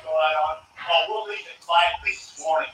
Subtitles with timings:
[0.00, 0.56] on.
[0.88, 2.70] Oh, we'll leave at five this morning.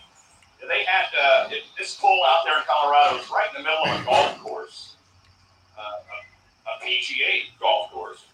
[0.60, 1.48] They had uh,
[1.78, 4.96] this pool out there in Colorado is right in the middle of a golf course,
[5.78, 6.16] uh, a,
[6.68, 8.26] a PGA golf course,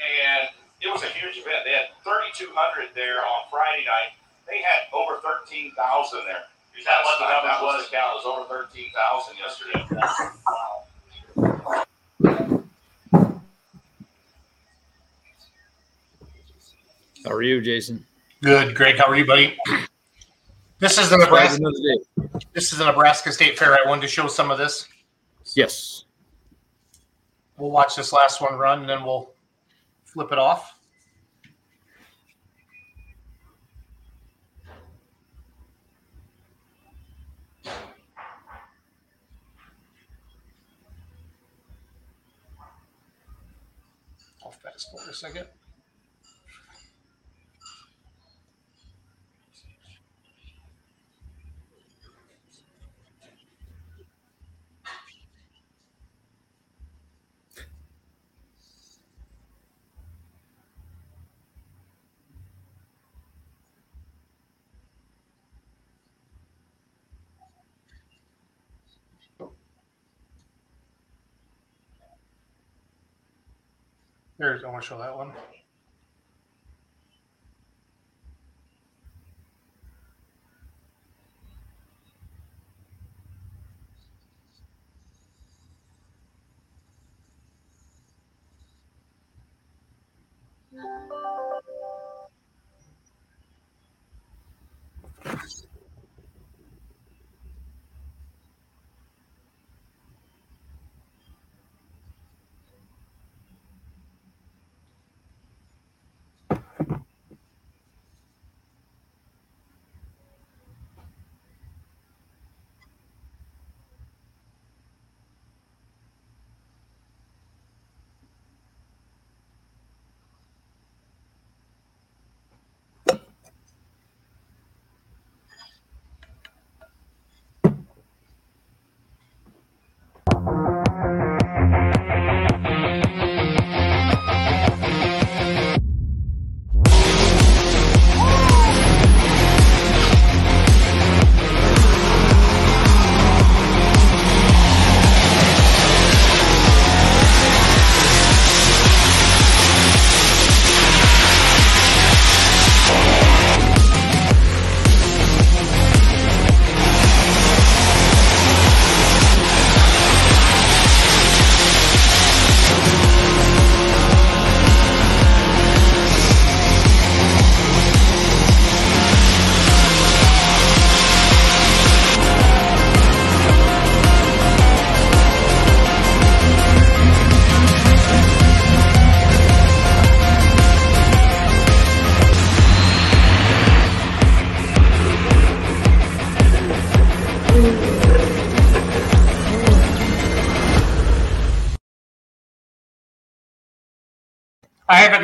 [0.00, 0.48] and
[0.80, 1.62] it was a huge event.
[1.64, 4.16] They had 3,200 there on Friday night.
[4.48, 5.76] They had over 13,000
[6.26, 6.48] there.
[6.76, 7.86] Is that what the number was?
[7.92, 9.86] Count it was over 13,000 yesterday.
[10.44, 11.84] Wow.
[17.24, 18.04] How are you, Jason?
[18.42, 18.98] Good, Greg.
[18.98, 19.56] How are you, buddy?
[20.80, 21.62] This is the Nebraska.
[22.52, 23.72] This is the Nebraska State Fair.
[23.72, 24.86] I wanted to show some of this.
[25.54, 26.04] Yes.
[27.56, 29.30] We'll watch this last one run, and then we'll
[30.04, 30.78] flip it off.
[44.44, 45.46] I'll fast forward a second.
[74.38, 75.32] There's, I want to show that one.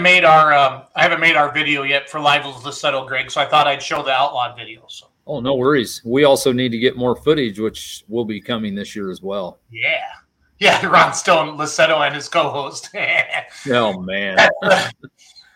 [0.00, 3.30] Haven't made our um, I haven't made our video yet for Live with Lussetto, Greg.
[3.30, 4.87] So I thought I'd show the outlawed video.
[4.88, 6.00] So Oh, no worries.
[6.07, 9.61] We also need to get more footage, which will be coming this year as well.
[9.71, 10.07] yeah,
[10.59, 10.85] yeah.
[10.90, 12.88] Ron Stone, Lussetto, and his co-host.
[13.69, 14.38] Oh man,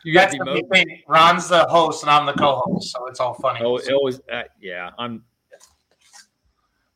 [0.04, 0.86] you got That's the the.
[1.08, 3.60] Ron's the host and I'm the co-host, so it's all funny.
[3.62, 4.20] Oh, it always.
[4.30, 5.24] Uh, yeah, I'm.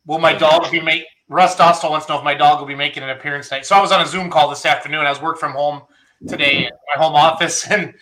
[0.05, 2.75] Will my dog be make Russ Dostal wants to know if my dog will be
[2.75, 3.65] making an appearance tonight.
[3.65, 5.07] So I was on a Zoom call this afternoon.
[5.07, 5.83] I was work from home
[6.27, 7.95] today at my home office, and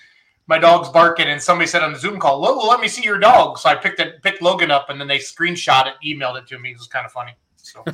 [0.47, 1.29] my dog's barking.
[1.29, 3.75] And somebody said on the Zoom call, "Well, let me see your dog." So I
[3.75, 6.71] picked it, picked Logan up, and then they screenshot it, emailed it to me.
[6.71, 7.33] It was kind of funny.
[7.57, 7.85] So,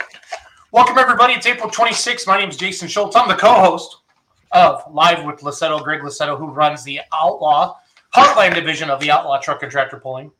[0.72, 1.34] welcome everybody.
[1.34, 2.26] It's April 26th.
[2.26, 3.16] My name is Jason Schultz.
[3.16, 3.96] I'm the co-host
[4.52, 7.76] of Live with Lussetto, Greg Lussetto, who runs the Outlaw
[8.14, 10.30] Heartland division of the Outlaw Truck and Tractor Pulling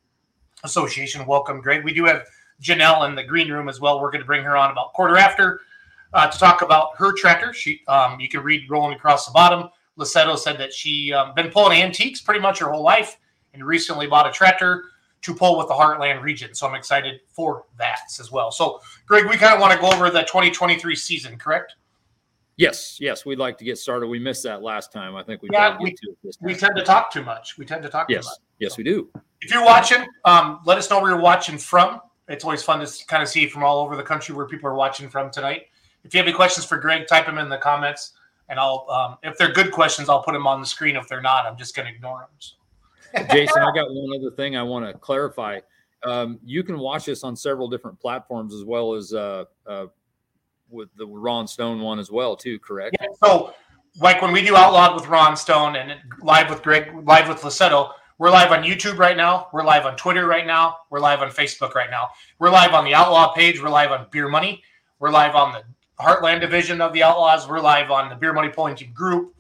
[0.65, 1.27] Association.
[1.27, 1.85] Welcome, Greg.
[1.85, 2.25] We do have
[2.63, 4.01] Janelle in the green room as well.
[4.01, 5.61] We're going to bring her on about quarter after
[6.13, 7.53] uh, to talk about her tractor.
[7.53, 9.69] She, um, you can read rolling across the bottom.
[9.99, 13.19] Lussetto said that she um, been pulling antiques pretty much her whole life,
[13.55, 14.85] and recently bought a tractor
[15.23, 16.55] to pull with the Heartland region.
[16.55, 18.53] So I'm excited for that as well.
[18.53, 21.75] So, Greg, we kind of want to go over the 2023 season, correct?
[22.57, 24.07] Yes, yes, we'd like to get started.
[24.09, 25.15] We missed that last time.
[25.17, 25.95] I think we Yeah, we-
[26.41, 27.57] We tend to talk too much.
[27.59, 28.39] We tend to talk too Yes, much.
[28.59, 29.09] yes, we do.
[29.41, 32.01] If you're watching, um, let us know where you're watching from.
[32.29, 34.75] It's always fun to kind of see from all over the country where people are
[34.75, 35.67] watching from tonight.
[36.05, 38.13] If you have any questions for Greg, type them in the comments,
[38.49, 38.87] and I'll.
[38.91, 40.97] Um, if they're good questions, I'll put them on the screen.
[40.97, 42.29] If they're not, I'm just going to ignore them.
[42.39, 42.55] So,
[43.35, 45.61] Jason, I got one other thing I want to clarify.
[46.05, 49.87] Um, you can watch this on several different platforms as well as uh, uh,
[50.71, 52.59] with the Ron Stone one as well, too.
[52.61, 52.97] Correct?
[53.01, 53.55] Yeah, so,
[54.01, 57.93] like when we do Outlawed with Ron Stone and live with Greg, live with Lussetto,
[58.19, 59.47] we're live on YouTube right now.
[59.53, 60.79] We're live on Twitter right now.
[60.91, 62.09] We're live on Facebook right now.
[62.41, 63.63] We're live on the Outlaw page.
[63.63, 64.61] We're live on Beer Money.
[64.99, 65.63] We're live on the
[66.01, 67.49] Heartland division of the Outlaws.
[67.49, 69.35] We're live on the Beer Money Pulling Team group.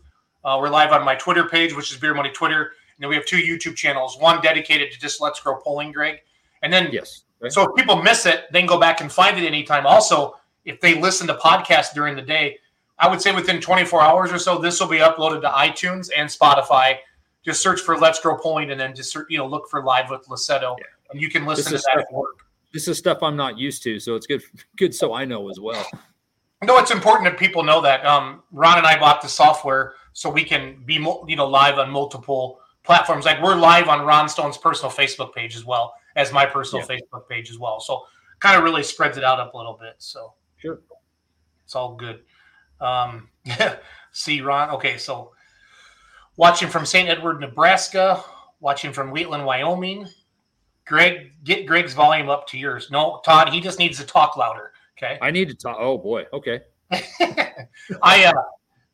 [0.44, 2.62] Uh, we're live on my Twitter page, which is Beer Money Twitter.
[2.62, 6.18] And then we have two YouTube channels, one dedicated to just Let's Grow Pulling, Greg.
[6.62, 7.22] And then, Yes.
[7.50, 9.86] So if people miss it, they can go back and find it anytime.
[9.86, 10.34] Also,
[10.64, 12.58] if they listen to podcasts during the day,
[12.98, 16.28] I would say within 24 hours or so, this will be uploaded to iTunes and
[16.28, 16.96] Spotify.
[17.44, 20.10] Just search for Let's Grow Pulling and then just search- you know look for Live
[20.10, 20.84] with Lussetto, Yeah.
[21.12, 22.40] and you can listen to that is at work.
[22.72, 24.42] This is stuff I'm not used to, so it's good.
[24.76, 25.86] Good, so I know as well.
[26.64, 28.04] No, it's important that people know that.
[28.04, 31.90] Um, Ron and I bought the software so we can be you know live on
[31.90, 33.24] multiple platforms.
[33.24, 37.28] Like we're live on Ron Stone's personal Facebook page as well as my personal Facebook
[37.28, 37.80] page as well.
[37.80, 38.04] So
[38.40, 39.94] kind of really spreads it out up a little bit.
[39.98, 40.80] So Sure.
[41.64, 42.20] it's all good.
[42.80, 43.28] Um,
[44.12, 44.70] see Ron.
[44.70, 45.32] Okay, so
[46.36, 47.08] watching from St.
[47.08, 48.22] Edward, Nebraska.
[48.60, 50.08] Watching from Wheatland, Wyoming.
[50.84, 52.90] Greg, get Greg's volume up to yours.
[52.90, 54.67] No, Todd, he just needs to talk louder.
[55.00, 55.18] Okay.
[55.22, 55.76] I need to talk.
[55.78, 56.26] Oh boy.
[56.32, 56.60] Okay.
[58.02, 58.32] I uh,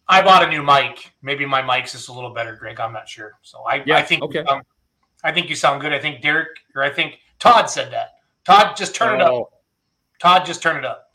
[0.08, 1.12] I bought a new mic.
[1.23, 2.78] Maybe my mic's just a little better, Greg.
[2.78, 3.32] I'm not sure.
[3.42, 4.40] So I, Yeah, I think okay.
[4.40, 4.61] um,
[5.23, 5.92] I think you sound good.
[5.94, 8.11] I think Derek or I think Todd said that.
[8.44, 9.32] Todd, just turn it up.
[9.32, 9.49] Oh,
[10.20, 11.11] Todd, just turn it up.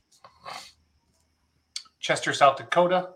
[1.99, 3.09] Chester, South Dakota.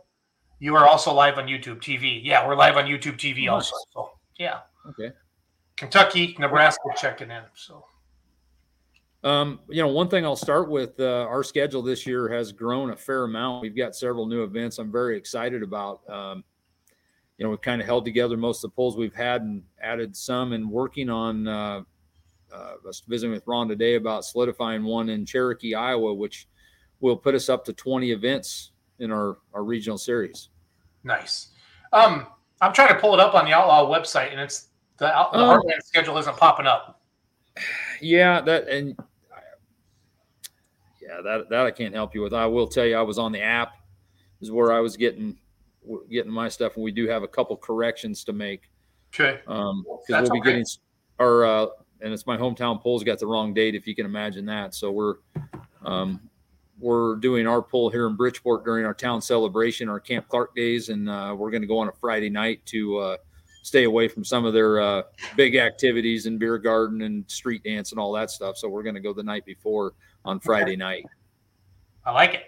[0.60, 2.22] You are also live on YouTube TV.
[2.24, 3.50] Yeah, we're live on YouTube TV Nice.
[3.50, 3.76] also.
[3.94, 4.60] So yeah.
[4.90, 5.12] Okay.
[5.76, 7.42] Kentucky, Nebraska checking in.
[7.56, 7.86] So
[9.24, 12.90] Um, you know, one thing I'll start with, uh, our schedule this year has grown
[12.90, 13.62] a fair amount.
[13.62, 16.02] We've got several new events I'm very excited about.
[16.10, 16.44] Um,
[17.38, 20.16] you know, we've kind of held together most of the polls we've had and added
[20.16, 21.82] some and working on, uh,
[22.54, 26.48] uh, I was visiting with Ron today about solidifying one in Cherokee, Iowa, which
[27.00, 30.50] will put us up to 20 events in our, our regional series.
[31.04, 31.50] nice.
[31.92, 32.28] Um,
[32.62, 35.40] I'm trying to pull it up on the Outlaw website, and it's the, out- the.
[35.40, 37.02] Heartland schedule isn't popping up.
[38.02, 38.98] Yeah, that and
[41.14, 42.34] yeah, that that I can't help you with.
[42.34, 43.74] I will tell you, I was on the app,
[44.42, 45.38] is where I was getting
[46.10, 48.70] getting my stuff, and we do have a couple corrections to make.
[49.14, 49.42] Okay.
[49.48, 50.52] Um, because That's we'll be okay.
[50.52, 50.66] getting
[51.20, 51.66] our uh,
[52.02, 54.76] and it's my hometown polls got the wrong date, if you can imagine that.
[54.76, 55.16] So we're
[55.86, 56.20] um,
[56.80, 60.90] we're doing our poll here in Bridgeport during our town celebration, our Camp Clarke days,
[60.90, 63.18] and uh, we're going to go on a Friday night to uh,
[63.64, 65.02] stay away from some of their uh,
[65.36, 68.58] big activities and beer garden and street dance and all that stuff.
[68.58, 69.94] So we're going to go the night before
[70.24, 71.06] on Friday night.
[72.06, 72.44] I like it.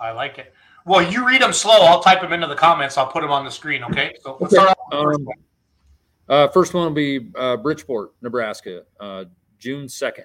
[0.00, 0.54] I like it.
[0.86, 1.80] Well, you read them slow.
[1.80, 2.96] I'll type them into the comments.
[2.96, 3.84] I'll put them on the screen.
[3.84, 4.14] Okay.
[4.22, 5.36] So let's start off first Um, one.
[6.28, 9.24] uh, first one will be uh, Bridgeport, Nebraska, uh,
[9.58, 10.24] June second.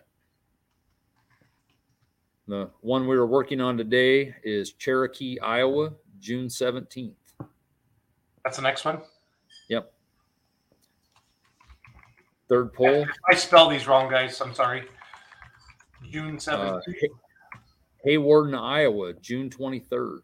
[2.47, 7.15] The one we were working on today is Cherokee, Iowa, June seventeenth.
[8.43, 9.01] That's the next one.
[9.69, 9.91] Yep.
[12.49, 14.39] Third poll, I spell these wrong, guys.
[14.41, 14.83] I'm sorry.
[16.09, 16.83] June uh, seventh.
[18.03, 20.23] Hay- Hawarden, Iowa, June twenty-third.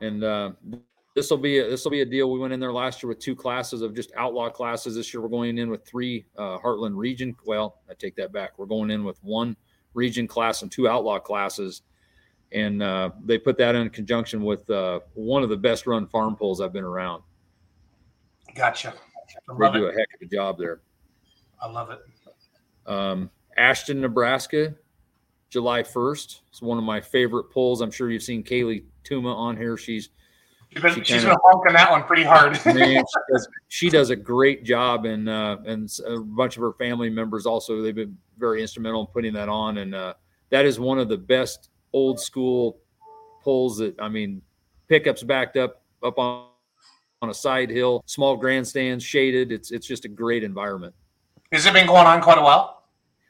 [0.00, 0.50] And uh,
[1.14, 2.30] this will be a, this will be a deal.
[2.30, 4.96] We went in there last year with two classes of just outlaw classes.
[4.96, 7.36] This year we're going in with three uh, Heartland region.
[7.46, 8.58] Well, I take that back.
[8.58, 9.56] We're going in with one
[9.94, 11.82] region class and two outlaw classes,
[12.52, 16.36] and uh, they put that in conjunction with uh, one of the best run farm
[16.36, 17.22] pulls I've been around.
[18.54, 18.90] gotcha.
[19.48, 19.94] I They love do it.
[19.94, 20.80] a heck of a job there.
[21.60, 21.98] I love it.
[22.86, 24.74] Um, Ashton, Nebraska,
[25.50, 26.40] July 1st.
[26.50, 27.80] It's one of my favorite pulls.
[27.80, 29.76] I'm sure you've seen Kaylee Tuma on here.
[29.76, 30.10] She's
[30.70, 32.52] She's been, She she's kinda- been honking that one pretty hard.
[32.66, 36.72] man, she, does, she does a great job, and uh, and a bunch of her
[36.72, 37.80] family members also.
[37.80, 40.14] They've been very instrumental in putting that on, and uh,
[40.50, 42.78] that is one of the best old school
[43.42, 44.42] poles That I mean,
[44.88, 46.48] pickups backed up up on
[47.22, 49.50] on a side hill, small grandstands, shaded.
[49.50, 50.94] It's it's just a great environment.
[51.52, 52.82] Has it been going on quite a while?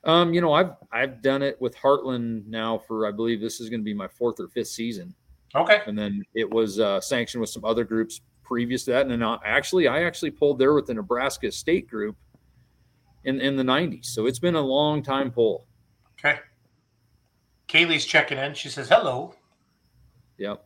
[0.03, 3.71] Um, you know, I've I've done it with Heartland now for I believe this is
[3.71, 5.15] going to be my fourth or fifth season,
[5.55, 5.81] Okay.
[5.87, 9.03] and then it was uh, sanctioned with some other groups previous to that.
[9.03, 12.17] And then I, actually, I actually pulled there with the Nebraska State group
[13.25, 14.07] in in the '90s.
[14.07, 15.67] So it's been a long time pull.
[16.19, 16.39] Okay.
[17.69, 18.55] Kaylee's checking in.
[18.55, 19.35] She says hello.
[20.39, 20.65] Yep.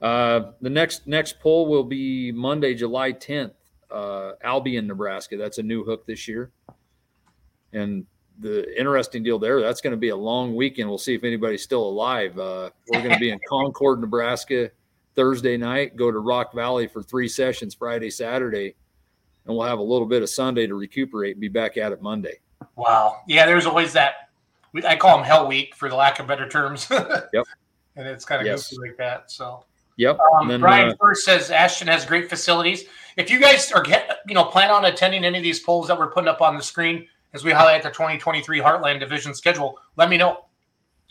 [0.00, 3.52] Uh, the next next poll will be Monday, July 10th,
[3.90, 5.36] uh, Albion, Nebraska.
[5.36, 6.50] That's a new hook this year.
[7.72, 8.04] And
[8.38, 10.88] the interesting deal there, that's going to be a long weekend.
[10.88, 12.38] We'll see if anybody's still alive.
[12.38, 14.70] Uh, we're going to be in Concord, Nebraska,
[15.14, 18.74] Thursday night, go to Rock Valley for three sessions Friday, Saturday,
[19.46, 22.02] and we'll have a little bit of Sunday to recuperate and be back at it
[22.02, 22.40] Monday.
[22.76, 23.18] Wow.
[23.28, 24.30] Yeah, there's always that.
[24.86, 26.88] I call them Hell Week for the lack of better terms.
[27.32, 27.44] Yep.
[27.96, 28.70] And it's kind of Yes.
[28.70, 29.30] goofy like that.
[29.30, 29.64] So
[29.98, 30.18] Yep.
[30.18, 32.84] um, And then, Brian uh, first says Ashton has great facilities.
[33.18, 35.98] If you guys are get, you know plan on attending any of these polls that
[35.98, 40.08] we're putting up on the screen as we highlight the 2023 Heartland Division schedule, let
[40.08, 40.46] me know.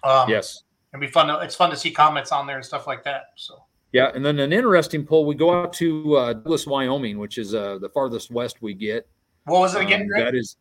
[0.03, 0.63] Um, yes.
[0.93, 1.27] it'd be fun.
[1.27, 3.25] To, it's fun to see comments on there and stuff like that.
[3.35, 5.25] So Yeah, and then an interesting poll.
[5.27, 9.07] We go out to uh, Douglas, Wyoming, which is uh, the farthest west we get.
[9.45, 10.01] what was it again?
[10.01, 10.57] Um, that is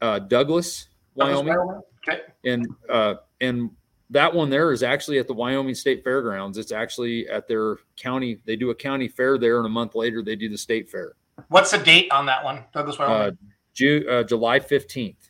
[0.00, 2.20] uh, Douglas, Wyoming, Okay.
[2.44, 3.70] and uh, and
[4.10, 6.56] that one there is actually at the Wyoming State Fairgrounds.
[6.56, 8.38] It's actually at their county.
[8.46, 11.12] They do a county fair there, and a month later they do the state fair.
[11.48, 12.64] What's the date on that one?
[12.72, 13.16] Douglas Wyoming.
[13.16, 13.30] Uh,
[13.74, 15.28] Ju- uh, July fifteenth.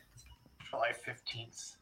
[0.71, 1.77] July 15th.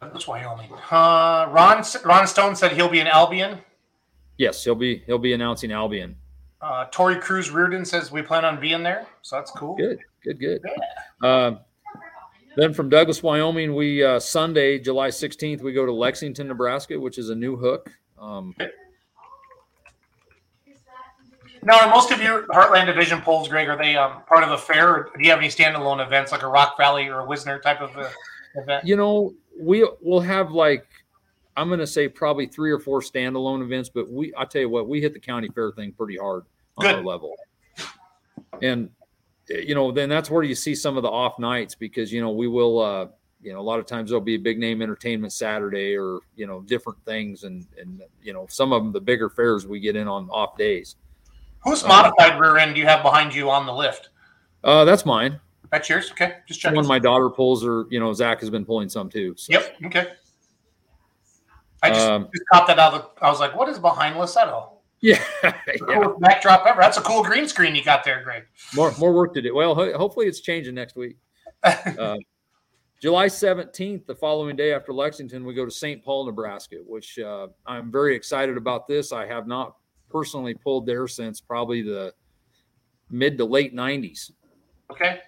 [0.00, 0.70] Douglas, Wyoming.
[0.90, 3.58] Uh, Ron Ron Stone said he'll be in Albion.
[4.36, 6.14] Yes, he'll be he'll be announcing Albion.
[6.60, 9.76] Uh, Tori Cruz Reardon says we plan on being there, so that's cool.
[9.76, 10.62] Good, good, good.
[11.26, 11.60] Um,
[12.58, 17.16] then from Douglas, Wyoming, we uh, Sunday, July 16th, we go to Lexington, Nebraska, which
[17.16, 17.90] is a new hook.
[18.18, 18.54] Um,
[21.62, 24.58] Now, are most of your Heartland Division polls, Greg, are they um, part of a
[24.58, 27.58] fair, or do you have any standalone events like a Rock Valley or a Wisner
[27.60, 28.08] type of uh,
[28.54, 28.84] event?
[28.84, 30.86] you know, we will have like
[31.56, 34.68] I'm going to say probably three or four standalone events, but we I tell you
[34.68, 36.44] what, we hit the county fair thing pretty hard
[36.76, 36.94] on Good.
[36.96, 37.34] our level,
[38.62, 38.90] and
[39.48, 42.30] you know, then that's where you see some of the off nights because you know
[42.30, 42.80] we will.
[42.80, 43.06] uh
[43.40, 46.44] you know, a lot of times there'll be a big name entertainment Saturday or, you
[46.44, 47.44] know, different things.
[47.44, 50.56] And, and, you know, some of them, the bigger fairs we get in on off
[50.56, 50.96] days.
[51.60, 54.08] Whose modified rear end do you have behind you on the lift?
[54.64, 55.38] Uh, that's mine.
[55.70, 56.10] That's yours?
[56.10, 56.38] Okay.
[56.48, 56.74] Just checking.
[56.74, 59.34] one my daughter pulls or, you know, Zach has been pulling some too.
[59.36, 59.76] So, Yep.
[59.84, 60.08] Okay.
[61.84, 64.16] I just, Um, just caught that out of the, I was like, what is behind
[64.16, 64.70] Lussetto?
[65.00, 65.22] Yeah.
[65.88, 66.08] Yeah.
[66.18, 66.80] backdrop ever.
[66.80, 68.44] That's a cool green screen you got there, Greg.
[68.74, 69.54] More, more work to do.
[69.54, 71.16] Well, ho- hopefully it's changing next week.
[71.64, 72.16] Uh,
[73.00, 76.02] July 17th, the following day after Lexington, we go to St.
[76.04, 79.12] Paul, Nebraska, which uh, I'm very excited about this.
[79.12, 79.76] I have not
[80.10, 82.12] personally pulled there since probably the
[83.10, 84.32] mid to late 90s.
[84.90, 85.20] Okay.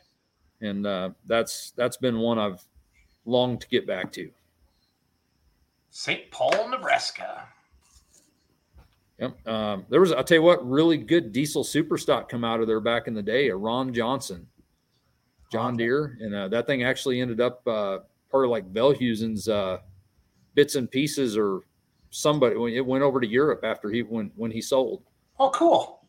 [0.61, 2.64] And uh, that's that's been one I've
[3.24, 4.30] longed to get back to.
[5.90, 6.30] St.
[6.30, 7.48] Paul, Nebraska.
[9.20, 9.46] Yep.
[9.46, 12.66] Um, there was, I'll tell you what, really good diesel super stock come out of
[12.66, 13.48] there back in the day.
[13.48, 14.46] A Ron Johnson,
[15.52, 17.98] John Deere, and uh, that thing actually ended up uh,
[18.30, 19.78] part of like Velhusen's uh,
[20.54, 21.61] bits and pieces, or
[22.09, 22.56] somebody.
[22.56, 25.02] when It went over to Europe after he when when he sold.
[25.38, 26.06] Oh, cool.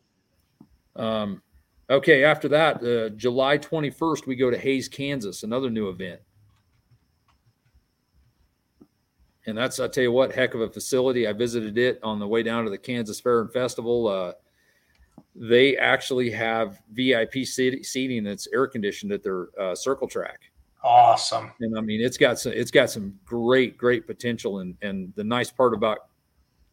[0.96, 1.42] Um,
[1.90, 6.22] okay, after that, uh, July 21st, we go to Hays, Kansas, another new event.
[9.48, 11.28] And that's, I tell you what, heck of a facility.
[11.28, 14.08] I visited it on the way down to the Kansas Fair and Festival.
[14.08, 14.34] Uh,
[15.36, 20.42] they actually have VIP seating that's air conditioned at their uh, circle track.
[20.84, 21.52] Awesome.
[21.60, 24.60] And I mean, it's got some, it's got some great, great potential.
[24.60, 26.00] And, and the nice part about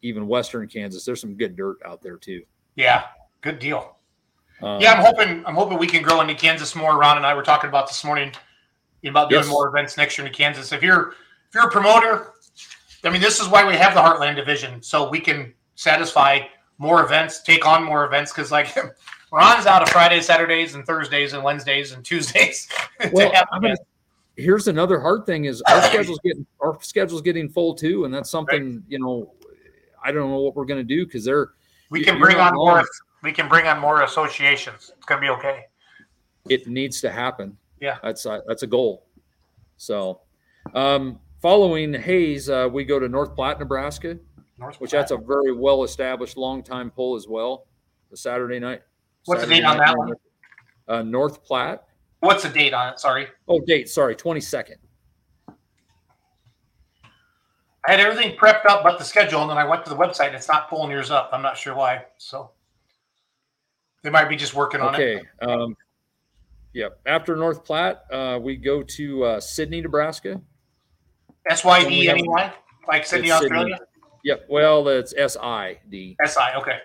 [0.01, 2.43] even Western Kansas, there's some good dirt out there too.
[2.75, 3.05] Yeah.
[3.41, 3.95] Good deal.
[4.61, 6.97] Um, Yeah, I'm hoping I'm hoping we can grow into Kansas more.
[6.97, 8.31] Ron and I were talking about this morning
[9.05, 9.49] about doing Yes.
[9.49, 10.71] more events next year in Kansas.
[10.71, 11.09] If you're
[11.47, 12.33] if you're a promoter,
[13.03, 16.41] I mean, this is why we have the Heartland Division, so we can satisfy
[16.77, 18.31] more events, take on more events.
[18.31, 18.75] Because like
[19.31, 22.67] Ron's out of Fridays, Saturdays, and Thursdays, and Wednesdays, and Tuesdays.
[23.13, 23.77] Well, have I'm gonna,
[24.35, 28.29] here's another hard thing is our schedule's getting our schedule's getting full too, and that's
[28.29, 29.33] something you know.
[30.03, 31.51] I don't know what we're gonna do because they're
[31.89, 32.83] we can bring on more.
[33.23, 34.91] We can bring on more associations.
[34.97, 35.65] It's gonna be okay.
[36.49, 37.57] it needs to happen.
[37.79, 37.97] Yeah.
[38.03, 39.05] that's uh, that's a goal.
[39.77, 40.21] So,
[40.73, 44.17] um, following Hays, uh, we go to North Platte, Nebraska,
[44.57, 47.65] North which that's a very well established long time pull as well.
[48.11, 48.81] The Saturday night.
[49.25, 50.13] What's the date on that one?
[50.87, 51.83] Uh, North Platte.
[52.21, 52.99] What's the date on it?
[52.99, 53.27] Sorry.
[53.47, 53.89] Oh, date.
[53.89, 54.77] Sorry, twenty second.
[57.87, 60.27] I had everything prepped up but the schedule, and then I went to the website
[60.27, 61.29] and it's not pulling yours up.
[61.31, 62.05] I'm not sure why.
[62.17, 62.51] So
[64.03, 64.97] they might be just working on it.
[64.97, 65.21] Okay.
[65.41, 65.77] Um,
[66.73, 66.99] yep.
[67.05, 70.41] After North Platte, uh, we go to uh, Sidney, Nebraska.
[71.47, 72.51] S Y When we D have- anyway?
[72.87, 73.57] Like Sydney, It's Sydney.
[73.57, 73.79] Australia?
[74.23, 74.45] Yep.
[74.49, 76.17] Well, it's S I D.
[76.23, 76.79] S I, okay.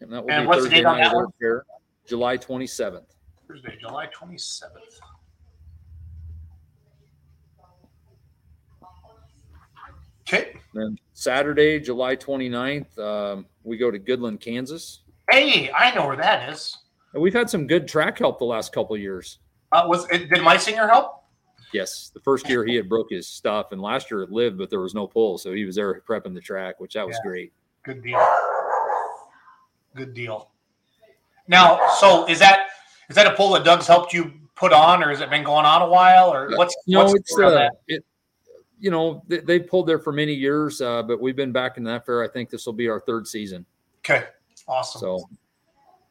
[0.00, 1.26] And that will And be what's the Thursday date on night that at one?
[1.40, 1.64] Fair,
[2.06, 3.06] July 27th.
[3.48, 5.00] Thursday, July 27th.
[10.26, 10.56] Okay.
[10.72, 15.00] Then Saturday, July 29th, um, we go to Goodland, Kansas.
[15.30, 16.76] Hey, I know where that is.
[17.12, 19.38] And we've had some good track help the last couple of years.
[19.72, 21.23] Uh, was it, did my singer help?
[21.74, 24.70] Yes, the first year he had broke his stuff, and last year it lived, but
[24.70, 27.28] there was no pull, so he was there prepping the track, which that was Yeah.
[27.28, 27.52] great.
[27.82, 28.24] Good deal.
[29.96, 30.50] Good deal.
[31.48, 32.68] Now, so is that
[33.10, 35.66] is that a pull that Doug's helped you put on, or has it been going
[35.66, 38.04] on a while, or what's No, what's it's uh, it.
[38.78, 41.82] You know, they, they pulled there for many years, uh, but we've been back in
[41.84, 42.22] that fair.
[42.22, 43.66] I think this will be our third season.
[43.98, 44.26] Okay,
[44.68, 45.00] awesome.
[45.00, 45.28] So,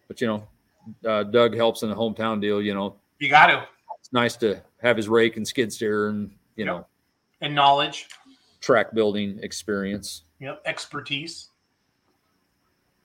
[0.09, 0.47] but you know,
[1.09, 2.61] uh, Doug helps in the hometown deal.
[2.61, 3.67] You know, you got to
[4.13, 6.67] nice to have his rake and skid steer and you Yep.
[6.67, 6.85] know
[7.41, 8.07] and knowledge.
[8.61, 10.23] track building experience.
[10.39, 11.49] Yep, expertise.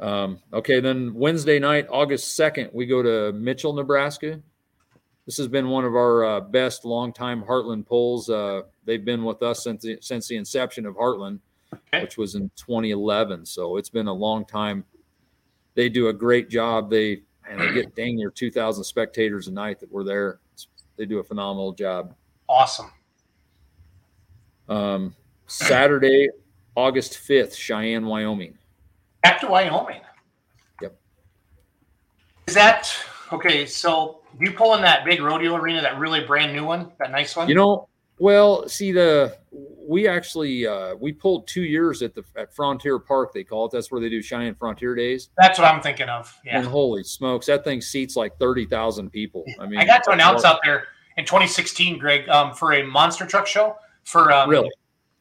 [0.01, 4.40] Um, okay, then Wednesday night, August 2nd, we go to Mitchell, Nebraska.
[5.27, 8.31] This has been one of our uh, best longtime Heartland polls.
[8.31, 11.40] Uh, they've been with us since the, since the inception of Heartland,
[11.75, 12.01] Okay.
[12.03, 13.44] which was in 2011.
[13.44, 14.85] So it's been a long time.
[15.75, 16.88] They do a great job.
[16.90, 20.38] They and they get dang near 2,000 spectators a night that were there.
[20.98, 22.14] They do a phenomenal job.
[22.48, 22.90] Awesome.
[24.68, 25.14] Um,
[25.46, 26.28] Saturday,
[26.74, 28.58] August 5th, Cheyenne, Wyoming.
[29.22, 30.00] Back to Wyoming.
[30.82, 30.98] Yep.
[32.48, 32.92] Is that
[33.32, 33.64] okay?
[33.64, 37.37] So you pull in that big rodeo arena, that really brand new one, that nice
[37.37, 37.48] one?
[37.48, 42.54] You know, well, see the we actually uh, we pulled two years at the at
[42.54, 43.33] Frontier Park.
[43.33, 43.72] They call it.
[43.72, 45.31] That's where they do Cheyenne Frontier Days.
[45.38, 46.37] That's what I'm thinking of.
[46.46, 49.44] And holy smokes, that thing seats like thirty thousand people.
[49.61, 50.85] I mean, I got to announce out there
[51.16, 54.70] in 2016, Greg, um, for a monster truck show for um, Really,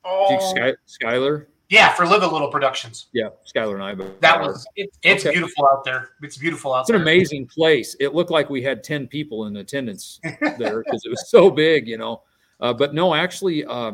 [0.05, 1.47] Oh, Sky, Skyler.
[1.69, 3.07] yeah, for Live a Little Productions.
[3.13, 3.95] Yeah, Skyler and I.
[3.95, 5.33] But That was it, it's Okay.
[5.33, 6.09] beautiful out there.
[6.21, 7.95] It's beautiful out It's an amazing place.
[7.99, 11.87] It looked like we had ten people in attendance there because it was so big,
[11.87, 12.21] you know.
[12.59, 13.93] Uh, but no, actually, uh,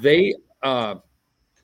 [0.00, 0.96] they uh,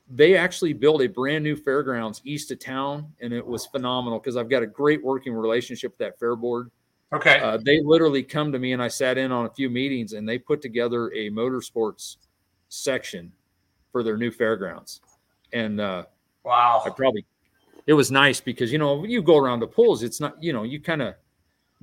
[0.09, 4.37] they actually built a brand new fairgrounds east of town, and it was phenomenal because
[4.37, 6.71] I've got a great working relationship with that fair board.
[7.13, 7.39] Okay.
[7.39, 10.27] Uh, they literally come to me, and I sat in on a few meetings, and
[10.27, 12.17] they put together a motorsports
[12.69, 13.31] section
[13.91, 15.01] for their new fairgrounds,
[15.53, 16.03] and uh,
[16.45, 17.25] I probably
[17.85, 20.63] it was nice because you know you go around the pools it's not you know
[20.63, 21.15] you kind of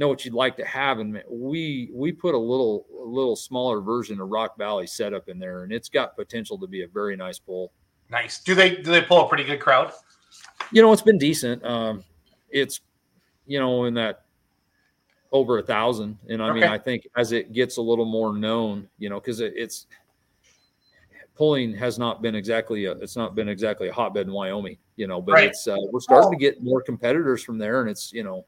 [0.01, 3.81] know what you'd like to have and we we put a little a little smaller
[3.83, 7.17] version of rock valley setup in there and it's got potential to be a very
[7.17, 7.71] nice pool
[8.11, 8.43] Nice.
[8.43, 9.93] Do they do they pull a pretty good crowd?
[10.73, 12.03] you know it's been decent um
[12.51, 12.81] it's
[13.47, 14.23] you know in that
[15.33, 18.89] over a thousand and i mean i think as it gets a little more known
[18.99, 19.87] you know because it, it's
[21.37, 25.07] pulling has not been exactly a, it's not been exactly a hotbed in wyoming you
[25.07, 25.49] know but Right.
[25.51, 28.45] it's uh, we're starting to get more competitors from there and it's you know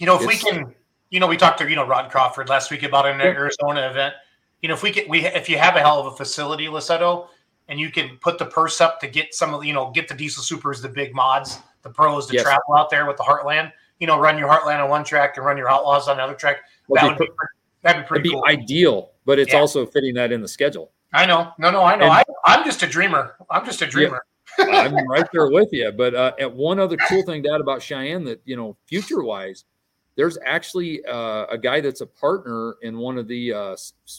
[0.00, 0.74] You know, if we can,
[1.10, 3.26] you know, we talked to you know Rod Crawford last week about an Yeah.
[3.26, 4.14] Arizona event.
[4.62, 7.28] You know, if we can, we if you have a hell of a facility, Lussetto,
[7.68, 10.08] and you can put the purse up to get some of the, you know, get
[10.08, 12.44] the diesel supers, the big mods, the pros to Yes.
[12.44, 13.72] travel out there with the Heartland.
[13.98, 16.60] You know, run your Heartland on one track and run your Outlaws on another track.
[16.88, 17.32] Well, that would be be
[17.82, 18.44] that'd be It'd pretty be cool.
[18.48, 19.60] ideal, but it's Yeah.
[19.60, 20.92] also fitting that in the schedule.
[21.12, 22.04] I know, no, no, I know.
[22.06, 23.34] And- I, I'm just a dreamer.
[23.50, 24.24] I'm just a dreamer.
[24.58, 25.92] I'm right there with you.
[25.92, 29.64] But uh, one other cool thing to add about Cheyenne that you know, future wise,
[30.16, 33.76] there's actually uh, a guy that's a partner in one of the uh,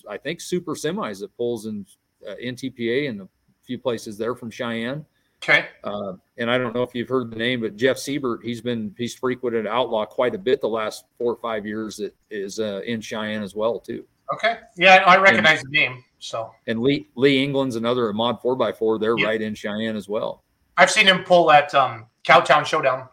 [0.09, 1.85] I think super semis that pulls in
[2.27, 3.27] uh, NTPA and a
[3.63, 5.05] few places there from Cheyenne.
[5.43, 8.61] Okay, Uh, and I don't know if you've heard the name, but Jeff Siebert, he's
[8.61, 11.97] been he's frequented Outlaw quite a bit the last four or five years.
[11.97, 14.05] That is uh, in Cheyenne as well too.
[14.33, 16.03] okay, yeah, I recognize the name.
[16.19, 18.99] So And Lee Lee England's another mod four x four.
[18.99, 19.25] They're Yeah.
[19.25, 20.43] right in Cheyenne as well.
[20.77, 23.09] I've seen him pull at um, Cowtown Showdown.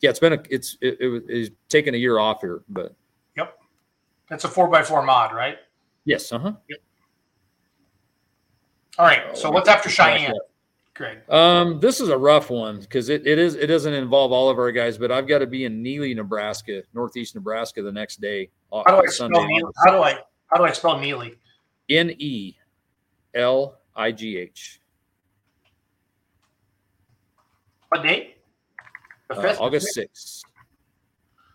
[0.00, 2.94] Yeah, it's been a it's it, it was it's taken a year off here, but
[3.36, 3.58] yep,
[4.28, 5.58] That's a four by four mod, right?
[6.04, 6.52] yes, uh huh.
[6.68, 6.78] Yep.
[8.98, 9.36] All right.
[9.36, 10.34] So what's after Cheyenne,
[10.94, 11.18] Greg?
[11.28, 14.58] Um, this is a rough one because it, it is it doesn't involve all of
[14.58, 18.50] our guys, but I've got to be in Neligh, Nebraska, northeast Nebraska, the next day.
[18.72, 19.72] uh, How do I Sunday, spell Neligh?
[19.84, 21.36] How do I how do I spell Neligh?
[21.90, 22.54] N E
[23.34, 24.80] L I G H.
[27.88, 28.37] What date?
[29.30, 29.56] Uh.
[29.58, 30.42] August sixth.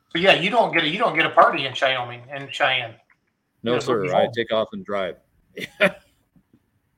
[0.10, 2.96] So yeah, you don't get a you don't get a party in Wyoming and Cheyenne.
[3.64, 4.14] No, sir.
[4.14, 5.18] I take off and drive.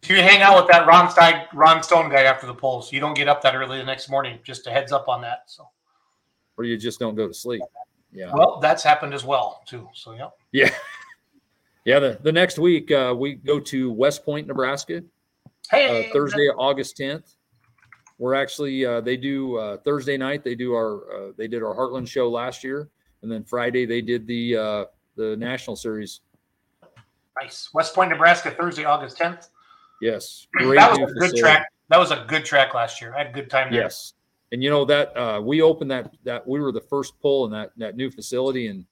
[0.05, 2.91] So you hang out with that Ron Stein, Ron Stone guy after the polls.
[2.91, 4.37] You don't get up that early the next morning.
[4.43, 5.45] Just a heads up on that.
[5.47, 5.67] So
[6.57, 7.61] or you just don't go to sleep.
[8.11, 8.31] Yeah.
[8.33, 9.89] well, that's happened as well too.
[9.93, 10.29] So yeah.
[10.51, 10.69] Yeah.
[11.85, 11.99] Yeah.
[11.99, 15.03] The, the next week, uh, we go to West Point, Nebraska,
[15.71, 17.34] uh, Thursday, August 10th.
[18.17, 21.75] We're actually, uh, they do uh, Thursday night, they do our, uh, they did our
[21.75, 22.89] Heartland show last year.
[23.21, 26.21] And then Friday, they did the, uh, the national series.
[27.41, 27.69] Nice.
[27.73, 29.49] West Point, Nebraska, Thursday, August tenth.
[30.01, 30.47] Yes.
[30.59, 31.41] That was a good facility.
[31.41, 31.67] track.
[31.89, 33.13] That was a good track last year.
[33.13, 33.83] I had a good time there.
[33.83, 34.13] Yes.
[34.51, 37.51] And you know that uh, we opened that that we were the first pull in
[37.51, 38.85] that that new facility and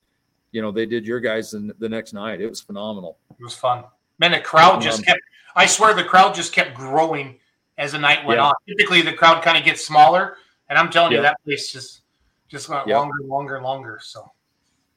[0.52, 2.42] you know they did your guys the, the next night.
[2.42, 3.18] It was phenomenal.
[3.40, 3.86] It was fun.
[4.20, 5.20] Man, the crowd just kept.
[5.56, 7.38] I swear, the crowd just kept growing
[7.78, 8.48] as the night went Yeah.
[8.48, 8.54] on.
[8.68, 10.38] Typically, the crowd kind of gets smaller,
[10.70, 12.02] and I'm telling you, that place just
[12.48, 13.00] just went Yeah.
[13.00, 14.00] longer and longer and longer.
[14.02, 14.32] So,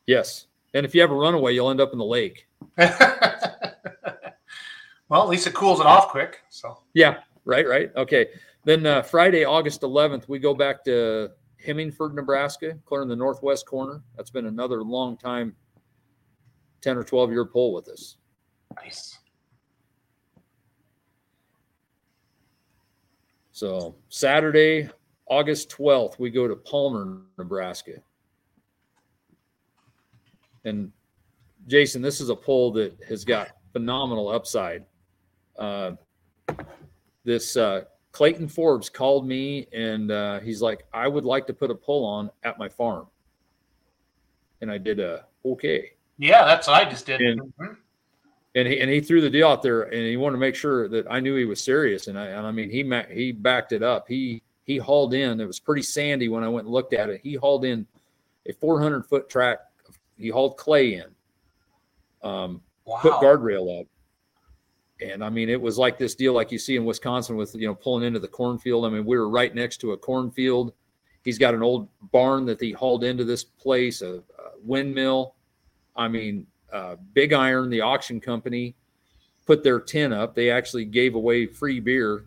[0.07, 2.47] Yes, and if you have a runaway, you'll end up in the lake.
[5.09, 6.43] well, at least it cools it off quick.
[6.51, 7.91] So, Yeah, right, right.
[7.97, 8.29] Okay.
[8.65, 11.31] Then uh, Friday, August 11th, we go back to
[11.65, 14.03] Hemingford, Nebraska, clear in the northwest corner.
[14.17, 15.55] That's been another long time,
[16.81, 18.17] 10 or 12 year pull with us.
[18.77, 19.19] nice.
[23.57, 24.91] So Saturday,
[25.31, 27.93] August 12th, we go to Palmer, Nebraska.
[30.67, 30.93] And
[31.67, 34.85] Jason, this is a poll that has got phenomenal upside.
[35.59, 35.93] Uh,
[37.25, 41.71] this uh, Clayton Forbes called me and uh, he's like, I would like to put
[41.71, 43.07] a poll on at my farm.
[44.61, 45.93] And I did a okay.
[46.19, 47.23] Yeah, that's what I just did.
[47.23, 47.77] And- Mhm.
[48.57, 50.89] And he and he threw the deal out there, and he wanted to make sure
[50.89, 52.09] that I knew he was serious.
[52.09, 54.09] And I and I mean he he backed it up.
[54.09, 55.41] He he hauled in.
[55.41, 57.21] It was pretty sandy when I went and looked at it.
[57.23, 57.87] He hauled in
[58.49, 59.59] a 400 foot track.
[60.17, 61.05] He hauled clay in,
[62.23, 62.99] um, Wow.
[63.03, 63.87] put guardrail up,
[65.03, 67.67] and I mean it was like this deal like you see in Wisconsin with you
[67.67, 68.87] know pulling into the cornfield.
[68.87, 70.73] I mean we were right next to a cornfield.
[71.25, 74.23] He's got an old barn that he hauled into this place, a, a
[74.63, 75.35] windmill.
[75.97, 78.75] I mean, uh, Big Iron, the auction company,
[79.47, 80.35] put their tin up.
[80.35, 82.27] They actually gave away free beer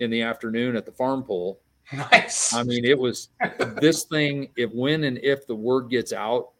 [0.00, 1.60] in the afternoon at the farm pole.
[1.92, 2.52] nice.
[2.52, 3.30] I mean, it was
[3.80, 4.48] this thing.
[4.56, 6.50] If when and if the word gets out,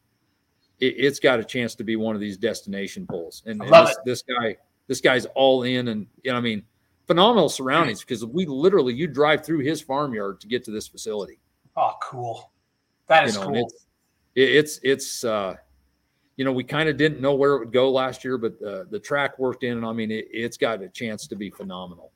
[0.81, 3.43] it, it's got a chance to be one of these destination polls.
[3.47, 6.63] And, and this, this guy, this guy's all in, and you know, I mean,
[7.07, 11.41] phenomenal surroundings because we literally you drive through his farmyard to get to this facility.
[11.77, 12.53] oh, cool.
[13.07, 13.57] That is You know, cool.
[13.57, 13.87] it's
[14.35, 15.57] it, it's it's uh,
[16.39, 18.85] you know, we kind of didn't know where it would go last year, but uh,
[18.91, 22.13] the track worked in, and I mean, it, it's got a chance to be phenomenal.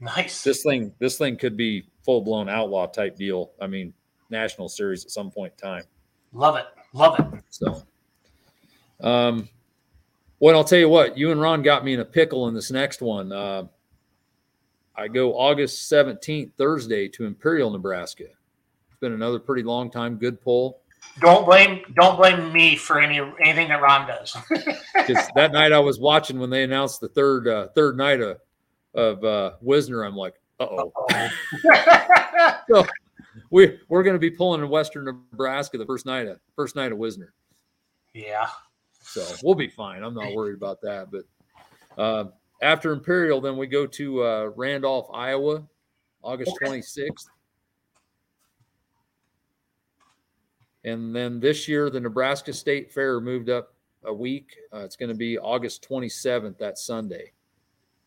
[0.00, 0.44] Nice.
[0.44, 3.52] This thing, this thing could be full blown outlaw type deal.
[3.58, 3.94] I mean,
[4.28, 5.84] national series at some point in time.
[6.34, 6.66] Love it.
[6.92, 7.42] Love it.
[7.48, 7.82] So,
[9.00, 9.48] um,
[10.40, 12.70] well, I'll tell you what, you and Ron got me in a pickle in this
[12.70, 13.32] next one.
[13.32, 13.64] Uh,
[14.94, 18.24] I go August 17th, Thursday to Imperial, Nebraska.
[18.24, 20.80] It's been another pretty long time, good pull.
[21.20, 24.36] Don't blame don't blame me for any anything that Ron does.
[24.94, 28.38] Because that night I was watching when they announced the third uh, third night of
[28.94, 30.02] of uh, Wisner.
[30.02, 30.92] I'm like, uh oh,
[33.50, 36.92] we we're going to be pulling in Western Nebraska the first night of first night
[36.92, 37.34] of Wisner.
[38.12, 38.48] yeah.
[39.02, 40.02] So we'll be fine.
[40.02, 41.08] I'm not worried about that.
[41.10, 42.30] But uh,
[42.62, 45.62] after Imperial, then we go to uh, Randolph, Iowa,
[46.22, 46.80] August Okay.
[46.80, 47.26] 26th.
[50.84, 54.56] And then this year, the Nebraska State Fair moved up a week.
[54.72, 57.32] Uh, it's going to be August 27th, that Sunday.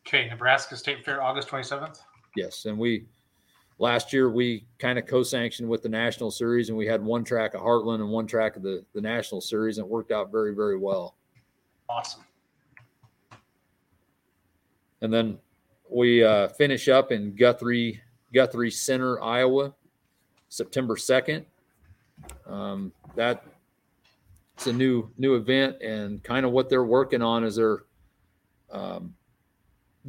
[0.07, 1.99] Okay, Nebraska State Fair, August 27th.
[2.35, 2.65] Yes.
[2.65, 3.05] And we,
[3.79, 7.23] last year, we kind of co sanctioned with the National Series, and we had one
[7.23, 10.31] track of Heartland and one track of the, the National Series, and it worked out
[10.31, 11.15] very, very well.
[11.89, 12.21] Awesome.
[15.01, 15.39] And then
[15.89, 18.01] we uh, finish up in Guthrie,
[18.33, 19.73] Guthrie Center, Iowa,
[20.49, 21.45] September 2nd.
[22.45, 23.43] Um, that
[24.55, 27.83] it's a new new event, and kind of what they're working on is they're
[28.71, 29.13] um,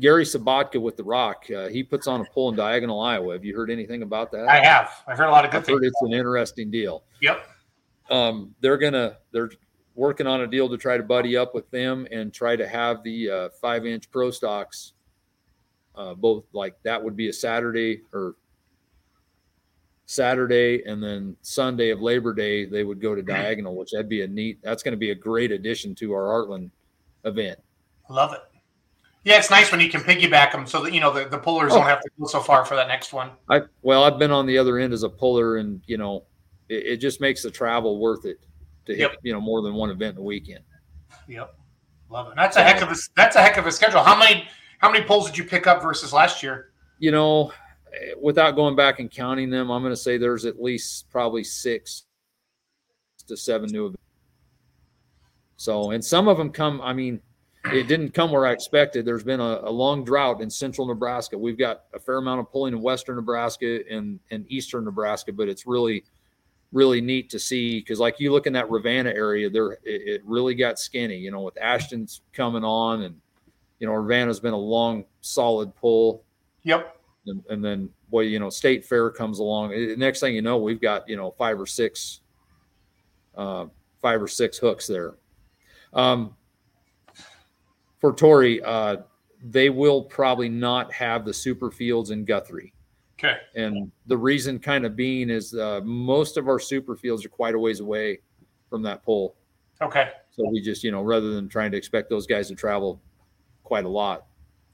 [0.01, 1.45] Gary Sabatka with the Rock.
[1.55, 3.33] Uh, he puts on a pull in Diagonal, Iowa.
[3.33, 4.49] Have you heard anything about that?
[4.49, 4.91] I have.
[5.07, 5.93] I've heard a lot of good I've heard things.
[5.93, 7.05] it's an interesting deal.
[7.21, 7.47] Yep.
[8.11, 9.51] Um, they're gonna they're
[9.95, 13.03] working on a deal to try to buddy up with them and try to have
[13.03, 14.93] the uh, five inch pro stocks.
[15.95, 18.37] Uh, both like that would be a Saturday or
[20.09, 23.31] Saturday and then Sunday of Labor Day they would go to mm-hmm.
[23.31, 24.59] Diagonal, which that'd be a neat.
[24.63, 26.71] That's going to be a great addition to our Heartland
[27.25, 27.59] event.
[28.09, 28.41] Love it.
[29.25, 31.73] Yeah, it's nice when you can piggyback them so that you know the, the pullers
[31.73, 31.87] don't oh.
[31.87, 33.31] have to go so far for that next one.
[33.51, 36.25] I well, I've been on the other end as a puller, and you know,
[36.69, 38.41] it, it just makes the travel worth it
[38.87, 39.17] to hit Yep.
[39.23, 40.65] you know more than one event in a weekend.
[41.27, 41.55] Yep.
[42.09, 42.35] Love it.
[42.37, 44.03] That's a heck of a that's a heck of a schedule.
[44.03, 46.73] How many how many pulls did you pick up versus last year?
[46.99, 47.53] you know,
[48.21, 52.05] without going back and counting them, I'm going to say there's at least probably six
[53.27, 54.03] to seven new events.
[55.57, 57.21] So, and some of them come, I mean,
[57.73, 59.05] it didn't come where I expected.
[59.05, 61.37] There's been a, a long drought in central Nebraska.
[61.37, 65.49] We've got a fair amount of pulling in western Nebraska and, and eastern Nebraska, but
[65.49, 66.05] it's really,
[66.73, 70.23] really neat to see because, like, you look in that Ravenna area, there it, it
[70.25, 73.21] really got skinny, you know, with Ashton's coming on and,
[73.81, 76.25] you know, Ravenna's been a long, solid pull
[76.69, 76.98] Yep.
[77.29, 79.73] And, and then boy, you know, state fair comes along.
[79.73, 82.21] Eh, Next thing you know, we've got you know five or six
[83.37, 83.67] uh,
[84.01, 85.15] five or six hooks there.
[85.93, 86.35] Um,
[87.99, 88.99] for Tori, uh,
[89.43, 92.73] they will probably not have the super fields in Guthrie.
[93.19, 93.37] Okay.
[93.57, 97.55] And the reason kind of being is uh, most of our super fields are quite
[97.55, 98.21] a ways away
[98.71, 99.35] from that pole.
[99.83, 100.11] Okay.
[100.31, 103.01] So we just, you know, rather than trying to expect those guys to travel
[103.65, 104.28] quite a lot.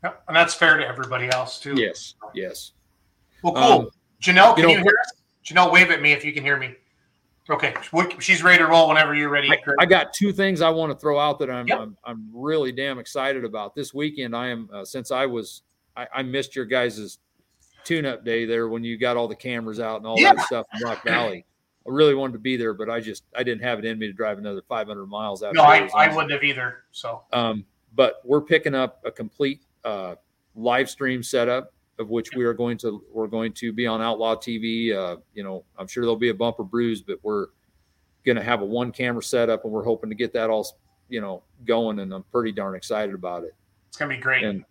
[0.04, 0.22] Yep.
[0.28, 1.74] And that's fair to everybody else too.
[1.76, 2.14] Yes.
[2.34, 2.72] Yes.
[3.42, 3.62] Well, cool.
[3.62, 3.88] Um,
[4.22, 5.12] Janelle, can you you, hear us?
[5.44, 6.74] Janelle, wave at me if you can hear me.
[7.50, 7.74] Okay.
[8.20, 9.50] She's ready to roll whenever you're ready.
[9.50, 11.78] I, I got two things I want to throw out that I'm, Yep.
[11.78, 14.34] I'm, I'm really damn excited about this weekend.
[14.36, 15.62] I am, uh, since I was,
[15.96, 17.18] I, I missed your guys'
[17.84, 20.34] tune up day there when you got all the cameras out and all Yeah.
[20.34, 21.44] that stuff in Rock Valley.
[21.86, 24.06] I really wanted to be there, but I just, I didn't have it in me
[24.06, 25.54] to drive another 500 miles out.
[25.54, 26.84] no, I, I wouldn't have either.
[26.92, 30.14] So Um, but we're picking up a complete uh,
[30.54, 34.34] live stream setup of which we are going to we're going to be on Outlaw
[34.34, 34.92] TV.
[34.94, 37.46] Uh, you know, I'm sure there'll be a bumper bruise, but we're
[38.24, 40.66] going to have a one camera setup, and we're hoping to get that all
[41.08, 42.00] you know going.
[42.00, 43.54] And I'm pretty darn excited about it.
[43.88, 44.42] it's gonna be great.
[44.42, 44.64] And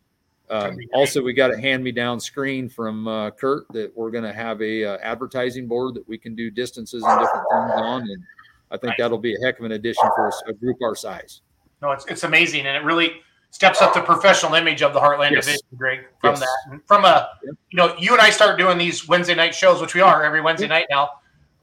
[0.49, 0.89] um, be great.
[0.93, 4.33] also, we got a hand me down screen from uh, Kurt that we're going to
[4.33, 8.23] have a uh, advertising board that we can do distances and different things on, and
[8.69, 8.97] I think Nice.
[8.97, 11.41] that'll be a heck of an addition for us- a group our size.
[11.81, 13.21] No, it's it's amazing, and it really
[13.53, 15.45] steps up the professional image of the Heartland Yes.
[15.45, 15.99] Division, Greg.
[16.19, 16.39] From Yes.
[16.39, 19.79] that, and from a you know, you and I start doing these Wednesday night shows,
[19.79, 21.11] which we are every Wednesday night now.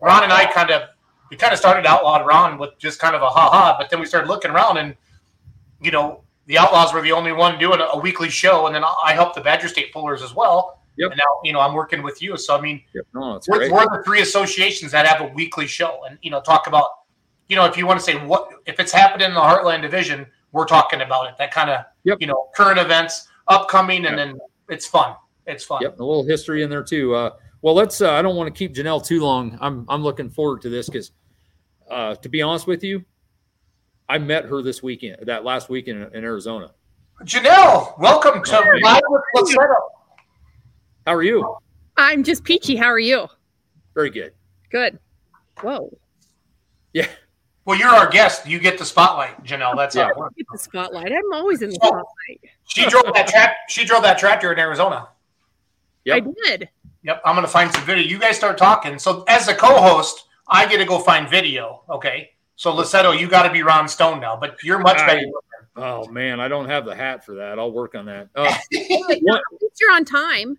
[0.00, 0.88] Ron and I kind of
[1.30, 3.98] we kind of started outlawed Ron with just kind of a ha ha, but then
[3.98, 4.96] we started looking around, and
[5.80, 9.12] you know, the Outlaws were the only one doing a, weekly show, and then I
[9.12, 10.80] helped the Badger State Pullers as well.
[10.96, 11.10] Yep.
[11.10, 13.06] And now you know I'm working with you, so I mean, Yep.
[13.14, 16.68] No, we're, we're the three associations that have a weekly show and you know talk
[16.68, 16.86] about
[17.48, 20.26] you know if you want to say what if it's happening in the heartland division
[20.52, 22.18] we're talking about it that kind of Yep.
[22.20, 24.38] you know current events upcoming and then
[24.68, 25.14] it's fun
[25.46, 27.14] it's fun Yep, a little history in there too.
[27.14, 27.30] Uh,
[27.62, 28.00] well, let's.
[28.00, 29.58] Uh, I don't want to keep Janelle too long.
[29.60, 31.12] I'm I'm looking forward to this because,
[31.90, 33.04] uh, to be honest with you,
[34.08, 36.72] I met her this weekend, that last weekend in, in Arizona.
[37.24, 38.80] janelle welcome to Okay.
[38.82, 39.74] live with Lussetto.
[41.06, 41.56] How are you?
[41.98, 42.76] I'm just peachy.
[42.76, 43.26] How are you?
[43.94, 44.32] Very good.
[44.70, 44.98] Good.
[45.60, 45.90] Whoa.
[46.94, 47.08] Yeah.
[47.64, 50.34] Well you're our guest you get the spotlight janelle that's how it works.
[50.36, 51.12] Get the spotlight.
[51.12, 51.88] I'm always in the Oh.
[51.88, 52.40] spotlight.
[52.64, 55.08] she drove that track she drove that tractor in arizona
[56.06, 56.16] Yep.
[56.16, 56.68] I did.
[57.02, 58.04] Yep, I'm gonna find some video.
[58.06, 58.98] You guys start talking.
[58.98, 61.82] So as a co-host, I get to go find video.
[61.90, 62.30] Okay.
[62.56, 65.26] So Lussetto, you got to be Ron Stone now, but you're much I- better.
[65.76, 67.58] Oh man, I don't have the hat for that.
[67.58, 68.28] I'll work on that.
[68.34, 70.58] Uh, At least you're on time.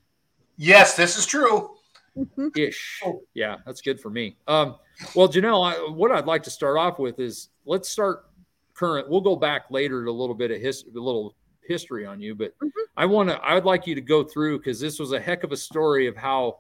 [0.58, 1.72] yes, this is true.
[2.18, 2.58] Mhm.
[2.58, 3.02] ish?
[3.34, 4.38] Yeah, that's good for me.
[4.48, 4.76] Um,
[5.16, 8.26] well, Janelle, I, what I'd like to start off with is let's start
[8.74, 9.10] current.
[9.10, 12.36] We'll go back later to a little bit of history, a little history on you,
[12.36, 12.70] but Mhm.
[12.98, 13.36] I want to.
[13.42, 16.08] I would like you to go through because this was a heck of a story
[16.08, 16.60] of how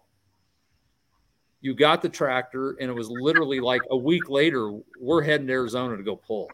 [1.59, 5.53] you got the tractor, and it was literally like a week later we're heading to
[5.53, 6.49] Arizona to go pull.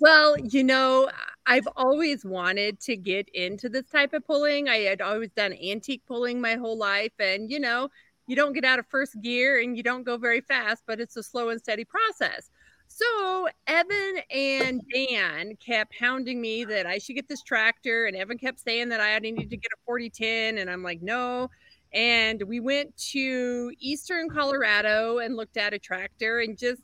[0.00, 1.08] Well, you know,
[1.46, 4.68] I've always wanted to get into this type of pulling.
[4.68, 7.12] I had always done antique pulling my whole life.
[7.18, 7.90] And, you know,
[8.26, 11.16] you don't get out of first gear and you don't go very fast, but it's
[11.16, 12.50] a slow and steady process.
[12.88, 18.38] So Evan and Dan kept hounding me that I should get this tractor, and Evan
[18.38, 21.50] kept saying that I needed to get a 4010, and I'm like, no.
[21.92, 26.82] And we went to Eastern Colorado and looked at a tractor, and just,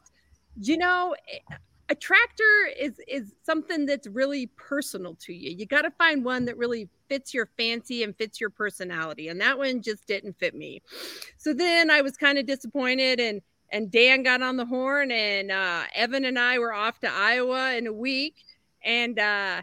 [0.56, 1.56] you know, eh,
[1.91, 5.51] a tractor is is something that's really personal to you.
[5.51, 9.41] You got to find one that really fits your fancy and fits your personality, and
[9.41, 10.80] that one just didn't fit me.
[11.36, 15.51] So then I was kind of disappointed, and and Dan got on the horn, and
[15.51, 18.36] uh, Evan and I were off to Iowa in a week,
[18.84, 19.62] and uh,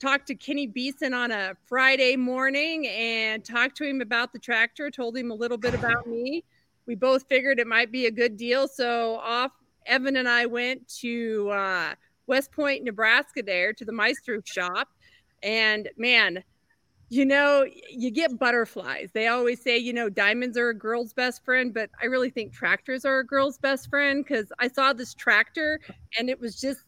[0.00, 4.90] talked to Kenny Beeson on a Friday morning, and talked to him about the tractor.
[4.90, 6.42] Told him a little bit about me.
[6.86, 9.52] We both figured it might be a good deal, so off
[9.86, 11.94] Evan and I went to uh,
[12.26, 14.88] West Point, Nebraska, there to the Maestro shop.
[15.42, 16.44] And man,
[17.08, 19.10] you know, you get butterflies.
[19.12, 22.54] They always say, you know, diamonds are a girl's best friend, but I really think
[22.54, 25.78] tractors are a girl's best friend because I saw this tractor
[26.18, 26.80] and it was just,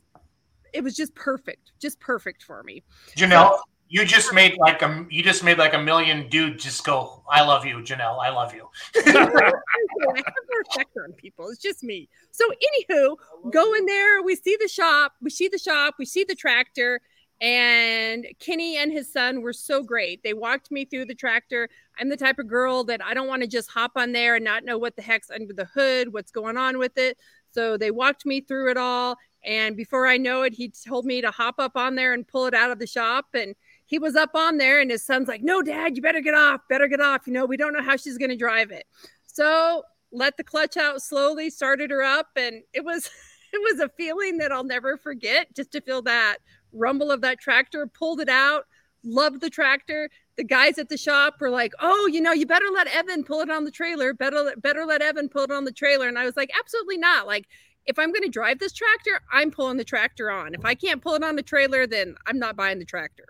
[0.73, 2.83] it was just perfect, just perfect for me.
[3.15, 3.59] Janelle,
[3.95, 7.43] you just made like a you just made like a million dude just go, I
[7.45, 8.19] love you, Janelle.
[8.21, 8.69] I love you.
[8.97, 9.55] I have
[9.95, 11.49] no effect on people.
[11.51, 12.09] It's just me.
[12.33, 13.17] So, anywho,
[13.53, 14.21] go in there.
[14.25, 15.13] We see the shop.
[15.23, 15.95] We see the shop.
[15.97, 17.03] We see the tractor.
[17.41, 20.25] And Kenny and his son were so great.
[20.25, 21.69] They walked me through the tractor.
[21.97, 24.45] I'm the type of girl that I don't want to just hop on there and
[24.45, 27.17] not know what the heck's under the hood, what's going on with it.
[27.53, 29.17] So they walked me through it all.
[29.45, 32.47] And before I know it, he told me to hop up on there and pull
[32.47, 33.27] it out of the shop.
[33.35, 33.55] And
[33.95, 36.63] he was up on there, and his son's like, No, dad, you better get off,
[36.69, 37.29] better get off.
[37.29, 38.87] You know, we don't know how she's going to drive it.
[39.25, 43.09] So let the clutch out slowly, started her up, and it was
[43.53, 45.55] it was a feeling that I'll never forget.
[45.55, 46.39] Just to feel that
[46.73, 48.65] rumble of that tractor, pulled it out,
[49.05, 50.11] loved the tractor.
[50.37, 53.43] The guys at the shop were like, "Oh, you know, you better let Evan pull
[53.43, 54.13] it on the trailer.
[54.13, 57.29] Better, better let Evan pull it on the trailer." And I was like, "Absolutely not!
[57.29, 57.47] Like,
[57.87, 60.53] if I'm going to drive this tractor, I'm pulling the tractor on.
[60.53, 63.27] If I can't pull it on the trailer, then I'm not buying the tractor."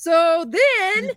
[0.00, 1.10] So then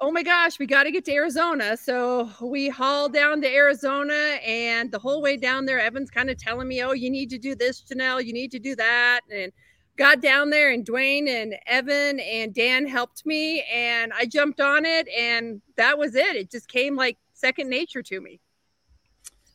[0.00, 1.76] oh my gosh, we got to get to Arizona.
[1.76, 6.36] So we haul down to Arizona, and the whole way down there, Evan's kind of
[6.36, 9.20] telling me, oh, you need to do this, Janelle, you need to do that.
[9.32, 9.52] And
[9.96, 14.84] got down there, and Dwayne and Evan and Dan helped me, and I jumped on
[14.84, 16.34] it, and that was it.
[16.34, 18.40] It just came like second nature to me.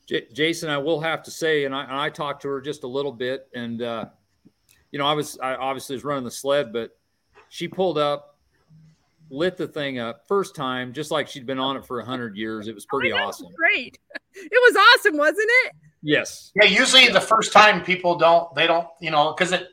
[0.07, 2.85] J- Jason, I will have to say, and I, and I talked to her just
[2.85, 4.05] a little bit, and uh,
[4.93, 6.97] you know, I was I obviously was running the sled, but
[7.49, 8.28] she pulled up
[9.29, 12.35] lit the thing up first time, just like she'd been on it for a hundred
[12.35, 12.67] years.
[12.67, 13.47] It was pretty awesome.
[13.55, 13.97] Great.
[14.31, 15.73] It was awesome, wasn't it?
[16.01, 16.51] Yes.
[16.55, 16.65] Yeah.
[16.65, 19.69] Usually the first time people don't, they don't, you know, because it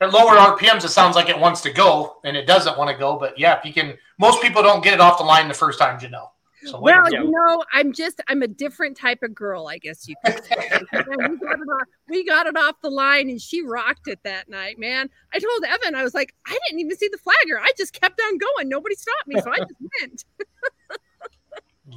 [0.00, 2.96] at lower RPMs, it sounds like it wants to go and it doesn't want to
[2.96, 3.16] go.
[3.18, 5.78] But yeah, if you can, most people don't get it off the line the first
[5.78, 6.30] time, you know.
[6.64, 10.14] So well, you know, I'm just I'm a different type of girl, I guess you
[10.24, 10.80] could say.
[10.92, 10.98] we,
[11.38, 15.10] got off, we, got it off, the line and she rocked it that night, man.
[15.32, 17.60] I told Evan, I was like, I didn't even see the flagger.
[17.60, 18.68] I just kept on going.
[18.68, 20.24] Nobody stopped me, so I just went.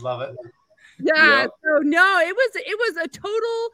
[0.01, 0.35] Love it.
[0.99, 1.41] Yeah.
[1.43, 1.51] Yep.
[1.63, 3.69] So no, it was it was a total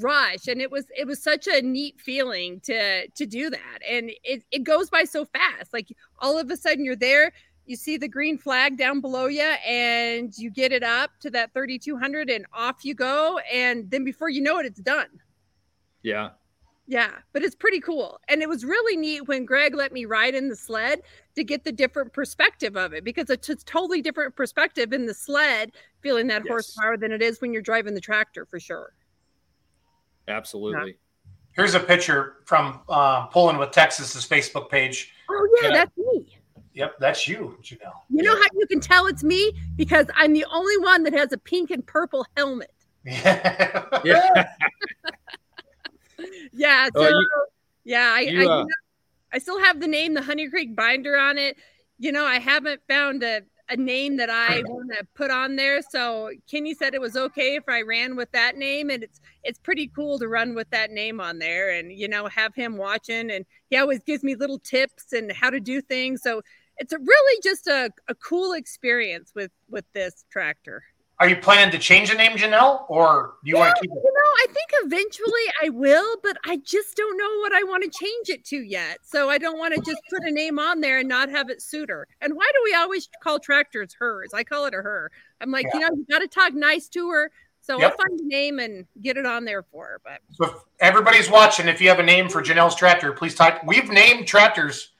[0.00, 4.10] rush and it was it was such a neat feeling to to do that and
[4.22, 7.32] it, it goes by so fast like all of a sudden you're there
[7.66, 11.52] you see the green flag down below you and you get it up to that
[11.54, 15.08] 3200 and off you go and then before you know it it's done
[16.02, 16.30] yeah
[16.86, 20.34] yeah but it's pretty cool and it was really neat when greg let me ride
[20.34, 21.00] in the sled
[21.34, 25.14] to get the different perspective of it because it's a totally different perspective in the
[25.14, 26.48] sled feeling that yes.
[26.48, 28.92] horsepower than it is when you're driving the tractor for sure
[30.28, 31.32] absolutely yeah.
[31.52, 35.74] here's a picture from uh, pulling with texas's facebook page oh yeah, yeah.
[35.74, 36.38] that's me
[36.74, 37.92] Yep, that's you, Janelle.
[38.10, 41.32] You know how you can tell it's me because I'm the only one that has
[41.32, 42.72] a pink and purple helmet.
[43.04, 43.86] Yeah.
[44.04, 44.44] yeah.
[46.52, 46.88] yeah.
[46.94, 47.28] So, you,
[47.84, 51.38] yeah, I, you, uh, I, I still have the name, the Honey Creek binder on
[51.38, 51.56] it.
[51.98, 55.80] You know, I haven't found a, a name that I want to put on there.
[55.80, 59.58] So Kenny said it was okay if I ran with that name, and it's it's
[59.58, 63.30] pretty cool to run with that name on there, and you know have him watching,
[63.30, 66.20] and he always gives me little tips and how to do things.
[66.22, 66.42] So
[66.78, 70.82] it's a really just a, a cool experience with with this tractor.
[71.20, 73.90] Are you planning to change the name, Janelle, or do you yeah, want to keep
[73.92, 74.02] it?
[74.02, 77.84] You know, I think eventually I will, but I just don't know what I want
[77.84, 78.98] to change it to yet.
[79.04, 81.62] So I don't want to just put a name on there and not have it
[81.62, 82.08] suit her.
[82.20, 84.34] And why do we always call tractors hers?
[84.34, 85.12] I call it a her.
[85.40, 85.74] I'm like, yeah.
[85.74, 87.30] you know, you got to talk nice to her.
[87.60, 87.92] So yep.
[87.92, 90.00] I'll find a name and get it on there for her.
[90.04, 93.64] But so if everybody's watching, if you have a name for Janelle's tractor, please type.
[93.64, 94.90] We've named tractors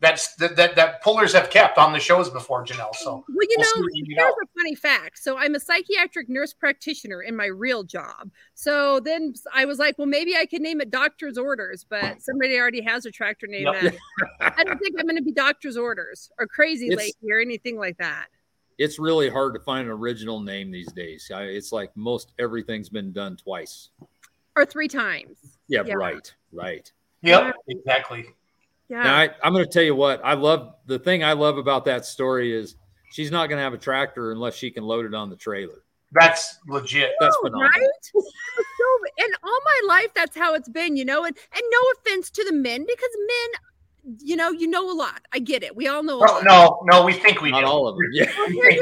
[0.00, 2.94] that's that, that that pullers have kept on the shows before, Janelle.
[2.94, 5.18] So well, you we'll know, here's a funny fact.
[5.18, 8.30] So I'm a psychiatric nurse practitioner in my real job.
[8.54, 12.58] So then I was like, well, maybe I could name it doctor's orders, but somebody
[12.58, 13.66] already has a tractor name.
[13.66, 13.94] Yep.
[14.40, 17.76] I don't think I'm going to be doctor's orders or crazy it's, lady or anything
[17.78, 18.28] like that.
[18.78, 21.30] It's really hard to find an original name these days.
[21.30, 23.90] It's like most everything's been done twice
[24.56, 25.58] or three times.
[25.68, 25.94] Yeah, yeah.
[25.94, 26.90] right, right.
[27.20, 28.26] Yep, exactly.
[28.90, 29.04] Yeah.
[29.04, 30.74] Now, I, I'm going to tell you what I love.
[30.86, 32.74] The thing I love about that story is
[33.12, 35.84] she's not going to have a tractor unless she can load it on the trailer.
[36.12, 37.12] That's legit.
[37.20, 37.70] That's phenomenal.
[37.70, 37.88] Right?
[38.02, 38.20] so,
[39.18, 41.24] and all my life, that's how it's been, you know.
[41.24, 45.22] And and no offense to the men, because men, you know, you know a lot.
[45.32, 45.76] I get it.
[45.76, 46.20] We all know.
[46.20, 47.66] Oh, no, no, we think we Not do.
[47.66, 48.08] all of them.
[48.12, 48.28] Yeah.
[48.36, 48.74] Well, here's,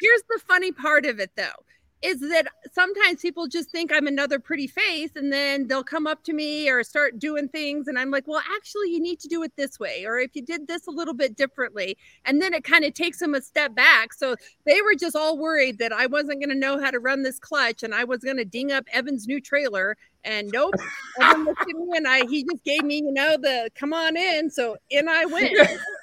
[0.00, 1.64] here's the funny part of it, though
[2.02, 6.24] is that sometimes people just think I'm another pretty face and then they'll come up
[6.24, 9.42] to me or start doing things and I'm like, well, actually you need to do
[9.42, 12.64] it this way or if you did this a little bit differently and then it
[12.64, 14.14] kind of takes them a step back.
[14.14, 17.22] So they were just all worried that I wasn't going to know how to run
[17.22, 20.74] this clutch and I was going to ding up Evan's new trailer and nope.
[21.20, 24.16] Evan looked at me and I he just gave me, you know, the come on
[24.16, 24.50] in.
[24.50, 25.54] So in I went.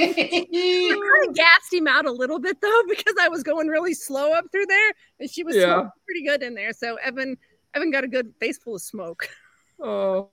[0.00, 3.94] I kind of gassed him out a little bit though because I was going really
[3.94, 5.88] slow up through there, and she was yeah.
[6.06, 6.72] pretty good in there.
[6.72, 7.36] So Evan,
[7.74, 9.28] Evan got a good face full of smoke.
[9.82, 10.28] Oh,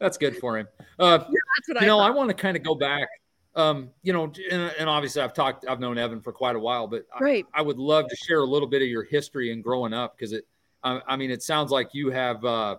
[0.00, 0.66] that's good for him.
[0.98, 1.98] Uh, yeah, that's what you I know.
[1.98, 2.10] Thought.
[2.10, 3.06] I want to kind of go back.
[3.54, 6.88] Um, you know, and, and, obviously I've talked, I've known Evan for quite a while,
[6.88, 7.46] but right.
[7.54, 10.16] I, I would love to share a little bit of your history and growing up
[10.16, 10.48] because it,
[10.82, 12.78] I, I mean, it sounds like you have, uh,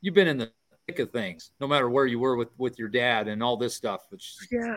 [0.00, 0.52] you've been in the
[0.98, 4.02] of things, no matter where you were with with your dad and all this stuff,
[4.10, 4.76] which yeah,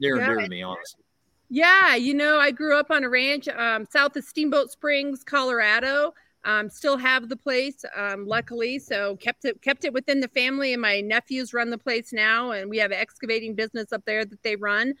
[0.00, 1.02] near and dear to me, honestly.
[1.48, 6.14] Yeah, you know, I grew up on a ranch um, south of Steamboat Springs, Colorado.
[6.44, 10.72] Um, still have the place, um, luckily, so kept it kept it within the family.
[10.72, 14.24] And my nephews run the place now, and we have an excavating business up there
[14.24, 14.94] that they run.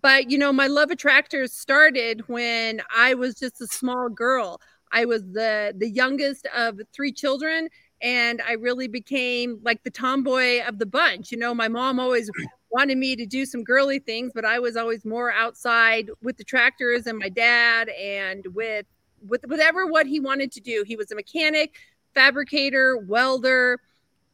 [0.00, 4.60] But you know, my love of tractors started when I was just a small girl.
[4.92, 7.68] I was the the youngest of three children,
[8.02, 11.32] and I really became like the tomboy of the bunch.
[11.32, 12.30] You know, my mom always
[12.70, 16.44] wanted me to do some girly things, but I was always more outside with the
[16.44, 18.86] tractors and my dad and with
[19.26, 20.84] with whatever what he wanted to do.
[20.86, 21.74] He was a mechanic,
[22.14, 23.80] fabricator, welder,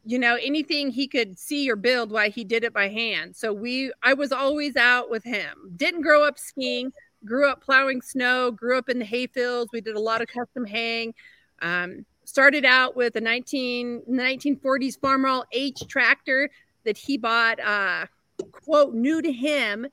[0.05, 3.37] you know, anything he could see or build while he did it by hand.
[3.37, 5.73] So we I was always out with him.
[5.77, 6.93] Didn't grow up skiing,
[7.25, 9.69] grew up plowing snow, grew up in the hayfields.
[9.73, 11.15] We did a lot of custom haying.
[11.61, 16.51] Um, started out with a 19 1940s Farmall H tractor
[16.85, 18.07] that he bought uh
[18.51, 19.87] quote new to him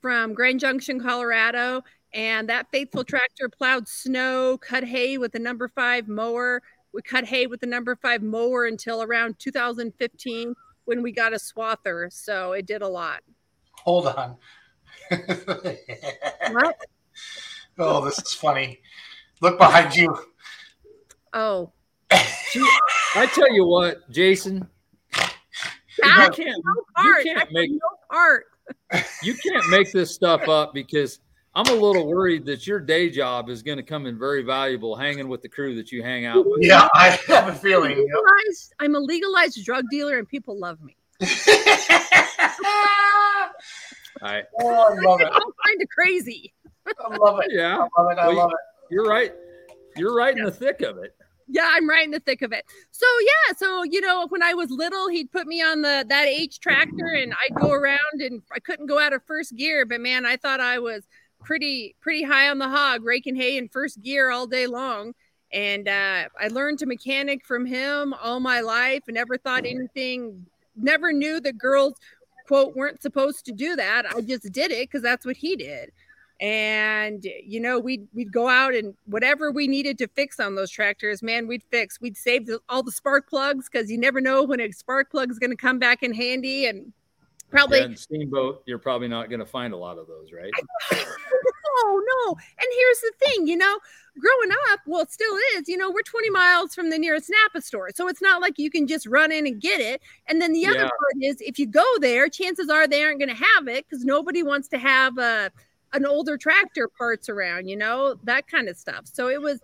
[0.00, 1.82] from Grand Junction, Colorado
[2.14, 6.62] and that faithful tractor plowed snow, cut hay with a number five mower.
[6.92, 10.54] We cut hay with the number five mower until around 2015
[10.84, 12.12] when we got a swather.
[12.12, 13.22] So it did a lot.
[13.78, 14.36] Hold on.
[15.10, 16.76] what?
[17.78, 18.80] Oh, this is funny.
[19.40, 20.14] Look behind you.
[21.32, 21.72] Oh.
[22.10, 24.68] I tell you what, Jason,
[25.16, 27.78] you can't, you can't make no
[28.10, 28.46] part.
[29.22, 31.20] you can't make this stuff up because
[31.54, 34.96] I'm a little worried that your day job is going to come in very valuable
[34.96, 36.62] hanging with the crew that you hang out with.
[36.62, 37.92] Yeah, I have a feeling.
[37.92, 40.96] I'm, legalized, I'm a legalized drug dealer and people love me.
[44.24, 45.28] I, oh, I love it.
[45.30, 46.54] I'm kind of crazy.
[46.86, 47.50] I love it.
[47.50, 47.86] Yeah.
[47.96, 48.18] I love it.
[48.18, 48.94] I Well, love it.
[48.94, 49.32] You're right.
[49.96, 51.14] You're right in the thick of it.
[51.52, 52.64] Yeah, I'm right in the thick of it.
[52.92, 56.26] So yeah, so you know, when I was little, he'd put me on the that
[56.26, 60.00] H tractor and I'd go around and I couldn't go out of first gear, but
[60.00, 61.04] man, I thought I was
[61.44, 65.12] pretty pretty high on the hog, raking hay in first gear all day long.
[65.52, 70.46] And uh, I learned to mechanic from him all my life and never thought anything,
[70.74, 71.92] never knew the girls,
[72.46, 74.06] quote, weren't supposed to do that.
[74.10, 75.92] I just did it because that's what he did.
[76.40, 80.70] And, you know, we'd, we'd go out and whatever we needed to fix on those
[80.70, 82.00] tractors, man, we'd fix.
[82.00, 85.30] We'd save the, all the spark plugs because you never know when a spark plug
[85.30, 86.66] is going to come back in handy.
[86.66, 86.92] And
[87.50, 90.50] probably Yeah, and steamboat, you're probably not going to find a lot of those, right?
[90.92, 90.98] no,
[91.76, 92.30] oh, no.
[92.32, 93.78] And here's the thing, you know,
[94.18, 97.62] growing up, well, it still is, you know, we're 20 miles from the nearest Napa
[97.62, 97.90] store.
[97.94, 100.02] So it's not like you can just run in and get it.
[100.28, 100.88] And then the other Yeah.
[100.88, 104.04] part is if you go there, chances are they aren't going to have it because
[104.04, 105.50] nobody wants to have a,
[105.92, 109.02] an older tractor parts around, you know, that kind of stuff.
[109.04, 109.60] So it was,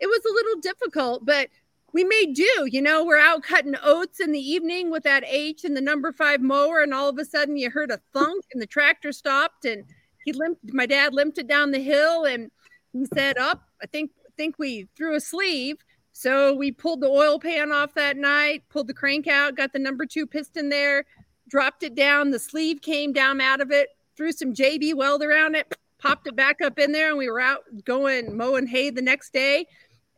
[0.00, 1.48] it was a little difficult, but
[1.92, 5.64] we made do, you know, we're out cutting oats in the evening with that H
[5.64, 6.82] and the number five mower.
[6.82, 9.84] And all of a sudden you heard a thunk and the tractor stopped and
[10.28, 12.50] he limped my dad limped it down the hill and
[12.92, 15.78] he said up i think think we threw a sleeve
[16.12, 19.78] so we pulled the oil pan off that night pulled the crank out got the
[19.78, 21.04] number two piston there
[21.48, 25.54] dropped it down the sleeve came down out of it threw some jb weld around
[25.54, 29.00] it popped it back up in there and we were out going mowing hay the
[29.00, 29.64] next day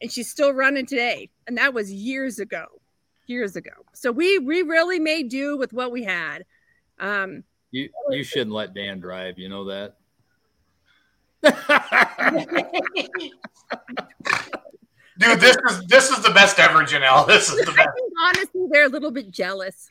[0.00, 2.64] and she's still running today and that was years ago
[3.26, 6.44] years ago so we we really made do with what we had
[6.98, 9.38] um You you shouldn't let Dan drive.
[9.38, 9.94] You know that.
[15.18, 17.26] Dude, this is this is the best ever, Janelle.
[17.26, 17.88] This is the I best.
[17.94, 19.90] think honestly they're a little bit jealous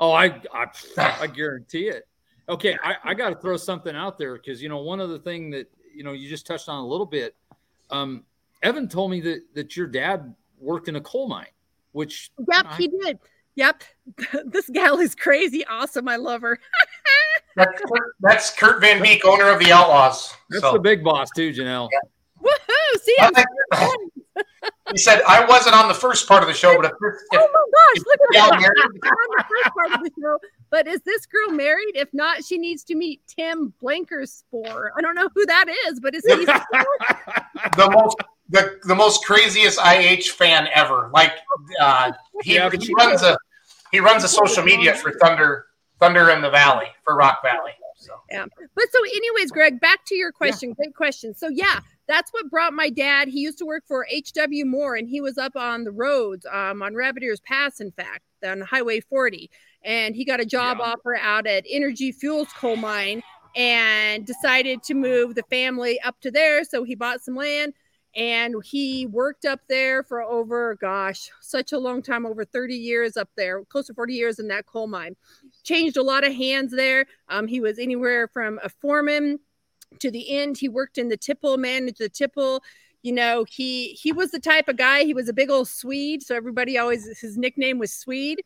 [0.00, 2.06] oh, I, I I guarantee it.
[2.48, 5.50] Okay, I, I got to throw something out there because you know one other thing
[5.50, 7.34] that you know you just touched on a little bit.
[7.90, 8.24] Um,
[8.62, 11.46] Evan told me that that your dad worked in a coal mine,
[11.92, 13.18] which Yep, I- he did.
[13.56, 13.84] Yep.
[14.46, 16.08] this gal is crazy awesome.
[16.08, 16.58] I love her.
[17.56, 20.34] That's Kurt, that's Kurt Van Beek, owner of the Outlaws.
[20.50, 21.88] that's So, the big boss too, Janelle.
[22.42, 23.00] Woohoo!
[23.00, 23.44] See, I
[24.90, 27.38] he said I wasn't on the first part of the show, but if, oh my
[27.38, 28.52] gosh, look at that.
[29.04, 30.38] I'm on the first part of the show.
[30.74, 31.92] But is this girl married?
[31.94, 34.88] If not, she needs to meet Tim Blankerspore.
[34.98, 36.44] I don't know who that is, but is he
[37.76, 38.16] the most
[38.48, 41.10] the, the most craziest IH fan ever.
[41.14, 41.30] Like
[41.80, 42.10] uh,
[42.42, 43.38] he, Yeah, he runs a
[43.92, 45.66] he runs a social media for Thunder
[46.00, 47.70] Thunder in the Valley for Rock Valley.
[47.96, 48.14] So
[48.74, 50.72] But so, anyways, Greg, back to your question.
[50.72, 51.34] Great question.
[51.34, 53.28] So, yeah, that's what brought my dad.
[53.28, 54.66] He used to work for H.W.
[54.66, 58.24] Moore, and he was up on the roads, um, on Rabbit Ears Pass, in fact,
[58.44, 59.50] on Highway 40.
[59.84, 60.92] And he got a job Yeah.
[60.92, 63.22] offer out at Energy Fuels Coal Mine
[63.54, 66.64] and decided to move the family up to there.
[66.64, 67.74] So he bought some land
[68.16, 73.16] and he worked up there for over, gosh, such a long time over 30 years
[73.16, 75.16] up there, close to 40 years in that coal mine.
[75.64, 77.06] Changed a lot of hands there.
[77.28, 79.40] Um, he was anywhere from a foreman
[79.98, 80.58] to the end.
[80.58, 82.62] He worked in the tipple, managed the tipple.
[83.04, 85.04] You know, he he was the type of guy.
[85.04, 88.40] He was a big old Swede, so everybody always his nickname was Swede.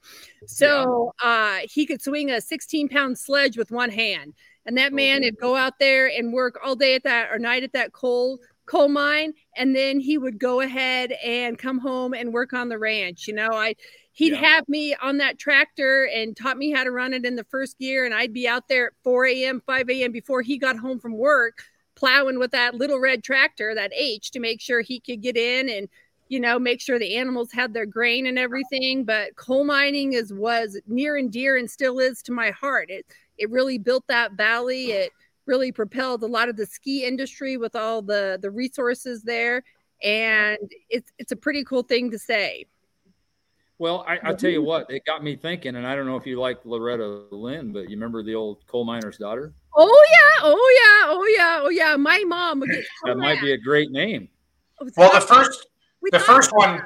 [0.47, 4.35] So uh, he could swing a 16 pound sledge with one hand,
[4.67, 7.63] and that man would go out there and work all day at that or night
[7.63, 12.35] at that coal coal mine, and then he would go ahead and come home and
[12.35, 13.29] work on the ranch.
[13.29, 13.77] You know, I
[14.11, 14.41] he'd Yeah.
[14.41, 17.79] have me on that tractor and taught me how to run it in the first
[17.79, 20.11] gear, and I'd be out there at 4 a.m., 5 a.m.
[20.11, 21.63] before he got home from work
[21.99, 25.69] plowing with that little red tractor, that H, to make sure he could get in
[25.69, 25.89] and
[26.29, 29.05] you know make sure the animals had their grain and everything.
[29.05, 32.89] But coal mining is was near and dear and still is to my heart.
[32.89, 33.05] It
[33.37, 34.93] it really built that valley.
[34.93, 35.13] It
[35.47, 39.65] really propelled a lot of the ski industry with all the the resources there,
[40.03, 42.67] and it's it's a pretty cool thing to say.
[43.81, 46.27] Well, I, I tell you what, it got me thinking, and I don't know if
[46.27, 49.53] you like Loretta Lynn, but you remember the old coal miner's daughter?
[49.75, 51.97] Oh yeah, oh yeah, oh yeah, oh yeah.
[51.97, 54.29] My mom would get so That might be a great name.
[54.81, 55.67] Oh, well, the first
[56.01, 56.83] We the first one,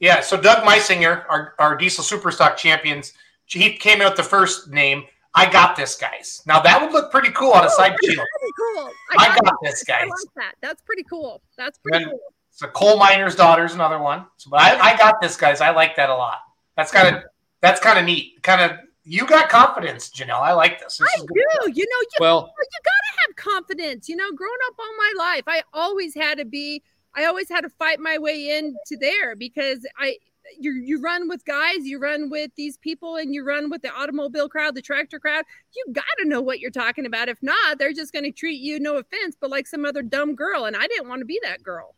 [0.00, 0.20] yeah.
[0.20, 3.12] So Doug Meisinger, our, our diesel superstock champions,
[3.46, 5.04] he came out with the first name.
[5.34, 6.42] I got this, guys.
[6.46, 8.26] Now that would look pretty cool on a oh, side Pretty shield.
[8.58, 8.90] cool.
[9.18, 9.96] I got this, guys.
[9.96, 10.10] I guys.
[10.10, 10.54] like that.
[10.60, 11.40] That's pretty cool.
[11.56, 12.20] That's pretty Then- cool.
[12.54, 14.26] So coal miner's daughter is another one.
[14.36, 15.62] So, but I, I got this, guys.
[15.62, 16.40] I like that a lot.
[16.76, 17.22] That's kind of
[17.62, 18.42] that's kind of neat.
[18.42, 20.40] Kind of you got confidence, Janelle.
[20.40, 20.98] I like this.
[20.98, 21.26] this I do.
[21.26, 21.76] good.
[21.76, 24.08] You know, you, Well, you gotta have confidence.
[24.08, 26.82] You know, growing up all my life, I always had to be.
[27.14, 30.16] I always had to fight my way into there because I.
[30.58, 33.92] You, you run with guys, you run with these people, and you run with the
[33.94, 35.44] automobile crowd, the tractor crowd.
[35.74, 37.28] You got to know what you're talking about.
[37.28, 40.34] If not, they're just going to treat you, no offense, but like some other dumb
[40.34, 40.64] girl.
[40.64, 41.94] And I didn't want to be that girl.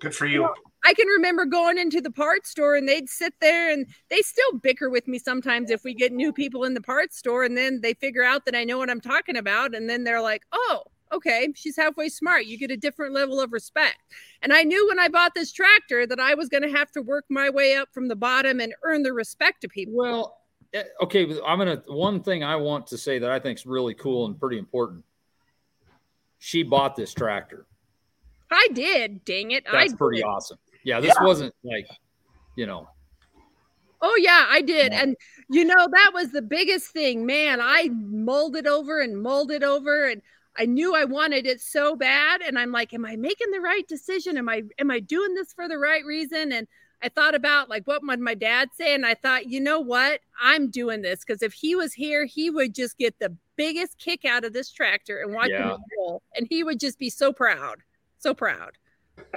[0.00, 0.48] Good for you.
[0.84, 4.58] I can remember going into the parts store and they'd sit there and they still
[4.58, 7.80] bicker with me sometimes if we get new people in the parts store and then
[7.80, 10.82] they figure out that I know what I'm talking about and then they're like, "Oh,
[11.10, 12.44] okay, she's halfway smart.
[12.44, 13.98] You get a different level of respect."
[14.42, 17.02] And I knew when I bought this tractor that I was going to have to
[17.02, 19.94] work my way up from the bottom and earn the respect of people.
[19.94, 20.40] well,
[20.74, 21.22] eh, okay.
[21.46, 21.82] I'm gonna.
[21.86, 25.02] One thing I want to say that I think is really cool and pretty important.
[26.38, 27.64] She bought this tractor.
[28.50, 29.64] I did, dang it.
[29.66, 30.26] I That's pretty did.
[30.26, 30.58] awesome.
[30.84, 31.86] Yeah, this wasn't like,
[32.56, 32.88] you know,
[34.06, 34.92] Oh yeah, I did.
[34.92, 35.02] Yeah.
[35.02, 35.16] And
[35.48, 37.24] you know, that was the biggest thing.
[37.24, 40.20] Man, I mulled it over and mulled it over and
[40.58, 43.86] I knew I wanted it so bad and I'm like, am I making the right
[43.88, 44.36] decision?
[44.36, 46.52] Am I am I doing this for the right reason?
[46.52, 46.68] And
[47.02, 50.20] I thought about like what would my dad say and I thought, you know what?
[50.40, 54.26] I'm doing this because if he was here, he would just get the biggest kick
[54.26, 55.68] out of this tractor and watch Yeah.
[55.68, 57.78] me roll and he would just be so proud.
[58.18, 58.72] So proud.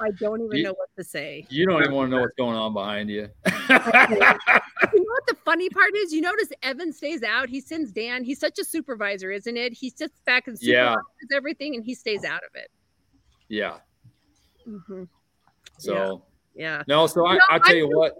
[0.00, 1.46] I don't even You- know what to say.
[1.48, 3.28] you don't even want to know what's going on behind you.
[3.46, 6.12] you know what the funny part is?
[6.12, 7.48] You notice Evan stays out.
[7.48, 8.24] He sends Dan.
[8.24, 9.72] He's such a supervisor, isn't it?
[9.72, 10.90] He sits back and Yeah.
[10.94, 12.70] supervises everything, and he stays out of it.
[13.48, 13.78] yeah.
[14.66, 15.08] Mhm.
[15.78, 16.22] So
[16.54, 17.06] Yeah, no.
[17.06, 18.14] So I, No, I tell I you what.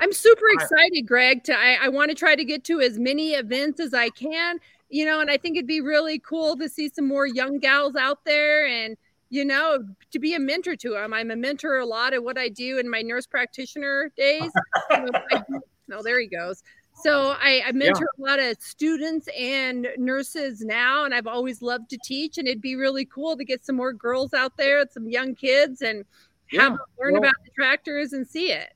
[0.00, 1.44] I'm super I- excited, Greg.
[1.44, 4.58] To I, I want to try to get to as many events as I can.
[4.90, 7.96] You know, and I think it'd be really cool to see some more young gals
[7.96, 8.96] out there, and
[9.30, 11.12] you know, to be a mentor to them.
[11.12, 14.50] I'm a mentor a lot of what I do in my nurse practitioner days.
[14.90, 16.62] You know, I do- no, there he goes.
[17.02, 21.90] So I, I mentor a lot of students and nurses now, and I've always loved
[21.90, 22.38] to teach.
[22.38, 25.82] And it'd be really cool to get some more girls out there, some young kids,
[25.82, 26.04] and have
[26.52, 28.72] Yeah, them learn well- about the tractors and see it.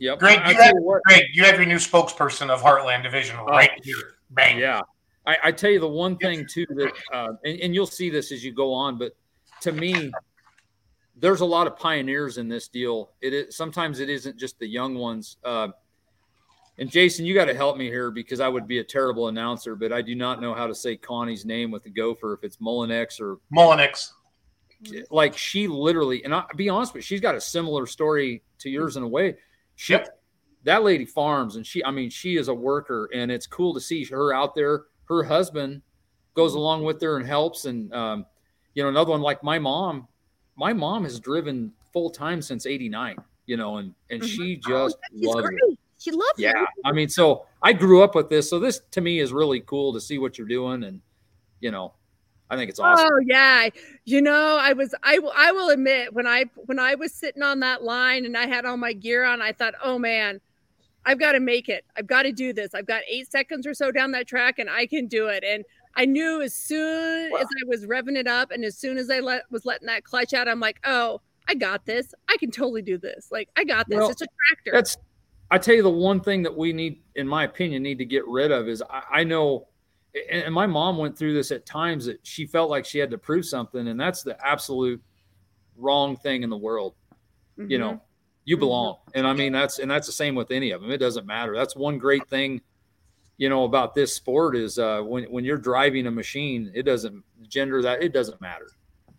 [0.00, 0.18] Yep.
[0.18, 0.74] Greg, I, I you have-
[1.06, 4.16] Greg, you have your new spokesperson of Heartland Division right here.
[4.30, 4.58] Bang.
[4.58, 4.80] Yeah.
[5.26, 8.30] I, I tell you the one thing too that, uh, and, and you'll see this
[8.32, 9.16] as you go on, but
[9.62, 10.12] to me,
[11.16, 13.10] there's a lot of pioneers in this deal.
[13.20, 15.36] It is sometimes it isn't just the young ones.
[15.44, 15.68] Uh,
[16.76, 19.76] and Jason, you got to help me here because I would be a terrible announcer,
[19.76, 22.56] but I do not know how to say Connie's name with the gopher if it's
[22.56, 24.10] Mullinex or Mullinex.
[25.10, 26.24] like she literally.
[26.24, 29.08] And I'll be honest with you, she's got a similar story to yours in a
[29.08, 29.36] way.
[29.76, 30.20] She, Yep.
[30.64, 33.80] that lady farms and she i mean she is a worker and it's cool to
[33.80, 35.82] see her out there her husband
[36.34, 37.64] goes along with her and helps.
[37.64, 38.26] And um,
[38.74, 40.08] you know another one like my mom
[40.56, 44.26] my mom has driven full time since 89 you know and and Mhm.
[44.26, 45.60] she Oh, just she's loves great.
[45.68, 46.50] it She loves yeah.
[46.62, 46.68] It.
[46.84, 48.50] i mean so i grew up with this.
[48.50, 50.82] So this to me is really cool to see what you're doing.
[50.84, 51.00] And
[51.60, 51.94] you know
[52.50, 53.08] i think it's awesome.
[53.12, 53.68] Oh yeah,
[54.04, 57.42] you know, I was I will I will admit when I when I was sitting
[57.42, 60.40] on that line and I had all my gear on, I thought, oh man,
[61.06, 61.84] I've got to make it.
[61.96, 62.74] I've got to do this.
[62.74, 65.44] I've got eight seconds or so down that track, and I can do it.
[65.44, 65.64] And
[65.96, 69.20] I knew as soon as I was revving it up, and as soon as I
[69.20, 72.14] let was letting that clutch out, I'm like, oh, I got this.
[72.28, 73.28] I can totally do this.
[73.30, 73.98] Like I got this.
[73.98, 74.70] Well, it's a tractor.
[74.72, 74.96] that's
[75.50, 78.26] i tell you the one thing that we need in my opinion need to get
[78.26, 79.68] rid of is i, I know
[80.32, 83.18] and, my mom went through this at times that she felt like she had to
[83.18, 85.02] prove something, and that's the absolute
[85.76, 86.94] wrong thing in the world.
[87.56, 87.80] You Mhm.
[87.80, 88.02] know,
[88.44, 88.60] you Mhm.
[88.60, 90.90] belong, and I mean that's and that's the same with any of them.
[90.90, 91.54] It doesn't matter.
[91.54, 92.60] That's one great thing,
[93.38, 97.22] you know, about this sport is uh, when when you're driving a machine, it doesn't
[97.48, 98.68] gender that it doesn't matter.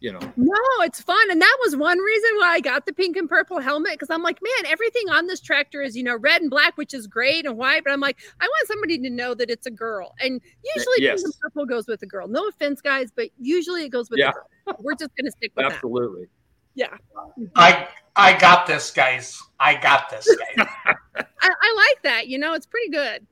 [0.01, 1.31] You know, No, it's fun.
[1.31, 4.21] And that was one reason why I got the pink and purple helmet because I'm
[4.21, 7.45] like, man, everything on this tractor is, you know, red and black, which is great,
[7.45, 7.83] and white.
[7.85, 10.13] But I'm like, I want somebody to know that it's a girl.
[10.19, 10.41] And
[10.75, 11.23] usually yes.
[11.23, 12.27] pink and purple goes with a girl.
[12.27, 14.29] No offense, guys, but usually it goes with Yeah.
[14.29, 14.77] a girl.
[14.81, 15.73] We're just going to stick with that.
[15.75, 16.23] absolutely.
[16.23, 16.29] that.
[16.77, 17.45] Mm-hmm.
[17.55, 19.41] I I got this, guys.
[19.59, 20.67] I got this, guys.
[21.15, 22.27] I, I like that.
[22.27, 23.25] You know, it's pretty good.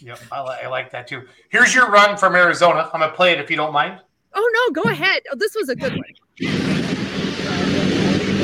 [0.00, 1.22] yep, I, li- I like that too.
[1.50, 2.90] Here's your run from Arizona.
[2.92, 4.00] I'm gonna play it if you don't mind.
[4.34, 5.22] Oh, no, go ahead.
[5.32, 6.04] Oh, this was a good one.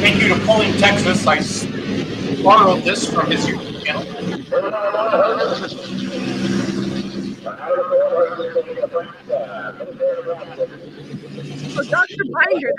[0.00, 1.26] Thank you to Pulling Texas.
[1.26, 1.66] I s-
[2.42, 4.04] borrowed this from his YouTube channel.
[11.76, 12.24] Oh, Dr.
[12.32, 12.72] Binder.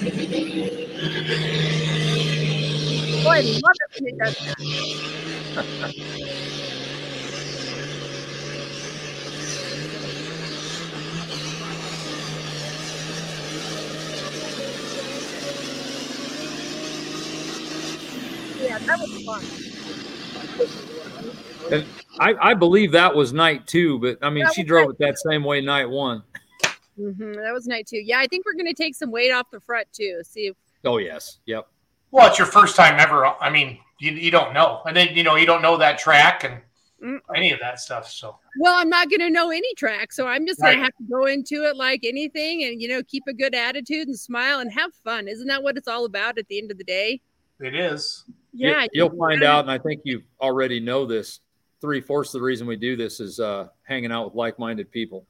[0.00, 0.70] That's a good one.
[3.24, 4.56] Oh, I love it when it does that.
[18.58, 19.48] Yeah, that was fun.
[22.20, 25.18] I, I believe that was night two, but I mean, That she drove it that
[25.18, 26.22] same way night one.
[26.96, 27.98] hmm that was night two.
[27.98, 30.20] Yeah, I think we're going to take some weight off the front too.
[30.24, 31.68] See if Oh yes, yep.
[32.10, 33.24] Well, it's your first time ever.
[33.26, 36.44] I mean, you, you don't know, and then you know you don't know that track
[36.44, 36.60] and
[37.02, 37.18] Mm.
[37.34, 38.08] any of that stuff.
[38.08, 40.76] So Well, I'm not going to know any track, so I'm just going Right.
[40.76, 44.06] to have to go into it like anything, and you know, keep a good attitude
[44.06, 45.26] and smile and have fun.
[45.26, 47.20] Isn't that what it's all about at the end of the day?
[47.58, 48.22] it is.
[48.52, 51.40] You- Yeah, you'll find out, and I think you already know this.
[51.82, 55.26] Three fourths of the reason we do this is uh, hanging out with like-minded people.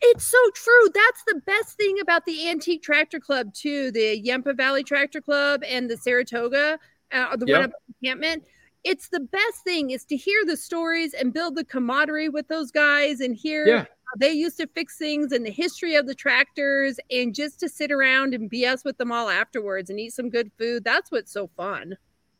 [0.00, 0.88] It's so true.
[0.94, 3.90] That's the best thing about the Antique Tractor Club too.
[3.90, 6.78] The Yampa Valley Tractor Club and the Saratoga,
[7.12, 7.56] uh, the Yep.
[7.60, 8.44] one up encampment.
[8.84, 12.70] It's the best thing is to hear the stories and build the camaraderie with those
[12.70, 13.80] guys and hear Yeah.
[13.80, 17.68] how they used to fix things and the history of the tractors and just to
[17.68, 20.84] sit around and BS with them all afterwards and eat some good food.
[20.84, 21.96] That's what's so fun.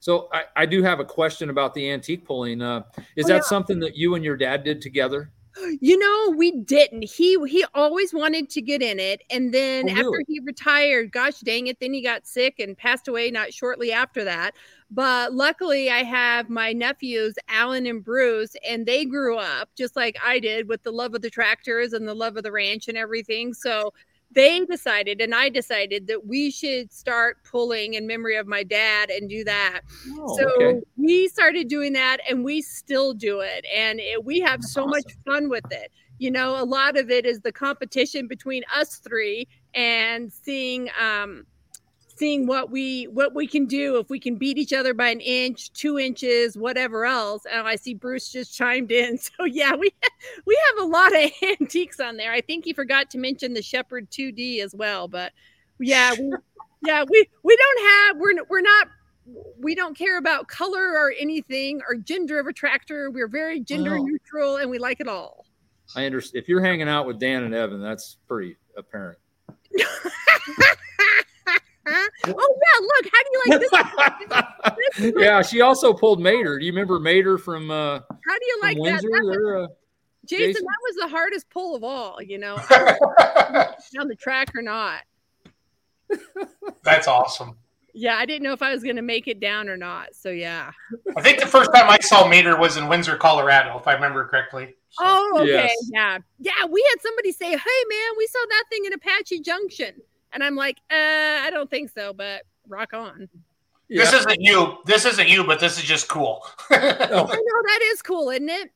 [0.06, 2.62] So I, I do have a question about the antique pulling.
[2.62, 2.84] Uh,
[3.16, 3.40] is Oh, that yeah.
[3.40, 5.32] something that you and your dad did together?
[5.80, 7.02] You know, we didn't.
[7.02, 10.24] He he always wanted to get in it, and then Oh, after really?
[10.28, 14.22] he retired, gosh dang it, then he got sick and passed away not shortly after
[14.22, 14.52] that.
[14.92, 20.16] But luckily, I have my nephews, Alan and Bruce, and they grew up just like
[20.24, 22.96] I did with the love of the tractors and the love of the ranch and
[22.96, 23.54] everything.
[23.54, 23.92] So
[24.36, 29.08] they decided, and I decided that we should start pulling in memory of my dad
[29.08, 29.80] and do that.
[30.10, 30.80] Oh, so okay.
[30.96, 34.86] we started doing that and we still do it and it, we have That's so
[34.86, 35.90] much fun with it.
[36.18, 41.46] You know a lot of it is the competition between us three and seeing um
[42.16, 45.20] seeing what we what we can do if we can beat each other by an
[45.20, 47.44] inch two inches whatever else.
[47.50, 49.18] And i see bruce just chimed in.
[49.38, 49.90] So yeah we
[50.46, 52.32] we have a lot of antiques on there.
[52.32, 55.32] I think he forgot to mention the shepherd 2d as well but
[55.78, 56.32] yeah we,
[56.84, 58.88] yeah we we don't have we're we're not
[59.58, 63.10] we don't care about color or anything or gender of a tractor.
[63.10, 65.46] We're very gender neutral and we like it all.
[65.94, 66.42] I understand.
[66.42, 69.18] If you're hanging out with Dan and Evan, that's pretty apparent.
[71.86, 73.60] oh yeah look how do you like
[74.98, 76.58] this yeah, she also pulled Mater.
[76.58, 79.08] Do you remember Mater from, uh, how do you like that, Windsor?
[79.10, 79.66] that was, They're, uh,
[80.26, 80.64] jason, Jason?
[80.64, 82.54] that was the hardest pull of all you know
[84.00, 85.02] on the track or not
[86.82, 87.56] That's awesome.
[87.94, 90.30] yeah i didn't know if i was going to make it down or not so
[90.30, 90.70] yeah
[91.16, 94.26] I think the first time I saw Mater was in Windsor, Colorado, if I remember
[94.26, 94.74] correctly.
[94.90, 95.50] So- Oh, okay.
[95.52, 95.90] Yes.
[95.92, 96.18] Yeah.
[96.38, 96.64] Yeah.
[96.70, 97.56] We had somebody say, Hey,
[97.88, 99.94] man, we saw that thing in Apache Junction.
[100.36, 103.26] And I'm like, uh, I don't think so, but rock on.
[103.88, 104.76] This isn't you.
[104.84, 106.42] This isn't you, but this is just cool.
[106.70, 108.70] Oh, I know that is cool, isn't it?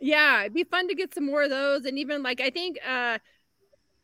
[0.00, 0.42] Yeah.
[0.42, 1.86] It'd be fun to get some more of those.
[1.86, 3.16] And even like, I think uh,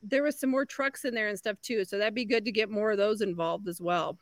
[0.03, 1.85] there was some more trucks in there and stuff too.
[1.85, 4.17] So that'd be good to get more of those involved as well.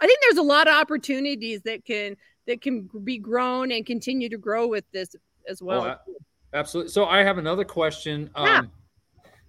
[0.00, 2.16] I think there's a lot of opportunities that can
[2.48, 5.14] that can be grown and continue to grow with this
[5.48, 5.84] as well.
[5.86, 6.14] Oh,
[6.54, 6.90] absolutely.
[6.90, 8.30] So I have another question.
[8.36, 8.58] Yeah.
[8.58, 8.72] Um,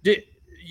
[0.04, 0.22] did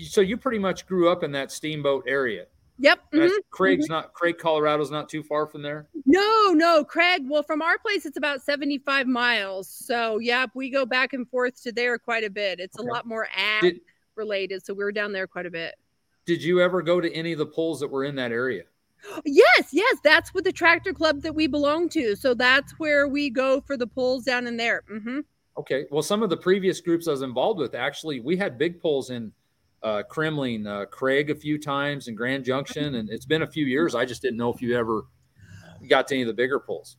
[0.04, 2.46] so you pretty much grew up in that steamboat area?
[2.78, 2.98] yep.
[3.12, 3.30] Mhm.
[3.50, 5.86] Craig's not Craig, Colorado's not too far from there.
[6.06, 7.22] No, no, Craig.
[7.28, 9.68] Well, from our place, it's about 75 miles.
[9.68, 12.58] So, yep, we go back and forth to there quite a bit.
[12.58, 13.80] It's a lot more ag Did-
[14.16, 14.64] related.
[14.66, 15.76] So, we were down there quite a bit.
[16.26, 18.64] Did you ever go to any of the pulls that were in that area?
[19.24, 22.14] Yes, yes, that's what the tractor club that we belong to.
[22.16, 24.82] So that's where we go for the pulls down in there.
[24.88, 25.20] hmm
[25.58, 25.84] Okay.
[25.90, 29.10] Well, some of the previous groups I was involved with, actually, we had big pulls
[29.10, 29.32] in
[29.82, 33.64] uh, Kremling, uh, Craig a few times, in Grand Junction, and it's been a few
[33.66, 33.94] years.
[33.94, 35.02] I just didn't know if you ever
[35.88, 36.96] got to any of the bigger pools.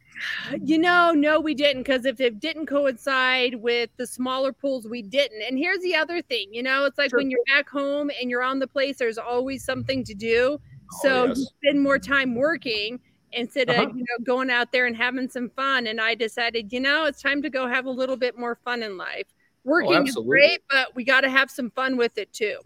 [0.62, 5.02] You know, no, we didn't because if it didn't coincide with the smaller pools, we
[5.02, 5.42] didn't.
[5.42, 7.20] And here's the other thing, you know, it's like Sure.
[7.20, 10.60] when you're back home and you're on the place, there's always something to do.
[11.02, 11.38] So Oh, yes.
[11.40, 13.00] you spend more time working
[13.32, 13.84] instead Uh-huh.
[13.88, 15.88] of you know going out there and having some fun.
[15.88, 18.84] And I decided, you know, it's time to go have a little bit more fun
[18.84, 19.28] in life.
[19.64, 20.30] Working is Oh, absolutely.
[20.30, 22.60] great, but we got to have some fun with it too.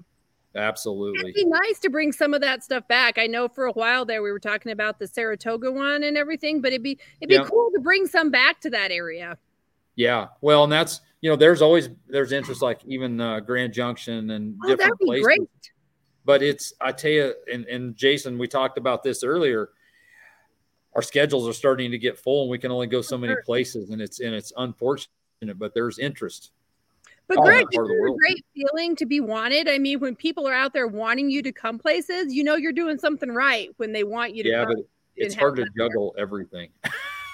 [0.55, 1.19] Absolutely.
[1.19, 3.19] It'd be nice to bring some of that stuff back.
[3.19, 6.61] I know for a while there we were talking about the Saratoga one and everything,
[6.61, 7.43] but it'd be it'd be Yeah.
[7.43, 9.37] cool to bring some back to that area.
[9.95, 10.27] Yeah.
[10.41, 14.55] Well, and that's you know, there's always there's interest like even uh, Grand Junction and
[14.63, 15.25] Oh, that'd different be places.
[15.25, 15.41] great.
[16.25, 19.69] But it's I tell you, and, and Jason, we talked about this earlier.
[20.93, 23.91] Our schedules are starting to get full, and we can only go so many places,
[23.91, 25.09] and it's and it's unfortunate,
[25.57, 26.51] but there's interest.
[27.27, 29.67] But all Greg, that part of the isn't it a great feeling to be wanted?
[29.67, 32.71] I mean, when people are out there wanting you to come places, you know you're
[32.71, 34.75] doing something right when they want you to Yeah, come.
[34.75, 34.85] but
[35.17, 35.87] it's hard to fun there.
[35.89, 36.69] juggle everything.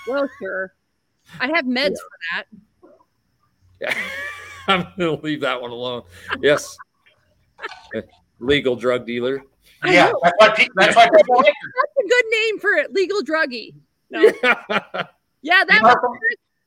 [0.08, 0.74] Well, sure.
[1.40, 2.46] I have meds for that.
[3.82, 3.98] Yeah.
[4.68, 6.04] I'm going to leave that one alone.
[6.42, 6.76] Yes.
[8.40, 9.44] Legal drug dealer.
[9.86, 11.46] Yeah, that's why, pe- that's why people like.
[11.46, 12.94] That's a good name for it.
[12.94, 13.74] Legal druggie.
[14.10, 14.22] No.
[14.22, 15.04] Yeah.
[15.46, 16.18] Yeah, that was, are from-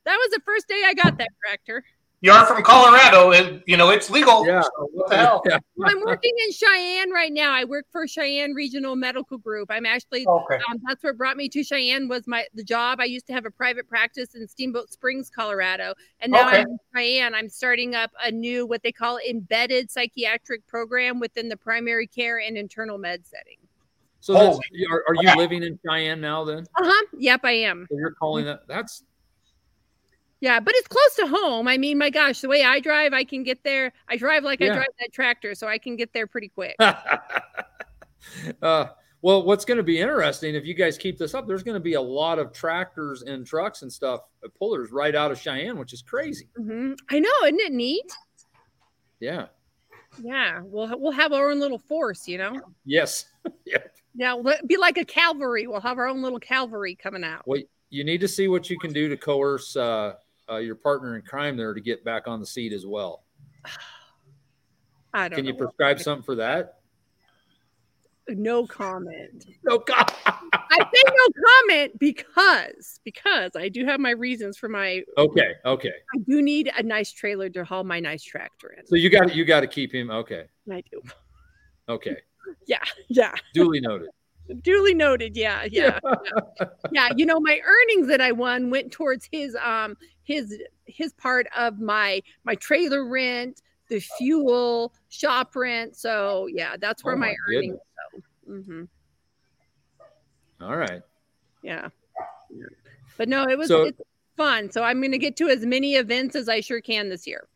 [0.05, 1.83] that was the first day I got that tractor.
[2.21, 4.45] You are from Colorado, and you know it's legal.
[4.45, 4.63] Yeah.
[4.63, 5.43] so what the hell?
[5.45, 5.59] Yeah.
[5.85, 7.51] I'm working in Cheyenne right now.
[7.53, 9.69] I work for Cheyenne Regional Medical Group.
[9.69, 10.55] I'm actually Okay.
[10.55, 12.99] um, that's what brought me to Cheyenne was my the job.
[12.99, 16.61] I used to have a private practice in Steamboat Springs, Colorado, and now Okay.
[16.61, 17.35] I'm in Cheyenne.
[17.35, 22.39] I'm starting up a new what they call embedded psychiatric program within the primary care
[22.39, 23.57] and internal med setting.
[24.21, 24.57] So that's,
[24.89, 25.37] are, are you crap.
[25.37, 26.65] living in Cheyenne now then?
[26.75, 27.05] Uh huh.
[27.19, 27.85] Yep, I am.
[27.91, 29.03] So you're calling that that's
[30.39, 31.67] Yeah, but it's close to home.
[31.67, 33.91] I mean, my gosh, the way I drive, I can get there.
[34.07, 36.75] I drive like I drive that tractor, so I can get there pretty quick.
[38.61, 38.85] uh,
[39.21, 41.81] well, what's going to be interesting if you guys keep this up, there's going to
[41.81, 45.77] be a lot of tractors and trucks and stuff, uh, pullers right out of Cheyenne,
[45.77, 46.49] which is crazy.
[46.55, 48.11] hmm I know, isn't it neat?
[49.19, 49.47] Yeah.
[50.23, 52.61] Yeah, we'll we'll have our own little force, you know.
[52.85, 53.25] Yes.
[53.65, 53.79] yeah.
[54.15, 55.67] Yeah, we'll be like a cavalry.
[55.67, 57.43] We'll have our own little cavalry coming out.
[57.45, 60.13] Well, you need to see what you can do to coerce uh,
[60.49, 63.23] uh, your partner in crime there to get back on the seat as well.
[65.13, 66.75] I don't Can you prescribe something for that?
[68.29, 69.45] no comment.
[69.63, 70.11] No, God.
[70.25, 75.03] I say no comment because because I do have my reasons for my.
[75.17, 75.53] okay.
[75.65, 75.93] Okay.
[76.15, 78.85] I do need a nice trailer to haul my nice tractor in.
[78.85, 80.09] So you got you got to keep him.
[80.09, 80.45] Okay.
[80.71, 81.01] I do.
[81.89, 82.17] Okay.
[82.65, 82.79] Yeah.
[83.09, 84.07] Yeah, Duly noted.
[84.61, 85.35] duly noted.
[85.35, 86.65] Yeah, yeah, yeah.
[86.91, 87.09] yeah.
[87.17, 89.97] You know, my earnings that I won went towards his um
[90.27, 95.95] his his part of my my trailer rent, the fuel, shop rent.
[95.95, 97.77] So yeah, that's where Oh, my, my earnings
[98.45, 98.53] go.
[98.53, 98.83] hmm
[100.61, 101.01] All right.
[101.63, 101.87] Yeah.
[103.17, 104.01] But no, it was So- it's
[104.35, 104.69] fun.
[104.69, 107.47] So I'm going to get to as many events as I sure can this year.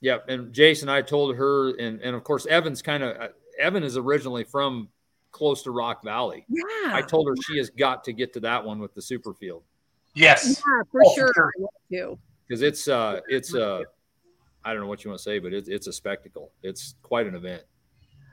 [0.00, 0.26] Yep.
[0.28, 4.44] And Jason, I told her, and and of course, Evan's kind of Evan is originally
[4.44, 4.88] from
[5.32, 6.44] close to Rock Valley.
[6.48, 6.62] Yeah.
[6.94, 9.64] I told her she has got to get to that one with the super field
[10.14, 10.56] Yes.
[10.66, 11.32] yeah, for Oh, for sure.
[11.34, 11.52] sure.
[11.58, 12.18] I want to.
[12.48, 13.82] because it's uh it's uh
[14.64, 16.52] I don't know what you want to say, but it's it's a spectacle.
[16.62, 17.62] It's quite an event.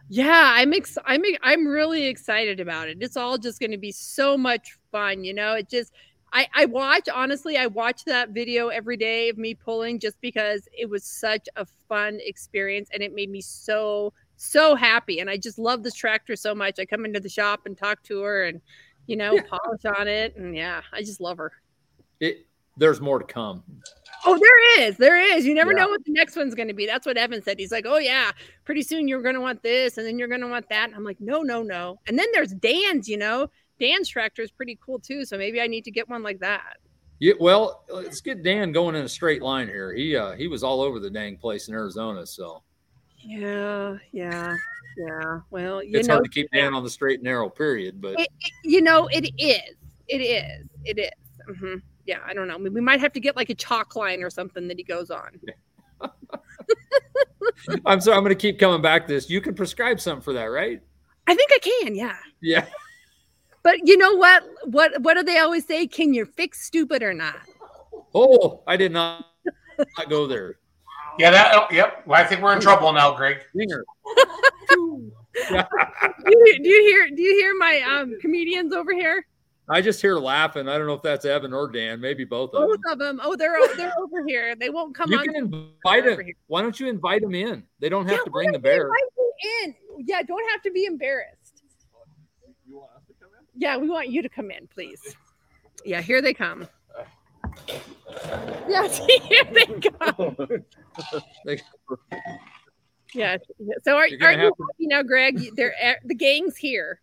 [0.09, 2.97] Yeah, I'm ex- I'm I'm really excited about it.
[3.01, 5.53] It's all just going to be so much fun, you know.
[5.55, 5.93] It just
[6.33, 10.67] I I watch honestly, I watch that video every day of me pulling just because
[10.77, 15.37] it was such a fun experience and it made me so so happy and I
[15.37, 16.79] just love this tractor so much.
[16.79, 18.61] I come into the shop and talk to her and
[19.07, 21.51] you know, polish on it and yeah, I just love her.
[22.21, 22.47] It
[22.77, 23.63] there's more to come.
[24.25, 24.95] Oh, there is.
[24.95, 25.45] There is.
[25.45, 25.79] You never Yeah.
[25.79, 26.85] know what the next one's going to be.
[26.85, 27.59] That's what Evan said.
[27.59, 28.31] He's like, "Oh yeah,
[28.63, 30.95] pretty soon you're going to want this and then you're going to want that." And
[30.95, 33.49] I'm like, "No, no, no." And then there's Dan's, you know.
[33.79, 36.77] Dan's tractor is pretty cool too, so maybe I need to get one like that.
[37.19, 39.93] Yeah, well, let's get Dan going in a straight line here.
[39.93, 42.63] He uh he was all over the dang place in Arizona, so
[43.17, 44.55] Yeah, yeah,
[44.97, 45.39] yeah.
[45.49, 47.49] Well, you it's know, hard to keep Dan on the straight and narrow.
[47.49, 47.99] Period.
[48.01, 49.75] But it, it- you know, it is.
[50.07, 50.67] It is.
[50.85, 51.57] It is.
[51.59, 51.75] hmm
[52.05, 52.57] Yeah, I don't know.
[52.57, 55.39] We might have to get like a chalk line or something that he goes on.
[57.85, 59.29] I'm sorry, I'm going to keep coming back to this.
[59.29, 60.81] You can prescribe something for that, right?
[61.27, 61.95] I think I can.
[61.95, 62.17] Yeah.
[62.41, 62.65] Yeah.
[63.63, 64.43] But you know what?
[64.65, 65.85] What what do they always say?
[65.85, 67.35] Can you fix stupid or not?
[68.15, 69.25] Oh, I did not,
[69.77, 70.55] not go there.
[71.19, 71.31] Yeah.
[71.31, 71.53] That.
[71.55, 72.01] Oh, yep.
[72.07, 73.43] Well, I think we're in trouble now, Greg.
[75.33, 75.47] Do,
[76.25, 77.15] you, do you hear?
[77.15, 79.25] Do you hear my um, comedians over here?
[79.71, 80.67] I just hear laughing.
[80.67, 82.01] I don't know if that's Evan or Dan.
[82.01, 82.69] Maybe both of them.
[82.69, 82.91] Both them.
[82.91, 83.21] of them.
[83.23, 84.53] Oh, they're they're over here.
[84.55, 85.23] They won't come You on.
[85.25, 86.19] can invite them.
[86.47, 87.63] Why don't you invite them in?
[87.79, 88.81] They don't have Yeah, to bring the don't bear.
[88.83, 89.75] invite you in.
[90.07, 91.63] Yeah, don't have to be embarrassed.
[92.67, 93.45] You want to come in?
[93.61, 94.99] Yeah, we want you to come in, please.
[95.85, 96.67] Yeah, here they come.
[98.67, 100.37] Yes, here they come.
[101.45, 101.61] They-
[103.13, 103.41] Yes.
[103.83, 105.49] So are, You're you have to- happy now, Greg?
[105.55, 107.01] They're eh, the gang's here.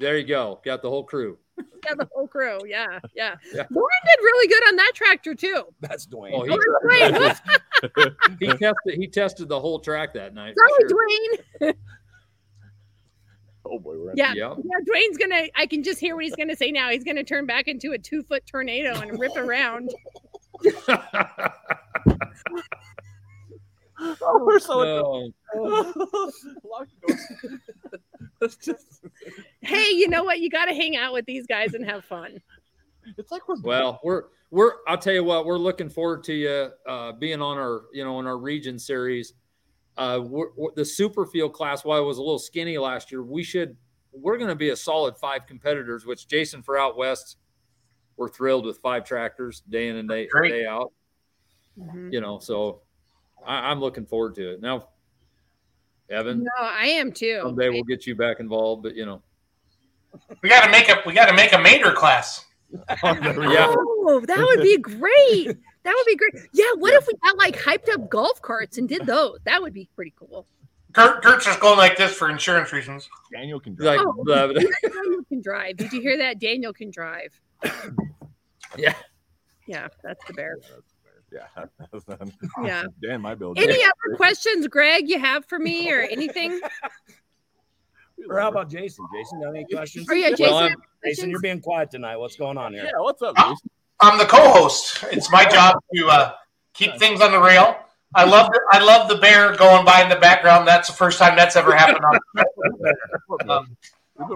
[0.00, 0.60] There you go.
[0.64, 1.38] Got the whole crew.
[1.86, 2.58] Yeah, the whole crew.
[2.66, 3.36] Yeah, yeah.
[3.54, 3.64] Yeah.
[3.70, 5.62] Lauren did really good on that tractor too.
[5.80, 6.32] That's Dwayne.
[6.34, 8.36] Oh, he, Oh, Dwayne.
[8.40, 8.94] he tested.
[8.96, 10.54] He tested the whole track that night.
[10.58, 11.70] Sorry, sure.
[11.70, 11.74] Dwayne.
[13.66, 14.34] oh boy, we're at Yeah.
[14.34, 15.44] Yeah, Dwayne's gonna.
[15.54, 16.90] I can just hear what he's gonna say now.
[16.90, 19.90] He's gonna turn back into a two foot tornado and rip around.
[23.98, 25.62] Oh, we're so No.
[26.64, 29.04] Lock the just
[29.60, 30.40] Hey, you know what?
[30.40, 32.40] You got to hang out with these guys and have fun.
[33.16, 34.72] it's like we're Well, we're we're.
[34.86, 35.44] I'll tell you what.
[35.46, 39.32] We're looking forward to you uh, being on our you know in our region series.
[39.96, 41.84] Uh, we're, we're- the super field class.
[41.84, 43.76] While I was a little skinny last year, we should.
[44.12, 46.04] We're going to be a solid five competitors.
[46.06, 47.38] Which Jason for out west,
[48.16, 50.92] we're thrilled with five tractors day in and day day out.
[51.78, 52.12] Mhm.
[52.12, 52.82] You know, so
[53.46, 54.60] I, I'm looking forward to it.
[54.60, 54.88] Now,
[56.10, 57.40] Evan, No, I am too.
[57.42, 58.82] someday we'll get you back involved.
[58.82, 59.22] But you know,
[60.42, 62.44] We got to make a we got to make a major class.
[63.02, 63.12] Oh,
[63.52, 63.72] yeah.
[64.08, 65.56] Oh, that would be great.
[65.84, 66.34] That would be great.
[66.52, 69.38] Yeah, what if we got like hyped up golf carts and did those?
[69.44, 70.46] That would be pretty cool.
[70.92, 73.08] Kurt, Kurt's just going like this for insurance reasons.
[73.32, 74.00] Daniel can drive.
[74.02, 74.24] Oh.
[74.52, 75.76] Daniel can drive.
[75.76, 76.40] Did you hear that?
[76.40, 77.38] Daniel can drive.
[78.76, 78.94] Yeah.
[79.68, 80.56] Yeah, that's the bear.
[81.36, 81.64] Yeah,
[82.64, 82.84] Yeah.
[83.02, 83.58] Dan, my build.
[83.58, 86.60] Any other questions, Greg, you have for me or anything?
[88.30, 89.06] Or how about Jason?
[89.14, 90.08] Jason, got any questions?
[90.10, 90.50] Oh yeah, Jason.
[90.50, 90.70] Well,
[91.04, 92.16] Jason, you're being quiet tonight.
[92.16, 92.84] What's going on here?
[92.84, 93.36] Yeah, what's up.
[93.36, 93.70] Jason?
[94.00, 95.04] I'm the co-host.
[95.12, 96.32] It's my job to uh,
[96.72, 97.76] keep things on the rail.
[98.14, 100.66] I love the, I love the bear going by in the background.
[100.66, 102.04] That's the first time that's ever happened.
[103.28, 103.76] On, um,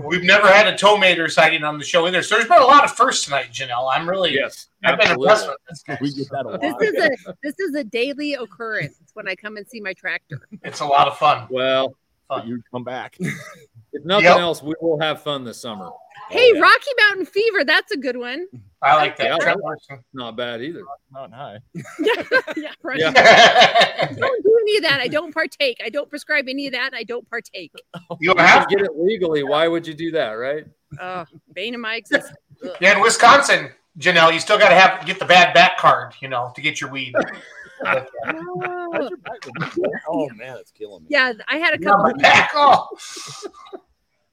[0.05, 2.23] We've never had a tow mater sighting on the show either.
[2.23, 3.91] So there's been a lot of firsts tonight, Janelle.
[3.95, 5.83] I'm really yes, I've been impressed with this.
[5.89, 6.61] working- we get that a lot.
[6.61, 10.41] This is a this is a daily occurrence when I come and see my tractor.
[10.63, 11.47] It's a lot of fun.
[11.51, 11.95] Well,
[12.29, 13.17] But you come back.
[13.93, 14.39] if nothing Yep.
[14.39, 15.91] else, we will have fun this summer.
[16.31, 16.61] Hey, yeah.
[16.61, 18.47] Rocky Mountain Fever, that's a good one.
[18.83, 19.27] I like that.
[19.27, 19.37] Yeah.
[19.39, 20.05] Trent Larson.
[20.15, 20.83] Not bad either.
[21.13, 21.59] Not high.
[21.75, 22.23] yeah,
[22.57, 22.99] yeah, right.
[23.01, 23.13] Yeah.
[23.17, 25.01] I don't do any of that.
[25.01, 25.81] I don't partake.
[25.85, 26.95] I don't prescribe any of that.
[26.95, 27.73] I don't partake.
[28.21, 29.43] you You have to get it legally.
[29.43, 30.67] Why would you do that, right?
[30.99, 32.37] Uh, bane of my existence.
[32.65, 32.71] Ugh.
[32.81, 36.29] yeah, in Wisconsin, Janelle, you still got to have get the bad back card, you
[36.29, 37.15] know, to get your weed.
[37.83, 38.91] No.
[38.93, 39.85] How's your back been?
[40.09, 41.09] Oh man, it's killing me.
[41.11, 42.05] Yeah, I had a couple.
[42.05, 42.51] my back.
[42.55, 42.89] Oh.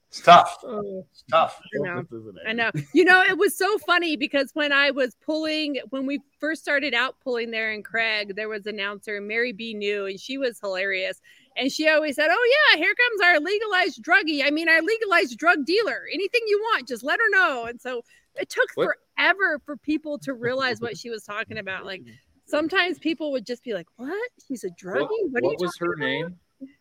[0.08, 0.58] It's tough.
[0.64, 1.60] Oh, It's tough.
[1.74, 2.04] I know.
[2.46, 2.70] I know.
[2.94, 6.94] You know, it was so funny because when I was pulling, when we first started
[6.94, 9.74] out pulling there in Craig, there was announcer Mary B.
[9.74, 11.20] Neu, and she was hilarious.
[11.56, 14.44] And she always said, "Oh yeah, here comes our legalized druggie.
[14.46, 16.04] I mean, our legalized drug dealer.
[16.12, 18.02] Anything you want, just let her know." And so
[18.36, 18.96] it took What?
[19.16, 21.84] forever for people to realize what she was talking about.
[21.84, 22.12] Like mm.
[22.48, 24.30] Sometimes people would just be like, "What?
[24.46, 25.06] She's a druggie?
[25.08, 26.36] What, What, are you what was her about?" name?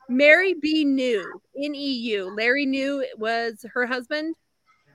[0.09, 0.84] Mary B.
[0.86, 1.24] Neu,
[1.61, 2.34] N E U.
[2.36, 4.36] Larry Neu was her husband.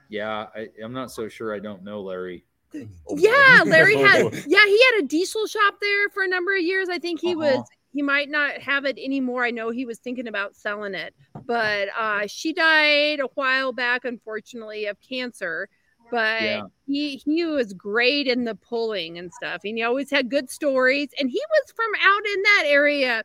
[0.09, 1.55] Yeah, I, I'm not so sure.
[1.55, 2.43] I don't know Larry.
[2.73, 3.63] Yeah.
[3.65, 6.89] Larry had yeah, he had a diesel shop there for a number of years.
[6.89, 7.57] I think he Uh-huh.
[7.59, 9.45] was he might not have it anymore.
[9.45, 11.13] I know he was thinking about selling it.
[11.45, 15.69] But uh she died a while back, unfortunately, of cancer.
[16.13, 16.61] But Yeah.
[16.85, 19.61] he he was great in the pulling and stuff.
[19.63, 21.09] And he always had good stories.
[21.19, 23.23] And he was from out in that area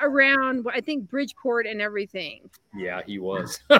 [0.00, 2.48] around I think Bridgeport and everything.
[2.74, 3.60] Yeah, he was.
[3.70, 3.78] Yep.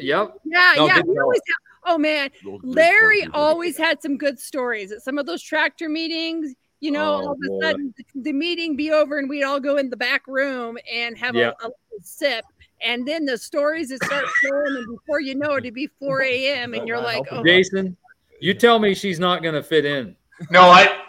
[0.00, 0.28] Yeah,
[0.76, 1.02] No, yeah.
[1.04, 1.40] He always
[1.84, 2.30] oh man,
[2.62, 6.54] Larry always had some good stories at some of those tractor meetings.
[6.78, 9.58] You know, Oh, all of a sudden the, the meeting be over and we'd all
[9.58, 11.52] go in the back room and have Yeah.
[11.60, 11.70] a, a
[12.02, 12.44] sip.
[12.82, 16.22] And then the stories would start flowing, and before you know it, it'd be 4
[16.22, 16.74] a.m.
[16.74, 17.96] and you're like, oh, Jason,
[18.40, 20.16] you tell me she's not going to fit in.
[20.50, 21.02] No, I.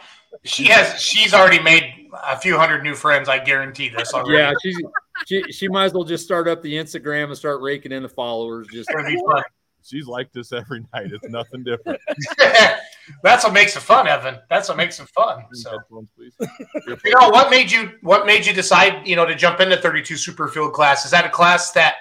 [0.43, 0.99] She has.
[1.01, 3.29] She's already made a few hundred new friends.
[3.29, 4.37] I guarantee this already.
[4.37, 4.77] Yeah, she's
[5.25, 8.09] she she might as well just start up the Instagram and start raking in the
[8.09, 8.67] followers.
[8.71, 9.43] Just It's gonna be fun.
[9.83, 11.11] She's like this every night.
[11.11, 11.99] It's nothing different.
[13.23, 14.37] That's what makes it fun, Evan.
[14.49, 15.43] That's what makes it fun.
[15.53, 15.79] So,
[16.19, 20.15] you know, what made you what made you decide, you know, to jump into 32
[20.15, 21.05] Superfield class?
[21.05, 21.95] Is that a class that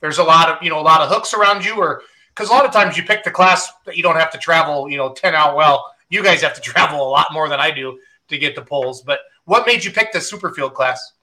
[0.00, 2.52] there's a lot of, you know, a lot of hooks around you, or because a
[2.52, 5.12] lot of times you pick the class that you don't have to travel, you know,
[5.12, 5.56] 10 out.
[5.56, 7.98] Well, you guys have to travel a lot more than I do
[8.28, 9.02] to get the polls.
[9.02, 11.13] But what made you pick the Superfield class?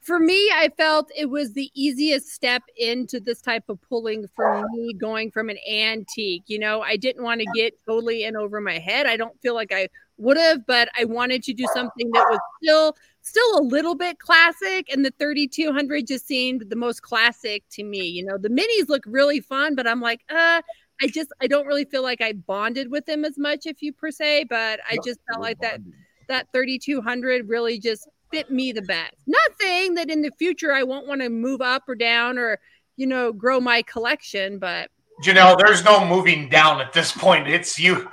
[0.00, 4.66] For me, I felt it was the easiest step into this type of pulling for
[4.72, 6.44] me going from an antique.
[6.46, 9.06] You know, I didn't want to get totally in over my head.
[9.06, 9.88] I don't feel like I
[10.18, 14.18] would have, but I wanted to do something that was still still a little bit
[14.18, 18.06] classic and the 3200 just seemed the most classic to me.
[18.06, 20.62] You know, the minis look really fun, but I'm like, uh
[21.02, 23.92] I just I don't really feel like I bonded with them as much if you
[23.92, 25.80] per se, but I just felt like that
[26.28, 29.14] that 3200 really just fit me the best.
[29.26, 32.58] Not saying that in the future I won't want to move up or down or
[32.96, 34.90] you know grow my collection, but
[35.22, 37.46] Janelle, there's no moving down at this point.
[37.48, 38.08] It's you.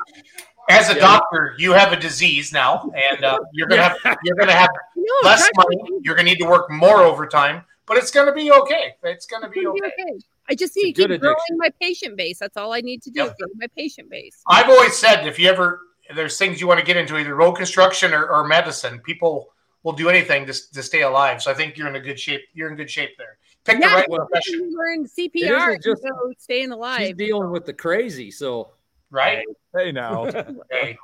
[0.70, 1.00] As a Yeah.
[1.00, 5.14] doctor, you have a disease now, and uh, you're gonna have you're gonna have no,
[5.24, 5.78] less money.
[5.82, 8.96] actually- You're gonna need to work more overtime, but it's gonna be okay.
[9.04, 9.80] It's gonna be gonna okay.
[9.98, 10.20] be okay.
[10.50, 11.58] I just It's need to good keep growing addiction.
[11.58, 12.40] my patient base.
[12.40, 13.22] That's all I need to do.
[13.22, 13.38] Yep.
[13.38, 14.42] Grow my patient base.
[14.48, 15.82] I've always said if you ever
[16.16, 19.54] there's things you want to get into, either road construction or, or medicine, people
[19.84, 21.42] will do anything to, to stay alive.
[21.42, 22.42] So I think you're in a good shape.
[22.54, 23.38] You're in good shape there.
[23.66, 26.64] Pick Yeah, the right well, profession, You learn It CPR, isn't just- you know, staying
[26.66, 27.18] She's alive.
[27.18, 28.72] dealing with the crazy, so
[29.12, 29.46] right?
[29.76, 30.26] Hey now.
[30.72, 30.98] Hey.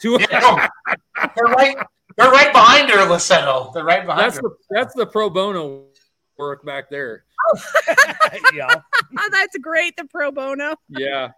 [0.00, 0.96] two, Yeah, no,
[1.36, 1.76] they're right.
[2.16, 3.72] They're right behind her, Lussetto.
[3.72, 4.42] They're right behind that's her.
[4.42, 5.86] the that's the pro bono
[6.38, 7.24] work back there.
[7.54, 7.60] Oh.
[8.54, 8.68] yeah.
[9.18, 9.96] Oh, that's great.
[9.96, 10.76] The pro bono.
[10.88, 11.30] Yeah.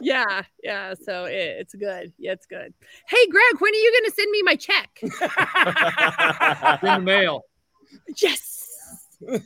[0.00, 0.94] Yeah, yeah.
[1.00, 2.12] So it, it's good.
[2.18, 2.74] Yeah, it's good.
[3.08, 4.90] Hey, Greg, when are you going to send me my check?
[6.82, 7.42] In the mail.
[8.16, 8.68] yes.
[9.20, 9.36] Now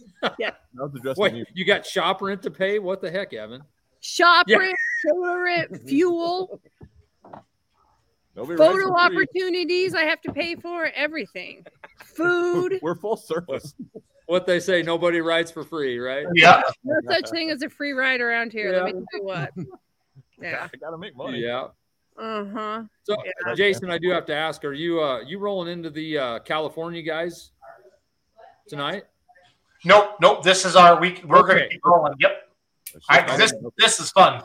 [0.85, 1.45] it's addressing Wait, you.
[1.55, 2.79] you got shop rent to pay?
[2.79, 3.63] What the heck, Evan?
[4.01, 4.59] Shop Yeah.
[4.59, 4.75] rent,
[5.07, 6.61] solar rent, fuel,
[8.37, 9.17] Nobody photo writes for free.
[9.23, 9.95] opportunities.
[9.95, 11.65] I have to pay for everything.
[12.05, 12.79] Food.
[12.83, 13.75] We're full service.
[14.27, 16.27] What they say, nobody rides for free, right?
[16.35, 16.63] Yeah.
[16.83, 18.73] No such thing as a free ride around here.
[18.73, 19.51] Let me tell you what.
[20.41, 20.69] Yeah.
[20.73, 21.39] I gotta make money.
[21.41, 21.69] Yeah.
[22.19, 22.83] Uh huh.
[23.03, 23.55] So, Yeah.
[23.55, 27.03] Jason, I do have to ask: Are you uh you rolling into the uh, California
[27.03, 27.51] guys
[28.69, 29.05] tonight?
[29.85, 30.17] Nope.
[30.21, 30.43] Nope.
[30.43, 31.23] This is our week.
[31.25, 32.15] We're going to keep rolling.
[32.21, 32.33] Yep.
[33.09, 34.43] I, just- this this is fun.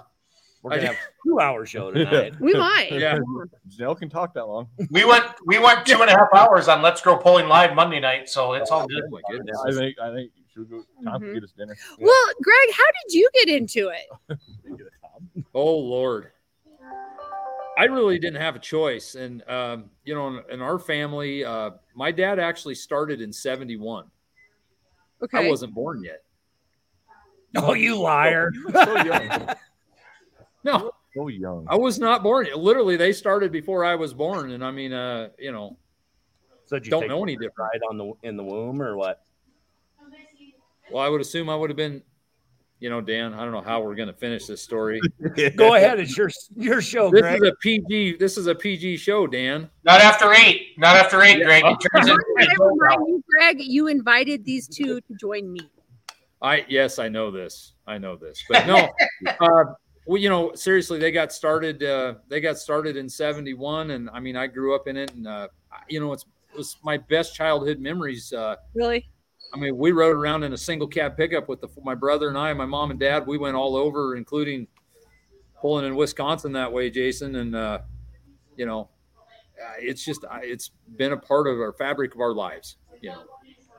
[0.61, 2.33] We're gonna have a two hour show tonight.
[2.39, 2.89] We might.
[2.91, 3.17] Yeah.
[3.69, 4.67] Janelle can talk that long.
[4.91, 7.99] We went we went two and a half hours on Let's Grow Pulling Live Monday
[7.99, 9.03] night, so it's all good.
[9.05, 9.57] Oh my goodness!
[9.65, 11.27] I think I think should we go time Mhm.
[11.27, 11.77] to get us dinner.
[11.99, 14.37] Well, Greg, how did you get into it?
[15.53, 16.31] Oh Lord.
[17.77, 19.15] I really didn't have a choice.
[19.15, 24.05] And um, you know, in, in our family, uh, my dad actually started in 71.
[25.23, 25.45] Okay.
[25.45, 26.23] I wasn't born yet.
[27.55, 28.51] Oh, you liar.
[28.73, 29.49] so young.
[30.63, 31.65] No, So young.
[31.69, 32.47] I was not born.
[32.55, 34.51] Literally, they started before I was born.
[34.51, 35.77] And I mean, uh, you know,
[36.65, 37.55] So did you don't know any different.
[37.55, 39.23] pride on the in the womb or what?
[40.91, 42.01] Well, I would assume I would have been,
[42.79, 44.99] you know, Dan, I don't know how we're going to finish this story.
[45.55, 45.99] Go ahead.
[45.99, 47.41] It's your your show, This Greg.
[47.43, 49.69] is a PG, this is a PG show, Dan.
[49.83, 50.73] Not after eight.
[50.79, 51.63] Not after eight, Greg.
[51.63, 55.61] It turns Can I remind you, Greg, you invited these two to join me.
[56.41, 57.73] I yes, I know this.
[57.85, 58.89] I know this, but no.
[59.41, 59.63] uh,
[60.05, 61.83] well, you know, seriously, they got started.
[61.83, 65.27] Uh, they got started in '71, and I mean, I grew up in it, and
[65.27, 65.47] uh,
[65.87, 68.33] you know, it's it was my best childhood memories.
[68.33, 69.07] Uh, Really?
[69.53, 72.37] I mean, we rode around in a single cab pickup with the, my brother and
[72.37, 73.25] I, my mom and dad.
[73.25, 74.67] We went all over, including
[75.59, 77.79] pulling in Wisconsin that way, Jason, and uh,
[78.55, 78.89] you know,
[79.61, 82.77] uh, it's just it's been a part of our fabric of our lives.
[83.01, 83.23] You know.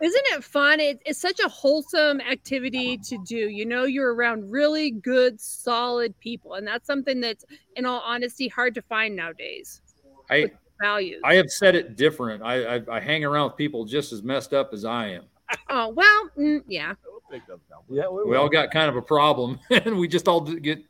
[0.03, 0.81] Isn't it fun?
[0.81, 3.37] It, it's such a wholesome activity to do.
[3.37, 6.55] You know, you're around really good, solid people.
[6.55, 7.45] And that's something that's,
[7.77, 9.83] in all honesty, hard to find nowadays.
[10.31, 10.51] I
[10.81, 11.21] Values.
[11.25, 12.43] I have said it different.
[12.43, 15.25] I, I I hang around with people just as messed up as I am.
[15.69, 16.95] oh, well, mm, yeah.
[17.05, 17.81] We'll take that down.
[17.91, 20.83] yeah, we, We all got kind of a problem, and we just all get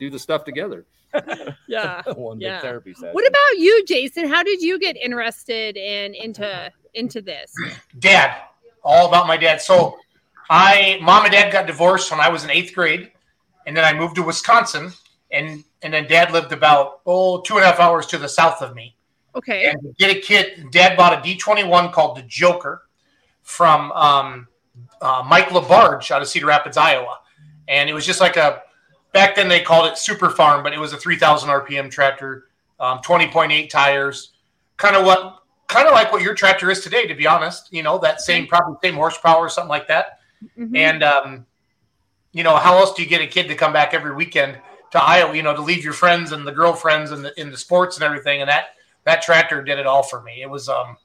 [0.00, 0.84] do the stuff together.
[1.68, 2.02] Yeah.
[2.16, 2.56] one Yeah.
[2.56, 3.10] big therapy session.
[3.12, 4.26] What about you, Jason?
[4.28, 7.52] How did you get interested in into into this?
[8.00, 8.36] dad.
[8.86, 9.60] All about my dad.
[9.60, 9.98] So
[10.48, 13.10] I mom and dad got divorced when I was in eighth grade,
[13.66, 14.92] and then I moved to Wisconsin,
[15.32, 18.62] and and then dad lived about oh two and a half hours to the south
[18.62, 18.94] of me.
[19.34, 19.66] Okay.
[19.66, 22.86] And to get a kid, dad bought a D twenty one called the Joker
[23.42, 24.46] from um,
[25.00, 27.18] uh, Mike LaBarge out of Cedar Rapids, Iowa,
[27.66, 28.62] and it was just like a
[29.12, 32.46] back then they called it Super Farm, but it was a three thousand RPM tractor,
[32.78, 34.32] um, twenty point eight tires,
[34.76, 37.72] kind of what kind of like what your tractor is today, to be honest.
[37.72, 40.20] You know that same probably same horsepower, or something like that.
[40.58, 40.76] Mhm.
[40.76, 41.46] And um,
[42.32, 44.58] you know, how else do you get a kid to come back every weekend
[44.92, 45.34] to Iowa?
[45.34, 48.04] You know, to leave your friends and the girlfriends and the in the sports and
[48.04, 48.40] everything.
[48.40, 50.42] And that that tractor did it all for me.
[50.42, 50.96] It was um,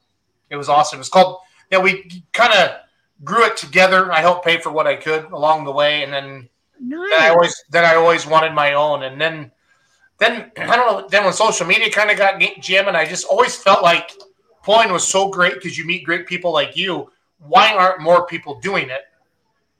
[0.50, 1.00] it was awesome.
[1.00, 1.38] It's called.
[1.70, 2.80] Yeah, we kind of
[3.24, 4.12] grew it together.
[4.12, 6.48] I helped pay for what I could along the way, and then
[6.78, 9.04] then I always then I always wanted my own.
[9.04, 9.50] And then
[10.18, 11.08] then I don't know.
[11.08, 14.10] Then when social media kind of got jamming, I just always felt like
[14.62, 17.10] pulling was so great because you meet great people like you.
[17.38, 19.02] Why aren't more people doing it?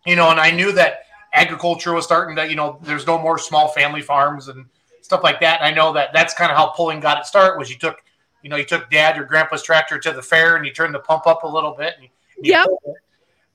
[0.07, 3.39] You know, and I knew that agriculture was starting to, you know, there's no more
[3.39, 4.67] small family farms and
[5.01, 5.61] stuff like that.
[5.61, 8.03] And I know that that's kind of how pulling got its start was you took,
[8.43, 10.99] you know, you took dad or grandpa's tractor to the fair and you turned the
[10.99, 11.95] pump up a little bit.
[11.95, 12.09] And you,
[12.43, 12.67] you Yep.
[12.67, 12.97] pulled.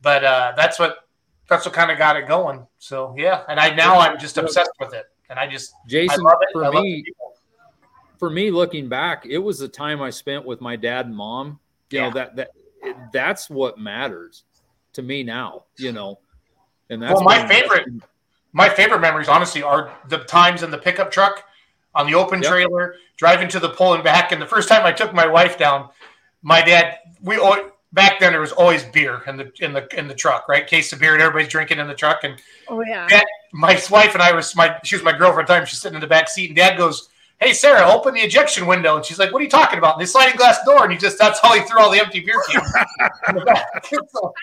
[0.02, 1.08] But uh, that's what
[1.50, 2.66] that's what kind of got it going.
[2.78, 6.24] So yeah, and I now I'm just obsessed with it, and I just I Jason,
[6.24, 6.50] love it.
[6.54, 7.27] for I love me, the people.
[8.18, 11.60] For me, looking back, it was the time I spent with my dad and mom.
[11.90, 12.08] You Yeah.
[12.10, 12.52] know that that
[13.14, 14.44] that's what matters
[14.94, 15.64] to me now.
[15.78, 16.20] You know,
[16.90, 17.88] and that's Well, my when- favorite-
[18.54, 21.44] my favorite memories, honestly, are the times in the pickup truck
[21.94, 22.52] on the open Yep.
[22.52, 24.32] trailer, driving to the pull and back.
[24.32, 25.90] And the first time I took my wife down,
[26.42, 30.08] my dad, we al- back then there was always beer in the in the in
[30.08, 30.66] the truck, right?
[30.68, 32.24] Case of beer, and everybody's drinking in the truck.
[32.24, 33.08] And Oh yeah.
[33.10, 33.22] Yeah.
[33.54, 35.66] my wife and I was my she was my girlfriend at the time.
[35.66, 38.96] She's sitting in the back seat, and Dad goes, "Hey Sarah, open the ejection window."
[38.96, 40.98] And she's like, "What are you talking about?" And the sliding glass door, and he
[40.98, 42.74] just that's how he threw all the empty beer cans
[43.30, 43.68] in the back.
[43.86, 44.34] So,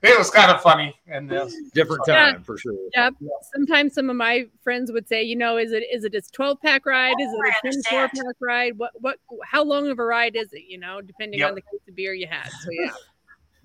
[0.00, 2.32] it was kind of funny, and uh, different Yeah.
[2.32, 2.74] time for sure.
[2.94, 3.14] Yep.
[3.52, 6.60] Sometimes some of my friends would say, you know, is it is it a 12
[6.62, 7.16] pack ride?
[7.18, 8.78] Is it a 24 pack ride?
[8.78, 10.62] What what how long of a ride is it?
[10.68, 11.48] You know, depending Yep.
[11.48, 12.48] on the case of beer you had.
[12.48, 12.90] So yeah.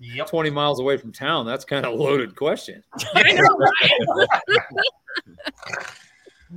[0.00, 0.26] yep.
[0.26, 1.46] Twenty miles away from town.
[1.46, 2.82] That's kind of a loaded question.
[3.14, 4.28] I know, right?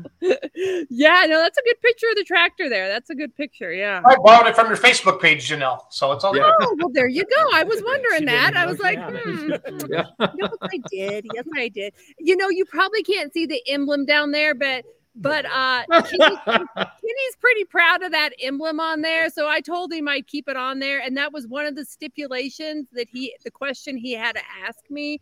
[0.22, 2.88] yeah, no, that's a good picture of the tractor there.
[2.88, 3.72] That's a good picture.
[3.74, 4.02] Yeah.
[4.06, 5.82] I borrowed it from your Facebook page, Janelle.
[5.90, 6.44] So it's all Yeah.
[6.60, 6.68] good.
[6.68, 7.50] Oh, well, there you go.
[7.54, 8.56] I was wondering that.
[8.56, 9.52] I was like, hmm.
[9.90, 10.04] Yeah.
[10.20, 11.28] yes, I did.
[11.34, 11.94] Yes, I did.
[12.20, 14.86] You know, you probably can't see the emblem down there, but
[15.20, 19.30] but uh Kenny, Kenny's pretty proud of that emblem on there.
[19.30, 21.00] So I told him I'd keep it on there.
[21.00, 24.80] And that was one of the stipulations that he the question he had to ask
[24.90, 25.20] me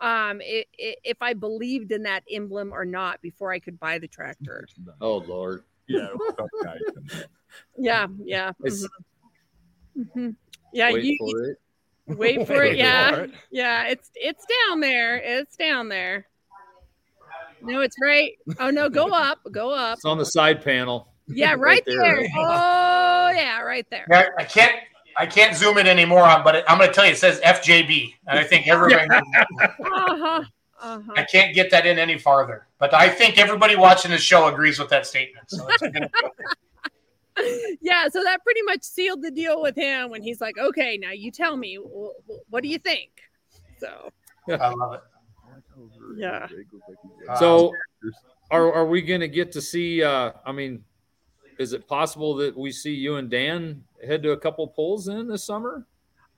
[0.00, 3.98] um i i if I believed in that emblem or not before I could buy
[3.98, 4.66] the tractor.
[5.00, 5.62] oh Lord.
[5.88, 6.08] Yeah.
[7.78, 8.50] Yeah, yeah.
[8.64, 8.86] It's-
[9.96, 10.08] mhm.
[10.16, 10.34] Mhm.
[10.72, 11.58] Yeah, Wait you for it.
[12.18, 12.76] wait for it.
[12.76, 13.26] Yeah.
[13.50, 15.16] Yeah, it's it's down there.
[15.16, 16.26] It's down there.
[17.62, 18.32] No, it's right.
[18.60, 19.96] Oh no, go up, go up.
[19.98, 21.08] It's on the side panel.
[21.28, 22.16] Yeah, right right there.
[22.20, 22.28] there.
[22.36, 24.06] Oh yeah, right there.
[24.10, 24.76] Yeah, I can't
[25.18, 27.40] I can't zoom in anymore on, but it, I'm going to tell you, it says
[27.40, 29.08] FJB, and I think everybody.
[29.08, 30.44] Uh-huh.
[30.78, 31.12] Uh-huh.
[31.16, 34.78] I can't get that in any farther, but I think everybody watching this show agrees
[34.78, 35.50] with that statement.
[35.50, 36.10] So it's a
[37.80, 41.10] Yeah, so that pretty much sealed the deal with him when he's like, "Okay, now
[41.10, 43.10] you tell me, wh- wh- what do you think?"
[43.78, 44.10] So
[44.48, 45.00] I love it.
[46.16, 46.46] Yeah.
[47.38, 47.72] So
[48.50, 50.02] are are we going to get to see?
[50.02, 50.84] Uh, I mean,
[51.58, 55.28] is it possible that we see you and Dan head to a couple polls in
[55.28, 55.86] this summer?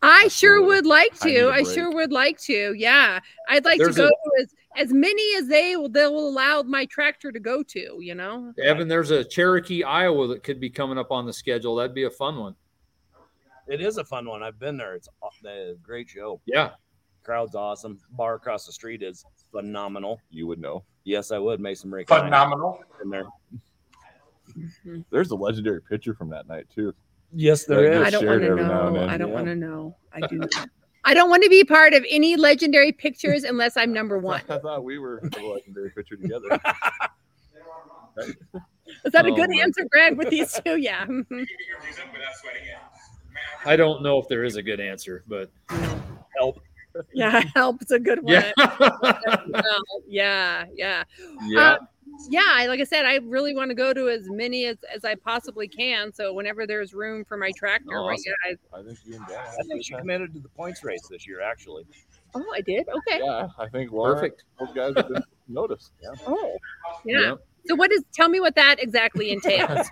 [0.01, 1.49] I sure would like to.
[1.49, 1.75] I, break.
[1.75, 2.73] sure would like to.
[2.77, 3.19] Yeah,
[3.49, 6.63] I'd like There's to go a- to as as many as they will they'll allow
[6.63, 7.99] my tractor to go to.
[8.01, 8.53] You know.
[8.63, 11.75] Evan, there's a Cherokee, Iowa that could be coming up on the schedule.
[11.75, 12.55] That'd be a fun one.
[13.67, 14.43] It is a fun one.
[14.43, 14.95] I've been there.
[14.95, 16.41] It's a a great show.
[16.47, 16.71] Yeah.
[17.25, 17.99] Crowd's awesome.
[18.13, 20.21] Bar across the street is phenomenal.
[20.31, 20.85] You would know.
[21.05, 21.59] Yes, I would.
[21.61, 22.09] Mason Rick.
[22.09, 22.81] Phenomenal.
[23.03, 23.27] in there.
[24.87, 25.05] Mhm.
[25.11, 26.95] There's a legendary picture from that night too.
[27.33, 28.01] Yes, there there is.
[28.01, 28.07] is.
[28.07, 29.07] I don't want to every now and know.
[29.09, 29.35] I don't Yeah.
[29.35, 29.97] want to know.
[30.13, 30.41] I do.
[31.05, 34.43] I don't want to be part of any legendary pictures unless I'm number one.
[34.49, 36.49] I thought we were a legendary picture together.
[39.05, 40.17] Is that a Oh good my answer, Greg?
[40.19, 41.07] With these two, yeah.
[43.65, 45.51] I don't know if there is a good answer, but
[46.39, 46.61] Help.
[47.15, 47.81] yeah, help.
[47.83, 48.35] It's a good one.
[48.35, 48.99] yeah, Well,
[50.07, 51.05] yeah, yeah.
[51.47, 51.61] yeah.
[51.61, 51.79] Uh,
[52.29, 55.15] yeah, like I said, I really want to go to as many as, as I
[55.15, 56.13] possibly can.
[56.13, 58.33] So whenever there's room for my tractor, Oh, right, awesome.
[58.47, 59.39] yeah, I, I think you and Dan.
[59.39, 61.85] I think she committed to the points race this year, actually.
[62.35, 62.87] oh, I did.
[62.89, 63.21] Okay.
[63.25, 64.45] Yeah, I think Laura, Perfect.
[64.59, 65.93] those guys have been noticed.
[66.03, 66.11] Yeah.
[66.27, 66.57] Oh,
[67.05, 67.21] yeah.
[67.21, 67.35] Yeah.
[67.67, 68.03] So what is?
[68.15, 69.89] Tell me what that exactly entails.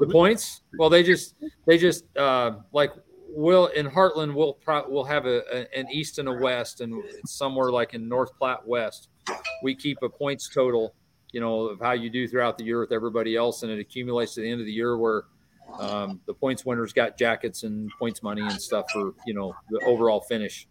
[0.00, 0.62] The points?
[0.78, 1.34] Well, they just
[1.66, 2.90] they just uh, like
[3.30, 7.04] will in Heartland we'll pro- we'll have a, a an east and a west, and
[7.04, 9.08] it's somewhere like in North Platte West,
[9.62, 10.94] we keep a points total,
[11.32, 14.34] you know, of how you do throughout the year with everybody else, and it accumulates
[14.34, 15.24] to the end of the year where
[15.78, 19.80] um, the points winners got jackets and points money and stuff for you know the
[19.84, 20.66] overall finish.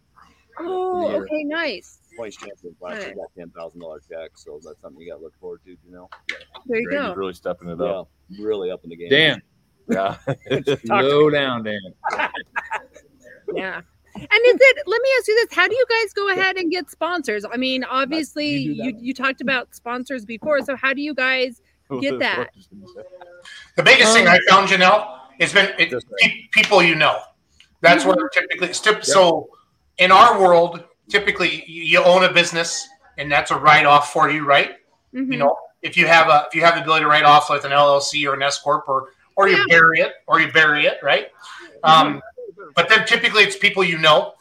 [0.58, 2.00] oh, okay, nice.
[2.16, 5.22] Points champion last year got ten thousand dollar check, so that's something you got to
[5.24, 5.70] look forward to.
[5.70, 6.08] You know,
[6.66, 7.14] There you Greg go.
[7.14, 8.10] really stepping it yeah, up.
[8.40, 9.08] really up in the game.
[9.08, 9.42] Dan,
[9.88, 10.16] Yeah.
[10.84, 11.80] slow down, Dan.
[13.54, 13.80] Yeah.
[14.20, 14.82] And is it?
[14.86, 17.44] Let me ask you this: How do you guys go ahead and get sponsors?
[17.50, 20.60] I mean, obviously, you you, you talked about sponsors before.
[20.62, 21.62] So how do you guys?
[22.00, 22.50] Get that.
[23.76, 27.20] The biggest thing Um, I found, Janelle, has been it, people you know.
[27.80, 29.48] That's where typically stip- so
[29.98, 32.86] in our world, typically you you own a business
[33.16, 34.72] and that's a write off for you, right?
[35.14, 35.32] Mhm.
[35.32, 37.64] You know, if you have a if you have the ability to write off with
[37.64, 39.64] an LLC or an S corp or or you Yeah.
[39.68, 41.28] bury it or you bury it, right?
[41.84, 42.20] Um,
[42.74, 44.34] but then typically it's people you know.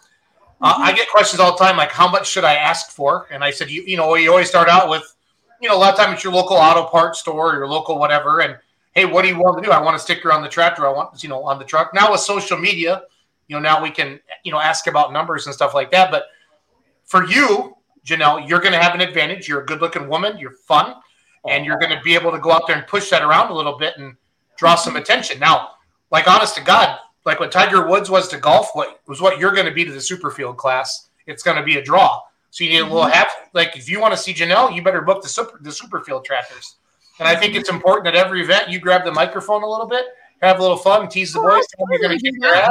[0.60, 3.28] Uh, I get questions all the time, like how much should I ask for?
[3.32, 5.16] And I said, you, you know, you always start out with,
[5.62, 8.00] you know, a lot of times it's your local auto parts store, or your local
[8.00, 8.58] whatever, and
[8.94, 9.72] hey, what do you want to do?
[9.72, 10.88] I want a sticker on the tractor.
[10.88, 11.94] I want, you know, on the truck.
[11.94, 13.04] Now with social media,
[13.48, 16.10] you know, now we can, you know, ask about numbers and stuff like that.
[16.10, 16.26] But
[17.06, 19.48] for you, Janelle, you're going to have an advantage.
[19.48, 20.40] You're a good-looking woman.
[20.40, 20.96] You're fun,
[21.48, 23.54] and you're going to be able to go out there and push that around a
[23.54, 24.16] little bit and
[24.58, 25.40] draw some attention.
[25.40, 25.72] Now,
[26.10, 26.98] like honest to God,
[27.28, 29.92] like what Tiger Woods was to golf, what was what you're going to be to
[29.92, 31.10] the Superfield class.
[31.28, 32.22] It's going to be a draw.
[32.52, 33.12] So you need a little mm-hmm.
[33.12, 33.32] half.
[33.54, 36.78] Like if you want to see Janelle, you better book the super the Superfield tractors.
[37.20, 40.06] And I think it's important at every event you grab the microphone a little bit,
[40.42, 41.66] have a little fun, tease the Oh, boys.
[41.76, 42.70] Tell them you're going to kick their ass.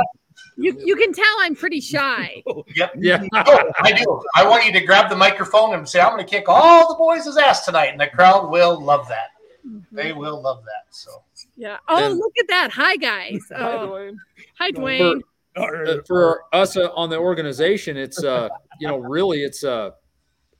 [0.57, 2.43] You you can tell I'm pretty shy.
[2.75, 2.93] Yep.
[2.99, 3.23] Yeah.
[3.35, 4.23] Oh, I do.
[4.35, 6.95] I want you to grab the microphone and say, "I'm going to kick all the
[6.95, 9.29] boys' ass tonight," and the crowd will love that.
[9.67, 9.97] Mm-hmm.
[9.97, 10.95] They will love that.
[10.95, 11.23] So.
[11.57, 11.79] Yeah.
[11.89, 12.71] Oh, And- look at that.
[12.73, 13.41] Hi guys.
[13.55, 14.17] Oh, Dwayne.
[14.59, 15.21] Hi Dwayne.
[15.57, 18.49] Uh, for us uh, on the organization, it's uh,
[18.81, 19.91] you know, really, it's uh,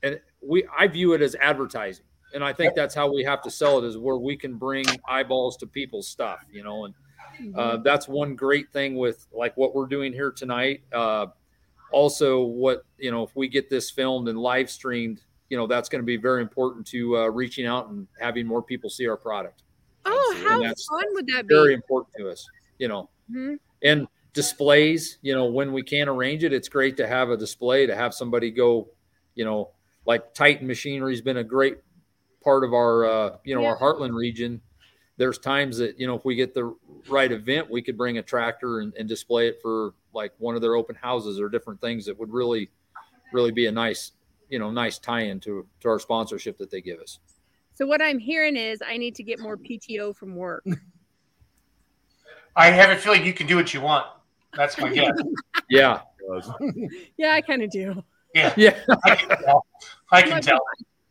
[0.01, 3.51] and we I view it as advertising, and I think that's how we have to
[3.51, 7.77] sell it is where we can bring eyeballs to people's stuff, you know, and uh,
[7.77, 10.81] that's one great thing with like what we're doing here tonight.
[10.91, 11.27] Uh,
[11.91, 15.89] also, what you know, if we get this filmed and live streamed, you know, that's
[15.89, 19.17] going to be very important to uh, reaching out and having more people see our
[19.17, 19.61] product.
[20.05, 21.53] Oh, how fun would that be?
[21.53, 22.47] Very important to us,
[22.79, 23.59] you know Mhm.
[23.83, 27.85] And displays you know when we can arrange it it's great to have a display
[27.87, 28.87] to have somebody go
[29.35, 29.71] you know
[30.05, 31.77] like titan machinery has been a great
[32.43, 33.69] part of our uh, you know Yeah.
[33.69, 34.61] our heartland region
[35.17, 36.75] there's times that you know if we get the
[37.09, 40.61] right event we could bring a tractor and, and display it for like one of
[40.61, 42.69] their open houses or different things that would really
[43.33, 44.11] really be a nice
[44.49, 47.19] you know nice tie-in to to our sponsorship that they give us
[47.73, 50.63] So what I'm hearing is I need to get more PTO from work.
[52.57, 54.05] I have a feeling you can do what you want.
[54.55, 55.11] That's my guess.
[55.69, 56.01] yeah
[57.17, 58.03] yeah, I kind of do.
[58.35, 59.65] Yeah, yeah I can tell.
[60.11, 60.59] I can tell.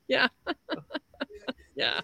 [0.09, 0.29] Yeah.
[1.75, 2.01] yeah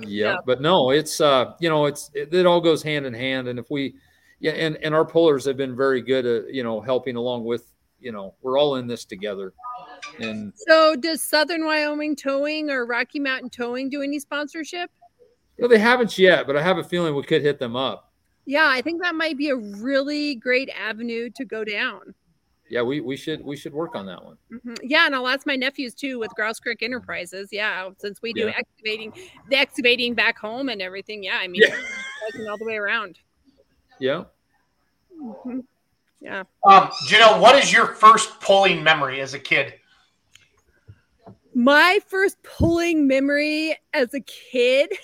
[0.00, 0.36] Yeah.
[0.44, 3.56] but no it's uh you know it's it, it all goes hand in hand and
[3.56, 3.94] if we
[4.40, 7.70] yeah and and our pullers have been very good at you know helping along with
[8.00, 9.52] you know we're all in this together
[10.18, 14.90] and So does Southern Wyoming Towing or Rocky Mountain Towing do any sponsorship?
[15.56, 18.12] you know, they haven't yet but i have a feeling we could hit them up
[18.46, 22.14] Yeah, I think that might be a really great avenue to go down.
[22.68, 24.76] yeah we we should we should work on that one Mhm.
[24.82, 27.48] Yeah, and I'll ask my nephews too with Grouse Creek Enterprises.
[27.52, 28.54] Yeah, since we do Yeah.
[28.58, 29.12] excavating,
[29.50, 31.22] the excavating back home and everything.
[31.22, 32.48] Yeah, I mean, Yeah.
[32.50, 33.18] all the way around.
[34.00, 34.24] yeah
[35.20, 35.64] Mhm.
[36.20, 36.42] Yeah.
[36.64, 39.74] Um, Janelle, what is your first pulling memory as a kid?
[41.54, 44.90] My first pulling memory as a kid.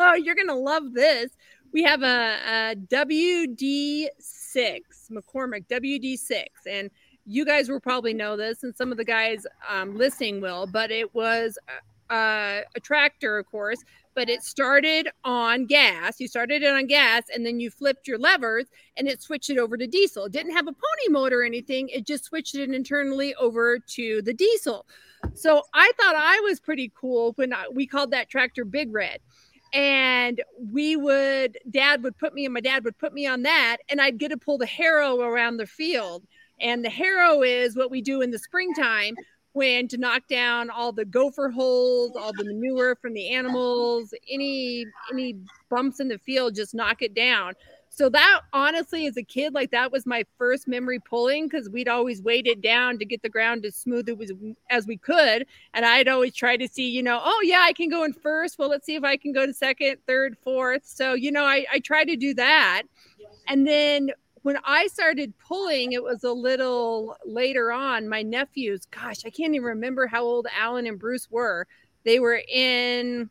[0.00, 1.30] Oh, you're gonna love this.
[1.74, 4.08] We have a, a WD6
[5.10, 6.88] McCormick WD6, and
[7.26, 10.68] you guys will probably know this, and some of the guys um, listening will.
[10.68, 11.58] But it was
[12.10, 13.82] a tractor, of course,
[14.14, 16.20] but it started on gas.
[16.20, 19.58] You started it on gas, and then you flipped your levers, and it switched it
[19.58, 20.26] over to diesel.
[20.26, 21.88] It didn't have a pony motor or anything.
[21.88, 24.86] It just switched it internally over to the diesel.
[25.34, 29.18] So I thought I was pretty cool when I, we called that tractor Big Red.
[29.74, 30.40] And
[30.72, 34.00] we would, dad would put me, and my dad would put me on that, and
[34.00, 36.22] I'd get to pull the harrow around the field.
[36.60, 39.16] And the harrow is what we do in the springtime
[39.54, 44.84] when to knock down all the gopher holes, all the manure from the animals, any
[45.12, 45.36] any
[45.70, 47.54] bumps in the field, just knock it down.
[47.94, 51.86] So that honestly, as a kid, like that was my first memory pulling because we'd
[51.86, 54.08] always weight it down to get the ground as smooth
[54.68, 55.46] as, we could.
[55.74, 58.58] And I'd always try to see, you know, oh yeah, I can go in first.
[58.58, 60.82] Well, let's see if I can go to second, third, fourth.
[60.84, 62.82] So, you know, I, I try to do that.
[63.46, 64.10] And then
[64.42, 68.08] when I started pulling, it was a little later on.
[68.08, 71.68] My nephews, gosh, I can't even remember how old Alan and Bruce were.
[72.04, 73.30] They were in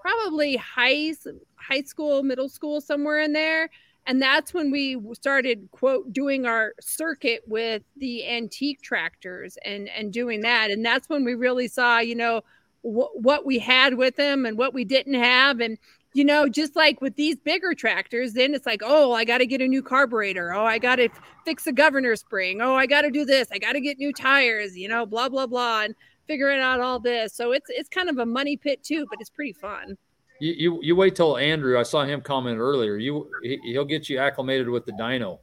[0.00, 1.14] probably high
[1.54, 3.70] high school, middle school, somewhere in there.
[4.06, 10.12] And that's when we started quote doing our circuit with the antique tractors and and
[10.12, 10.70] doing that.
[10.70, 12.42] And that's when we really saw, you know,
[12.82, 15.78] wh- what we had with them and what we didn't have and
[16.14, 19.46] you know, just like with these bigger tractors, then it's like, oh, I got to
[19.46, 20.52] get a new carburetor.
[20.52, 21.08] Oh, I got to
[21.44, 22.60] fix the governor spring.
[22.60, 23.48] Oh, I got to do this.
[23.50, 25.94] I got to get new tires, you know, blah, blah, blah, and
[26.26, 27.34] figuring out all this.
[27.34, 29.96] So it's it's kind of a money pit too, but it's pretty fun.
[30.42, 34.08] You you, you wait till andrew i saw him comment earlier you he, he'll get
[34.08, 35.38] you acclimated with the dyno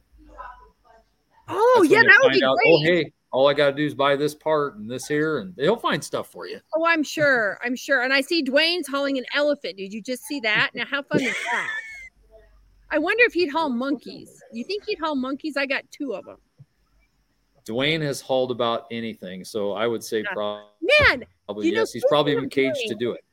[1.52, 2.72] Oh, yeah, that would be out, great.
[2.72, 5.54] oh hey all i got to do is buy this part and this here and
[5.56, 7.58] he'll find stuff for you Oh, I'm sure.
[7.64, 8.02] I'm sure.
[8.02, 9.76] And I see Dwayne's hauling an elephant.
[9.76, 10.70] Did you just see that?
[10.74, 11.68] Now, how fun is that?
[12.90, 14.30] I wonder if he'd haul monkeys.
[14.52, 15.56] You think he'd haul monkeys?
[15.56, 16.36] I got two of them.
[17.68, 20.32] Dwayne has hauled about anything, so I would say Yeah.
[20.32, 20.64] probably
[21.00, 21.24] Man,
[21.58, 21.92] You know, yes.
[21.92, 23.24] He's probably even caged to do it.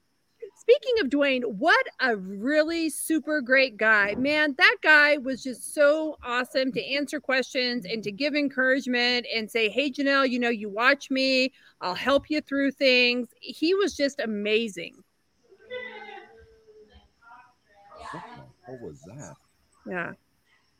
[0.69, 4.15] Speaking of Dwayne, what a really super great guy.
[4.15, 9.49] Man, that guy was just so awesome to answer questions and to give encouragement and
[9.49, 13.29] say, Hey, Janelle, you know, you watch me, I'll help you through things.
[13.39, 14.95] He was just amazing.
[18.65, 19.35] What was that?
[19.89, 20.11] Yeah.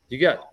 [0.10, 0.50] You got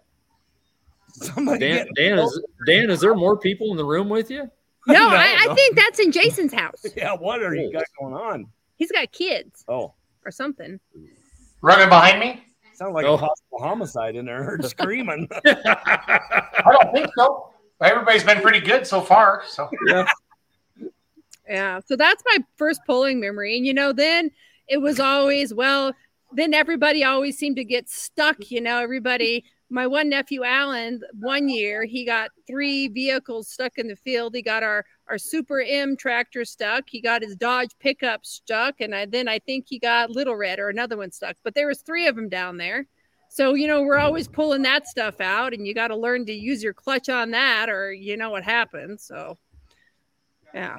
[1.08, 1.88] Somebody Dan.
[1.96, 2.90] Dan is Dan.
[2.90, 4.48] Is there more people in the room with you?
[4.86, 5.54] No, No, I, I no.
[5.54, 6.84] think that's in Jason's house.
[6.96, 7.72] Yeah, what are you Cool.
[7.72, 8.46] got going on?
[8.76, 9.94] He's got kids Oh,
[10.24, 10.80] or something.
[11.62, 12.40] Running behind me?
[12.74, 13.14] sound like Oh.
[13.14, 15.28] a possible homicide in there, Heard screaming.
[15.46, 17.50] I don't think so.
[17.80, 19.42] Everybody's been pretty good so far.
[19.46, 20.06] So yeah.
[21.48, 21.80] Yeah.
[21.86, 23.56] So that's my first polling memory.
[23.56, 24.30] And, you know, then
[24.68, 25.92] it was always, well,
[26.32, 28.50] then everybody always seemed to get stuck.
[28.50, 29.44] You know, everybody,
[29.74, 31.48] my one nephew, Alan, one oh.
[31.48, 34.32] year, he got three vehicles stuck in the field.
[34.32, 36.84] He got our, our Super M tractor stuck.
[36.88, 38.80] He got his Dodge pickup stuck.
[38.80, 41.36] And I, then I think he got Little Red or another one stuck.
[41.42, 42.86] But there was three of them down there.
[43.28, 46.32] So, you know, we're always pulling that stuff out and you got to learn to
[46.32, 49.02] use your clutch on that or you know what happens.
[49.02, 49.36] So,
[50.54, 50.76] yeah.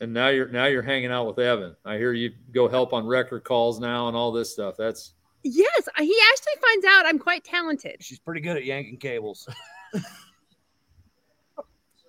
[0.00, 1.74] And now you're now you're hanging out with Evan.
[1.84, 4.76] I hear you go help on record calls now and all this stuff.
[4.76, 7.96] That's Yes, he actually finds out I'm quite talented.
[8.00, 9.48] She's pretty good at yanking cables.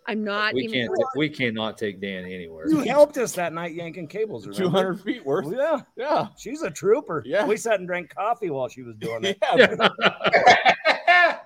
[0.08, 0.88] I'm not we even.
[0.88, 2.68] can't we cannot take Dan anywhere.
[2.68, 4.48] You helped us that night yanking cables.
[4.58, 5.46] Two hundred feet worth.
[5.46, 6.28] Well, yeah, Yeah.
[6.36, 7.22] she's a trooper.
[7.28, 7.46] Yeah.
[7.46, 9.38] we sat and drank coffee while she was doing it.
[9.56, 11.38] Yeah.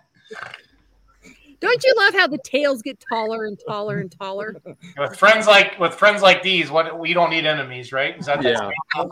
[1.64, 4.62] Don't you love how the tales get taller and taller and taller?
[4.98, 8.20] with friends like with friends like these, what we don't need enemies, right?
[8.20, 8.70] Is that Yeah.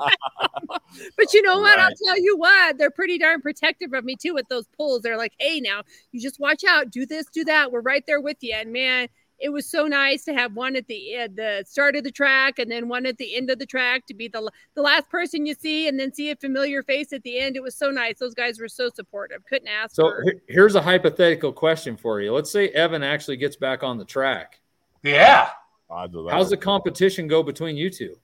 [1.15, 1.79] But you know what?
[1.79, 2.77] I'll tell you what.
[2.77, 5.01] They're pretty darn protective of me too with those pulls.
[5.01, 6.91] They're like, "Hey, now you just watch out.
[6.91, 7.71] Do this, do that.
[7.71, 9.07] We're right there with you." And man,
[9.41, 12.59] it was so nice to have one at the at the start of the track
[12.59, 15.45] and then one at the end of the track to be the the last person
[15.45, 17.55] you see and then see a familiar face at the end.
[17.55, 18.19] It was so nice.
[18.19, 19.43] Those guys were so supportive.
[19.45, 20.23] Couldn't ask So for.
[20.23, 22.33] he- here's a hypothetical question for you.
[22.33, 24.59] Let's say Evan actually gets back on the track.
[25.03, 25.49] Yeah.
[25.89, 28.15] Odds of How's the competition go between you two?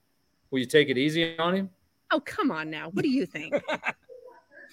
[0.52, 1.70] Will you take it easy on him?
[2.12, 2.90] Oh, come on now.
[2.92, 3.54] What do you think?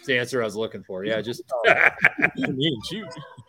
[0.05, 1.03] It's the answer I was looking for.
[1.03, 1.43] Yeah, just
[2.37, 2.79] you mean.
[2.91, 3.03] She,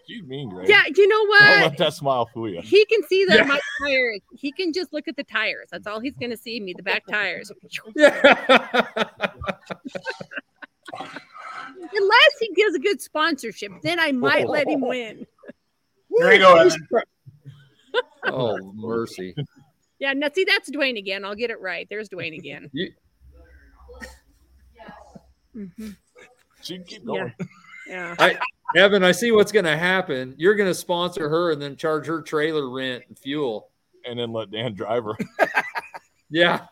[0.08, 0.70] she's mean, Greg.
[0.70, 1.42] yeah, you know Don't what?
[1.64, 2.62] let that smile fool you.
[2.62, 3.44] He can see that Yeah.
[3.44, 4.22] my tires.
[4.38, 5.68] He can just look at the tires.
[5.70, 7.52] That's all he's going to see me, the back tires.
[7.94, 8.14] yeah.
[10.98, 15.28] Unless he gives a good sponsorship, then I might let him win.
[16.18, 16.70] There you go,
[18.28, 19.36] oh mercy.
[20.00, 21.26] Yeah, now see, that's Dwayne again.
[21.26, 21.86] I'll get it right.
[21.90, 22.70] There's Dwayne again.
[22.72, 22.92] You,
[25.54, 25.96] Mhm.
[26.66, 27.06] She can keep Yeah.
[27.06, 27.34] going.
[27.88, 28.38] Yeah.
[28.76, 30.34] Evan, I see what's going to happen.
[30.38, 33.70] You're going to sponsor her and then charge her trailer rent and fuel.
[34.08, 35.14] And then let Dan drive her.
[36.32, 36.66] Yeah.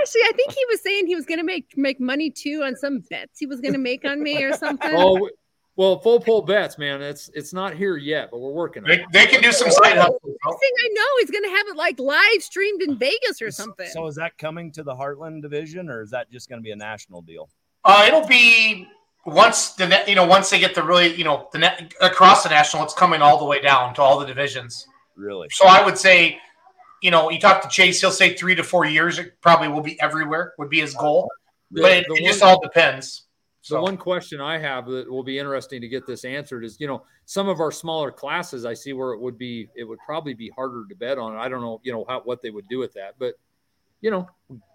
[0.00, 2.76] Actually, I think he was saying he was going to make make money too on
[2.76, 4.90] some bets he was going to make on me or something.
[4.94, 5.28] Oh,
[5.76, 7.00] well, full pull bets, man.
[7.02, 9.06] It's it's not here yet, but we're working on They, it.
[9.12, 10.20] they can do some side hustles.
[10.24, 13.50] Next thing I know, he's going to have it like live streamed in Vegas or
[13.50, 13.88] something.
[13.88, 16.72] So is that coming to the Heartland division, or is that just going to be
[16.72, 17.48] a national deal?
[17.86, 18.88] Uh, it'll be
[19.24, 22.42] once the net, you know once they get the really you know the net across
[22.42, 24.86] the national, it's coming all the way down to all the divisions.
[25.16, 25.48] Really?
[25.50, 26.38] So I would say,
[27.02, 29.18] you know, you talk to Chase, he'll say three to four years.
[29.18, 30.52] It probably will be everywhere.
[30.58, 31.30] Would be his goal,
[31.70, 33.22] The- but it, the it one- just all depends.
[33.62, 36.78] The So one question I have that will be interesting to get this answered is,
[36.78, 39.98] you know, some of our smaller classes, I see where it would be, it would
[40.06, 41.34] probably be harder to bet on.
[41.36, 43.34] I don't know, you know, how what they would do with that, but
[44.02, 44.28] you know,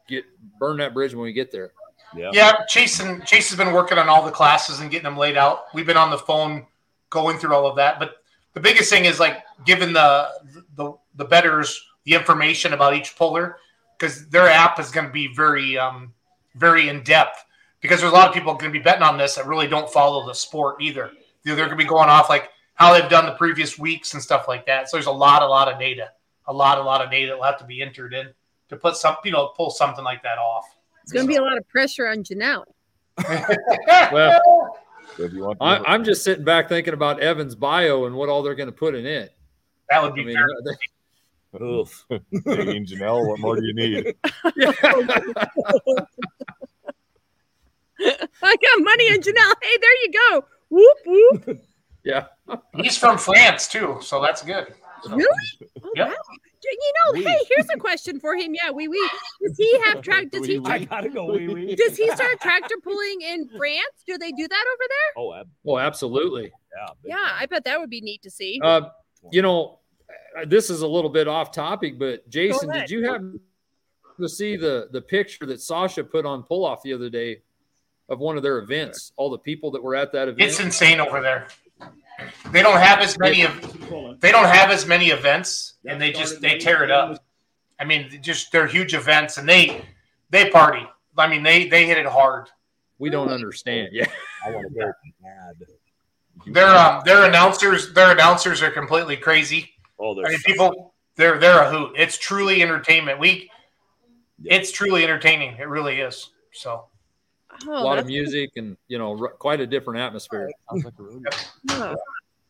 [0.09, 0.25] get
[0.59, 1.71] burn that bridge when we get there.
[2.15, 2.29] Yeah.
[2.33, 5.38] yeah, Chase and Chase has been working on all the classes and getting them laid
[5.38, 5.73] out.
[5.73, 6.65] We've been on the phone
[7.09, 8.17] going through all of that, but
[8.53, 10.29] the biggest thing is like giving the
[10.75, 13.57] the the betters the information about each puller
[13.97, 16.13] because their app is going to be very um
[16.55, 17.45] very in depth
[17.81, 19.91] because there's a lot of people going to be betting on this that really don't
[19.91, 21.11] follow the sport either.
[21.43, 24.47] They're going to be going off like how they've done the previous weeks and stuff
[24.47, 24.89] like that.
[24.89, 26.11] So there's a lot, a lot of data,
[26.47, 28.29] a lot, a lot of data that will have to be entered in
[28.69, 30.65] to put some, you know, pull something like that off.
[31.11, 32.63] It's going to be a lot of pressure on Janelle.
[34.13, 34.41] Well,
[35.17, 38.29] So if you want I, I'm just sitting back thinking about Evan's bio and what
[38.29, 39.33] all they're going to put in it.
[39.89, 41.61] that would I be mean, fair.
[41.61, 42.05] Oof.
[42.09, 44.15] Digging Janelle, what more do you need?
[48.43, 49.53] I got money on Janelle.
[49.61, 50.45] Hey, there you go.
[50.69, 51.61] Whoop whoop.
[52.03, 52.25] yeah.
[52.75, 54.73] He's from France too, so that's good.
[55.03, 55.27] So- Really?
[55.83, 56.07] Oh, Yep.
[56.09, 56.15] wow.
[56.63, 57.23] You know, Wee.
[57.23, 58.53] hey, here's a question for him.
[58.53, 59.09] Yeah, wee wee.
[59.41, 60.29] Does he have track?
[60.29, 60.59] Does he?
[60.59, 61.75] Wee I gotta go wee wee.
[61.75, 64.03] Does he start tractor pulling in France?
[64.05, 65.23] Do they do that over there?
[65.23, 66.51] Oh, ab- Well, absolutely.
[66.75, 66.93] yeah.
[67.03, 67.38] Yeah, time.
[67.39, 68.59] I bet that would be neat to see.
[68.63, 68.89] Uh,
[69.31, 69.79] you know,
[70.39, 73.39] uh, this is a little bit off topic, but Jason, did you happen
[74.19, 77.41] to see the the picture that Sasha put on pull off the other day
[78.09, 79.13] of one of their events?
[79.17, 80.41] All the people that were at that event.
[80.49, 81.47] It's insane over there.
[82.52, 86.41] They don't have as many of they don't have as many events, and they just
[86.41, 87.23] they tear it up.
[87.80, 89.84] I mean, just they're huge events, and they
[90.30, 90.85] they party.
[91.18, 92.49] I mean, they they hit it hard.
[92.99, 93.89] we don't understand.
[93.91, 94.06] Yeah.
[94.45, 94.91] I want to go
[95.22, 96.53] bad.
[96.53, 99.72] Their um their announcers their announcers are completely crazy.
[99.99, 101.93] Oh, I there's mean, people they're they're a hoot.
[101.98, 103.19] It's truly entertainment.
[103.19, 103.49] We
[104.43, 105.57] it's truly entertaining.
[105.57, 106.30] It really is.
[106.53, 106.85] So
[107.67, 110.49] oh, a lot of music and you know r- quite a different atmosphere.
[110.69, 111.21] Sounds like a really
[111.71, 111.95] oh.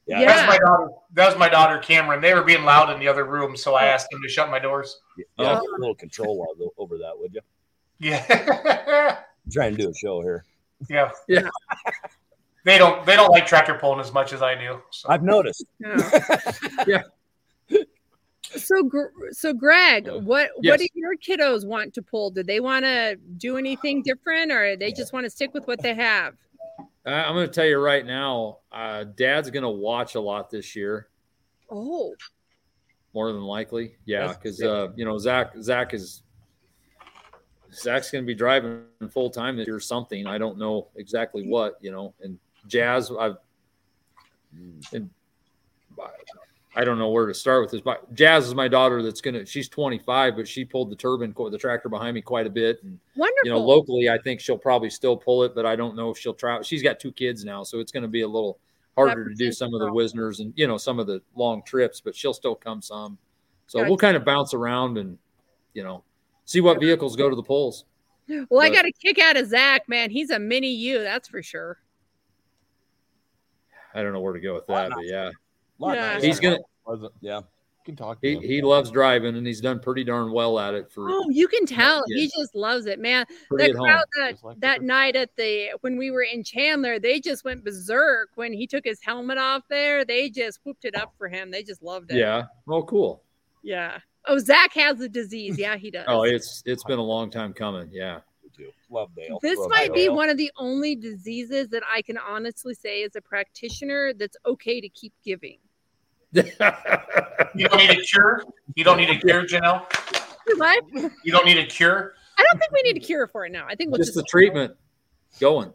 [0.07, 0.19] Yeah.
[0.21, 0.25] Yeah.
[0.25, 0.89] that's my daughter.
[1.13, 2.21] That was my daughter Cameron.
[2.21, 4.59] They were being loud in the other room, so I asked them to shut my
[4.59, 4.99] doors.
[5.17, 5.61] yeah, Oh.
[5.61, 6.45] a little control
[6.77, 7.41] over that, would you?
[7.99, 8.25] Yeah.
[9.45, 10.43] I'm trying to do a show here.
[10.89, 11.11] yeah.
[11.27, 11.47] Yeah.
[12.63, 14.81] They don't they don't like tractor pulling as much as I do.
[14.91, 15.09] So.
[15.09, 15.65] I've noticed.
[16.87, 17.03] Yeah.
[18.55, 18.89] So,
[19.31, 20.71] so Greg, what Yes.
[20.71, 22.31] what do your kiddos want to pull?
[22.31, 25.81] Do they want to do anything different, or they just want to stick with what
[25.81, 26.35] they have?
[27.05, 30.49] I, I'm going to tell you right now, uh, Dad's going to watch a lot
[30.49, 31.07] this year,
[31.69, 32.13] Oh,
[33.13, 33.95] more than likely.
[34.05, 36.23] Yeah, because uh, you know Zach Zach is
[37.73, 39.77] Zach's going to be driving full time this year.
[39.77, 42.13] or Something I don't know exactly what you know.
[42.21, 42.37] And
[42.67, 43.37] Jazz, I've
[44.93, 45.09] and
[46.73, 47.81] I don't know where to start with this.
[47.81, 49.03] But Jazz is my daughter.
[49.03, 49.45] That's gonna.
[49.45, 52.81] She's 25, but she pulled the turbine, the tractor behind me quite a bit.
[52.83, 53.39] And wonderful.
[53.43, 56.17] you know, locally, I think she'll probably still pull it, but I don't know if
[56.17, 56.61] she'll try.
[56.61, 58.59] She's got two kids now, so it's going to be a little
[58.95, 59.95] harder to do some of the girl.
[59.95, 63.17] Wisners and you know some of the long trips, but she'll still come some.
[63.67, 63.89] So Gotcha.
[63.89, 65.17] we'll kind of bounce around and
[65.73, 66.03] you know
[66.45, 67.83] see what vehicles go to the polls.
[68.49, 70.09] well, I got a kick out of Zach, man.
[70.09, 71.79] He's a mini you, that's for sure.
[73.93, 75.33] I don't know where to go with that, but yeah, Lot
[75.81, 76.13] Yeah.
[76.13, 76.25] nicer.
[76.27, 76.59] he's gonna.
[76.85, 77.41] Wasn't Yeah.
[77.85, 78.41] can talk to He, him.
[78.43, 81.65] he loves driving and he's done pretty darn well at it for Oh, you can
[81.65, 83.25] tell he just loves it, man.
[83.49, 83.85] pretty That at home.
[83.87, 84.83] crowd that like that her.
[84.83, 88.85] night at the when we were in Chandler, they just went berserk when he took
[88.85, 90.05] his helmet off there.
[90.05, 91.49] They just whooped it up for him.
[91.49, 92.17] They just loved it.
[92.17, 92.43] Yeah.
[92.67, 93.23] Oh, cool.
[93.63, 93.99] Yeah.
[94.27, 95.57] Oh, Zach has the disease.
[95.57, 96.05] Yeah, he does.
[96.07, 97.89] Oh, it's it's been a long time coming.
[97.91, 98.19] Yeah.
[98.59, 98.67] Me.
[98.91, 99.39] Love Dale.
[99.41, 103.15] This Love might be one of the only diseases that I can honestly say as
[103.15, 105.57] a practitioner that's okay to keep giving.
[107.53, 108.43] You don't need a cure.
[108.75, 109.85] You don't need a cure, Janelle.
[110.55, 110.83] What?
[110.93, 112.13] You don't need a cure.
[112.37, 113.65] I don't think we need a cure for it now.
[113.67, 114.73] I think we'll Just just, the treatment
[115.39, 115.73] going.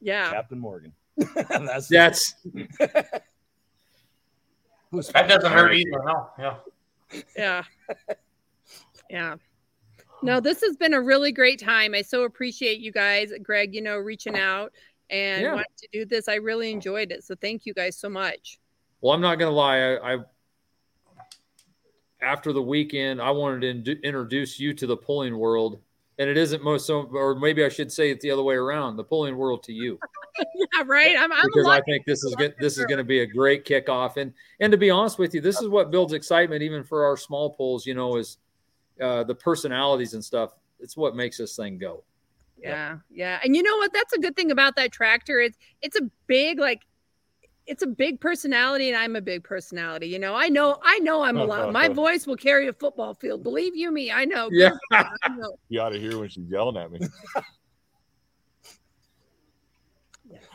[0.00, 0.30] yeah.
[0.30, 0.92] Captain Morgan.
[1.48, 2.34] That's That's
[4.90, 5.90] who's That doesn't hurt either.
[6.04, 6.30] No.
[6.38, 6.54] Yeah.
[7.36, 7.62] Yeah.
[9.10, 9.36] Yeah.
[10.22, 11.94] No, this has been a really great time.
[11.94, 14.72] I so appreciate you guys, Greg, you know, reaching out
[15.10, 15.50] and Yeah.
[15.50, 16.28] wanting to do this.
[16.28, 17.24] I really enjoyed it.
[17.24, 18.58] So thank you guys so much.
[19.06, 19.78] Well, I'm not gonna lie.
[19.78, 20.18] I, I
[22.20, 25.78] after the weekend, I wanted to introduce you to the pulling world,
[26.18, 28.96] and it isn't most so, or maybe I should say it the other way around:
[28.96, 30.00] the pulling world to you,
[30.56, 31.16] Yeah, right.
[31.16, 32.56] I'm, I'm because I think this is good.
[32.58, 35.40] This is going to be a great kickoff, and and to be honest with you,
[35.40, 37.86] this is what builds excitement even for our small pulls.
[37.86, 38.38] You know, is
[39.00, 40.50] uh, the personalities and stuff.
[40.80, 42.02] It's what makes this thing go.
[42.58, 43.38] Yeah, yeah.
[43.44, 43.92] And you know what?
[43.92, 45.38] That's a good thing about that tractor.
[45.38, 46.82] It's it's a big like
[47.66, 50.08] it's a big personality and I'm a big personality.
[50.08, 51.72] You know, I know I know I'm a lot.
[51.72, 53.42] My voice will carry a football field.
[53.42, 54.48] Believe you me, I know.
[54.52, 54.70] Yeah.
[54.92, 55.04] I
[55.36, 55.58] know.
[55.68, 57.00] You ought to hear when she's yelling at me.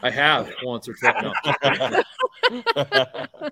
[0.04, 2.04] I have once or twice.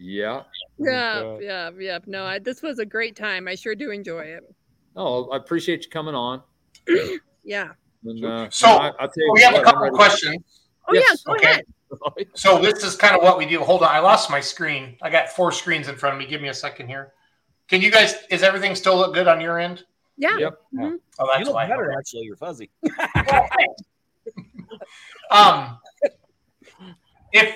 [0.00, 0.44] Yeah.
[0.78, 1.98] Yeah, yeah, yeah.
[2.06, 3.48] No, I, this was a great time.
[3.48, 4.44] I sure do enjoy it.
[4.94, 6.42] Oh, I appreciate you coming on.
[7.44, 7.70] Yeah.
[8.04, 9.96] And, uh, So, I, I'll tell you We have a what, I'm couple ready.
[9.96, 10.67] questions.
[10.88, 11.50] Oh Yes, yeah, go okay.
[11.50, 11.64] ahead.
[12.34, 13.60] So this is kind of what we do.
[13.60, 14.96] Hold on, I lost my screen.
[15.02, 16.26] I got four screens in front of me.
[16.26, 17.12] Give me a second here.
[17.68, 18.14] Can you guys?
[18.30, 19.84] Is everything still look good on your end?
[20.16, 20.36] Yeah.
[20.38, 20.60] Yep.
[20.80, 21.66] Oh, you that's look why.
[21.68, 22.22] better actually.
[22.24, 22.70] You're fuzzy.
[25.30, 25.78] Um,
[27.32, 27.54] if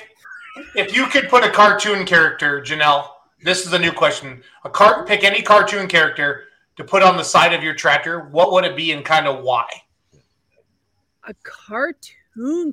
[0.75, 3.09] if you could put a cartoon character, Janelle,
[3.43, 4.43] this is a new question.
[4.65, 6.45] A car, pick any cartoon character
[6.77, 8.29] to put on the side of your tractor.
[8.29, 9.67] What would it be, and kind of why?
[11.25, 12.17] A cartoon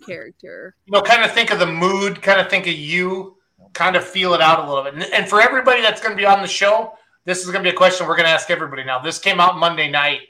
[0.05, 0.75] character.
[0.85, 2.21] You know, kind of think of the mood.
[2.21, 3.37] Kind of think of you.
[3.73, 4.93] Kind of feel it out a little bit.
[4.95, 6.93] And, and for everybody that's going to be on the show,
[7.25, 8.99] this is going to be a question we're going to ask everybody now.
[8.99, 10.21] This came out Monday night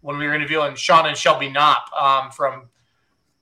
[0.00, 2.68] when we were interviewing Sean and Shelby Knopp um, from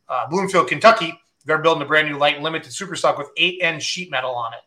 [0.09, 1.19] uh, Bloomfield, Kentucky.
[1.45, 4.53] They're building a brand new light limited super stock with eight N sheet metal on
[4.53, 4.61] it,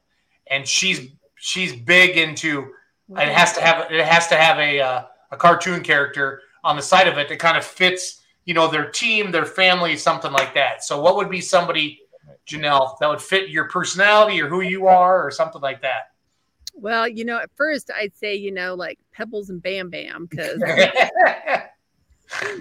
[0.48, 2.74] and she's she's big into
[3.10, 6.82] it has to have it has to have a uh, a cartoon character on the
[6.82, 10.54] side of it that kind of fits you know their team, their family, something like
[10.56, 10.84] that.
[10.84, 12.02] So what would be somebody,
[12.48, 16.12] Janelle, that would fit your personality or who you are or something like that?
[16.76, 20.62] Well, you know, at first I'd say, you know, like Pebbles and Bam Bam, because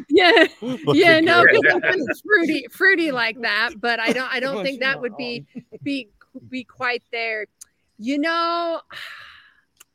[0.09, 0.46] yeah,
[0.92, 1.54] yeah, at no, Gary.
[1.54, 3.70] 'cause it's kind of fruity, fruity like that.
[3.80, 5.46] But I don't, I don't think that would be
[5.82, 6.09] be
[6.48, 7.46] be quite there.
[7.98, 8.80] You know,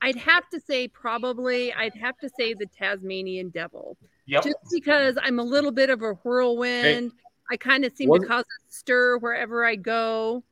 [0.01, 3.97] I'd have to say probably I'd have to say the Tasmanian Devil,
[4.28, 4.44] yep.
[4.44, 7.12] just because I'm a little bit of a whirlwind.
[7.49, 10.44] I kind of seem to cause a stir wherever I go.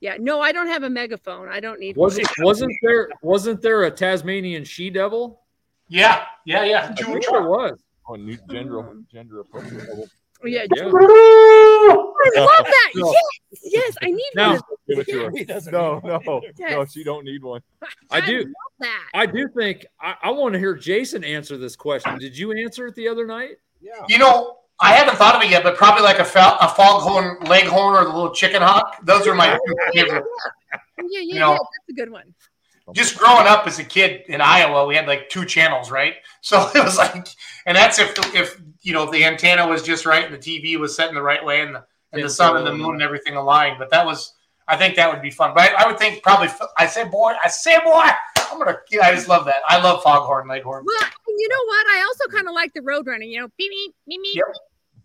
[0.00, 1.48] Yeah, no, I don't have a megaphone.
[1.48, 2.06] I don't need one.
[2.06, 5.40] Wasn't wasn't there wasn't there a Tasmanian she devil?
[5.88, 6.88] Yeah, yeah, yeah.
[6.90, 7.78] I think there was.
[8.08, 10.10] Oh, new gender, um, gender appropriate.
[10.44, 10.90] Oh, yeah, Yeah.
[10.92, 12.90] Oh, I love that.
[12.94, 13.12] No.
[13.12, 14.56] Yes, yes, I need Now- one.
[14.56, 15.30] of Give it to her.
[15.72, 16.22] No, no, either.
[16.26, 16.40] no.
[16.58, 16.92] Yes.
[16.92, 17.60] She don't need one.
[18.10, 18.38] I do.
[18.38, 18.46] love
[18.80, 19.08] that.
[19.14, 22.18] I do think I, I want to hear Jason answer this question.
[22.18, 23.56] Did you answer it the other night?
[23.80, 23.92] Yeah.
[24.08, 27.38] You know, I haven't thought of it yet, but probably like a, fa- a foghorn,
[27.46, 28.96] leghorn, or the little chicken hawk.
[29.04, 29.56] Those are my
[29.94, 30.24] favorite.
[30.72, 30.78] Yeah,
[31.10, 31.50] yeah, You yeah.
[31.50, 31.60] That's
[31.90, 32.34] a good one.
[32.92, 36.14] Just growing up as a kid in Iowa, we had like two channels, right?
[36.44, 37.28] So it was like,
[37.66, 40.96] and that's if if you know the antenna was just right and the TV was
[40.96, 43.36] set in the right way and the and the sun and the moon and everything
[43.36, 43.78] aligned.
[43.78, 44.34] But that was,
[44.66, 45.52] I think that would be fun.
[45.54, 48.02] But I, I would think probably, I say boy, I say boy,
[48.50, 48.76] I'm gonna.
[49.02, 49.62] I just love that.
[49.68, 50.84] I love foghorn, leghorn.
[50.84, 51.86] Well, you know what?
[51.86, 53.28] I also kind of like the Roadrunner.
[53.28, 54.36] You know, beep beep beep beep.
[54.36, 54.46] Yep.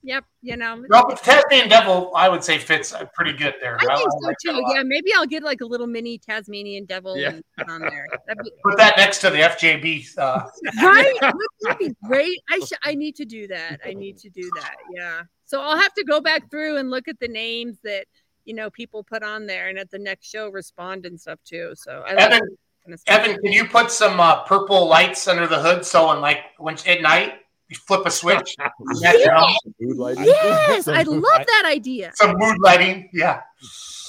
[0.03, 0.23] Yep.
[0.41, 0.75] You know.
[0.75, 3.77] No, but the Tasmanian Devil, I would say fits uh, pretty good there.
[3.81, 4.63] I think so like too.
[4.73, 7.29] Yeah, maybe I'll get like a little mini Tasmanian devil Yeah.
[7.29, 8.07] and put on there.
[8.43, 10.17] Be, Put that next to the FJB.
[10.17, 10.43] Uh,
[10.83, 11.13] right?
[11.61, 12.39] Wouldn't be great?
[12.49, 13.79] I sh- I need to do that.
[13.85, 14.75] I need to do that.
[14.93, 15.21] Yeah.
[15.45, 18.05] So I'll have to go back through and look at the names that
[18.45, 21.73] you know people put on there, and at the next show respond and stuff too.
[21.75, 22.47] So I like Evan, that
[22.85, 23.19] kind of stuff.
[23.19, 26.77] Evan, can you put some uh, purple lights under the hood so when like when
[26.85, 27.33] at night
[27.69, 29.55] you flip a switch, match your home?
[29.79, 30.25] Food lighting.
[30.25, 32.11] Yes, I love that idea.
[32.15, 33.09] some mood lighting.
[33.13, 33.41] Yeah,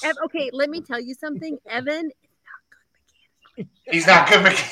[0.03, 1.57] Ev- okay, let me tell you something.
[1.69, 2.11] Evan
[3.91, 4.43] he's not good.
[4.43, 4.71] mechanic.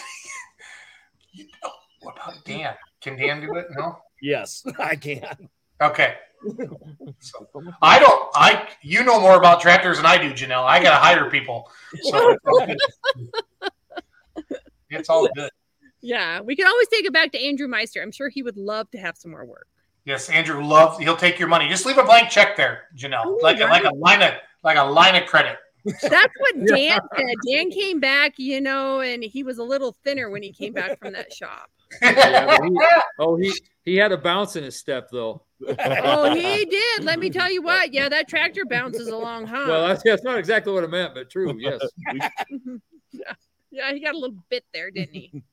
[1.32, 2.74] You know, what about Dan?
[3.02, 3.68] Can Dan do it?
[3.72, 4.00] No.
[4.22, 5.50] Yes, I can.
[5.82, 6.16] Okay.
[7.20, 7.48] So,
[7.82, 8.30] I don't.
[8.36, 10.64] I you know more about tractors than I do, Janelle.
[10.64, 11.70] I gotta hire people.
[12.04, 12.36] So
[14.90, 15.50] it's all good.
[16.08, 18.02] Yeah, we can always take it back to Andrew Meister.
[18.02, 19.68] I'm sure he would love to have some more work.
[20.06, 20.98] Yes, Andrew loves.
[21.00, 21.68] He'll take your money.
[21.68, 23.26] Just leave a blank check there, Janelle.
[23.26, 24.32] Ooh, Like a, like a line of
[24.64, 25.58] like a line of credit.
[25.86, 26.02] That's
[26.40, 27.26] what Dan said.
[27.46, 30.98] Dan came back, you know, and he was a little thinner when he came back
[30.98, 31.70] from that shop.
[32.02, 32.80] Yeah, he-
[33.20, 33.52] oh, he
[33.84, 35.44] he had a bounce in his step though.
[35.68, 37.04] Oh, he did.
[37.04, 37.94] Let me tell you what.
[37.94, 39.66] Yeah, that tractor bounces along, huh?
[39.68, 41.54] Well, that's, that's not exactly what I meant, but true.
[41.60, 41.82] Yes.
[42.14, 42.30] yeah.
[43.72, 45.44] yeah, he got a little bit there, didn't he?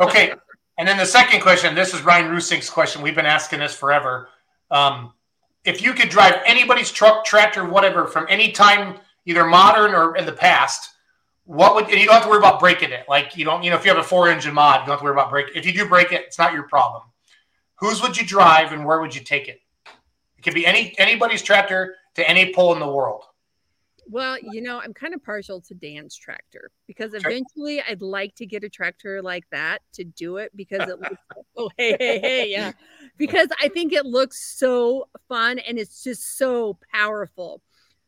[0.00, 0.32] Okay.
[0.78, 3.00] And then the second question, this is Ryan Rusink's question.
[3.00, 4.28] We've been asking this forever.
[4.70, 5.12] Um,
[5.64, 10.26] if you could drive anybody's truck, tractor, whatever, from any time, either modern or in
[10.26, 10.90] the past,
[11.44, 13.06] what would and you don't have to worry about breaking it.
[13.08, 14.98] Like you don't, you know, if you have a four engine mod, you don't have
[14.98, 15.54] to worry about breaking.
[15.54, 17.02] If you do break it, it's not your problem.
[17.76, 19.60] Whose would you drive and where would you take it?
[20.38, 23.24] It could be any anybody's tractor to any pole in the world.
[24.08, 28.46] Well, you know, I'm kind of partial to Dan's tractor because eventually I'd like to
[28.46, 31.16] get a tractor like that to do it because it looks
[31.56, 32.72] oh hey hey hey yeah
[33.16, 37.62] because I think it looks so fun and it's just so powerful.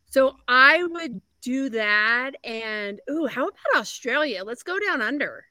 [0.06, 4.44] So I would do that and ooh, how about Australia?
[4.44, 5.44] Let's go down under.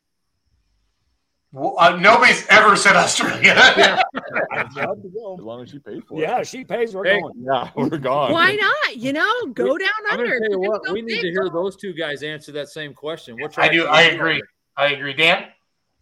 [1.58, 3.56] Well, uh, nobody's ever said Australia.
[4.52, 6.22] I'd As long as she pays for it.
[6.22, 6.94] Yeah, she pays.
[6.96, 7.20] We're Hey.
[7.20, 7.34] going.
[7.38, 8.32] Yeah, we're gone.
[8.32, 8.96] Why not?
[8.96, 10.26] You know, go down I'm under.
[10.40, 10.84] gonna tell you what.
[10.84, 13.38] gonna We need to hear go- those two guys answer that same question.
[13.40, 13.88] What I do.
[13.88, 14.34] I agree.
[14.38, 14.42] drive?
[14.78, 15.14] I agree.
[15.14, 15.46] Dan?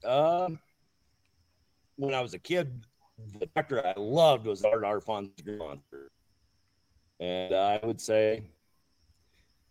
[0.04, 0.60] Um,
[1.96, 2.86] when I was a kid,
[3.40, 6.12] the tractor I loved was our Arfon Monster,
[7.22, 8.44] and I would say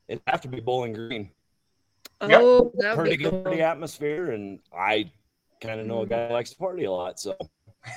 [0.08, 1.30] it'd have to be Bowling Green.
[2.26, 2.40] Yep.
[2.42, 3.42] Oh, that would Pretty be good, cool.
[3.42, 5.12] pretty atmosphere, and I
[5.60, 7.18] kind of know a guy who likes to party a lot.
[7.20, 7.36] So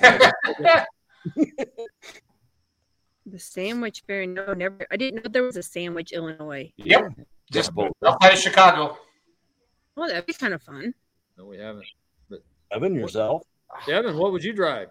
[3.30, 4.26] The sandwich fair.
[4.26, 4.86] No, never.
[4.90, 6.72] I didn't know there was a sandwich, Illinois.
[6.76, 7.12] Yep.
[7.52, 7.92] Just both.
[8.04, 8.98] outside of Chicago.
[9.96, 10.94] Oh, that'd be kind of fun.
[11.36, 11.84] No, we haven't.
[12.70, 13.42] Evan yourself.
[13.86, 14.88] Devin, what would you drive?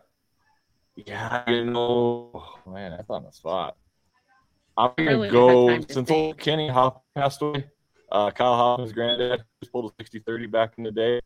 [0.96, 3.76] Yeah, you know, oh, man, that's on the spot.
[4.76, 7.66] I'm gonna Really go to since old Kenny Hoff passed away.
[8.12, 11.20] Uh, Kyle Hoffman's granddad just pulled a 60-30 back in the day.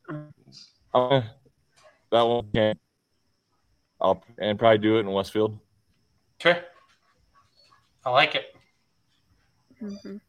[0.94, 1.24] Mm.
[2.12, 2.76] That one can.
[4.00, 5.58] I'll and probably do it in Westfield.
[6.42, 6.62] Okay.
[8.06, 8.46] I like it.
[9.82, 10.20] Mhm.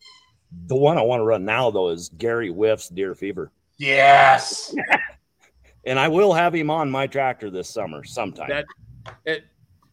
[0.67, 3.51] The one I want to run now though is Gary Whiff's Deer Fever.
[3.79, 4.75] Yes.
[5.85, 8.49] And I will have him on my tractor this summer sometime.
[8.49, 8.67] That
[9.27, 9.47] it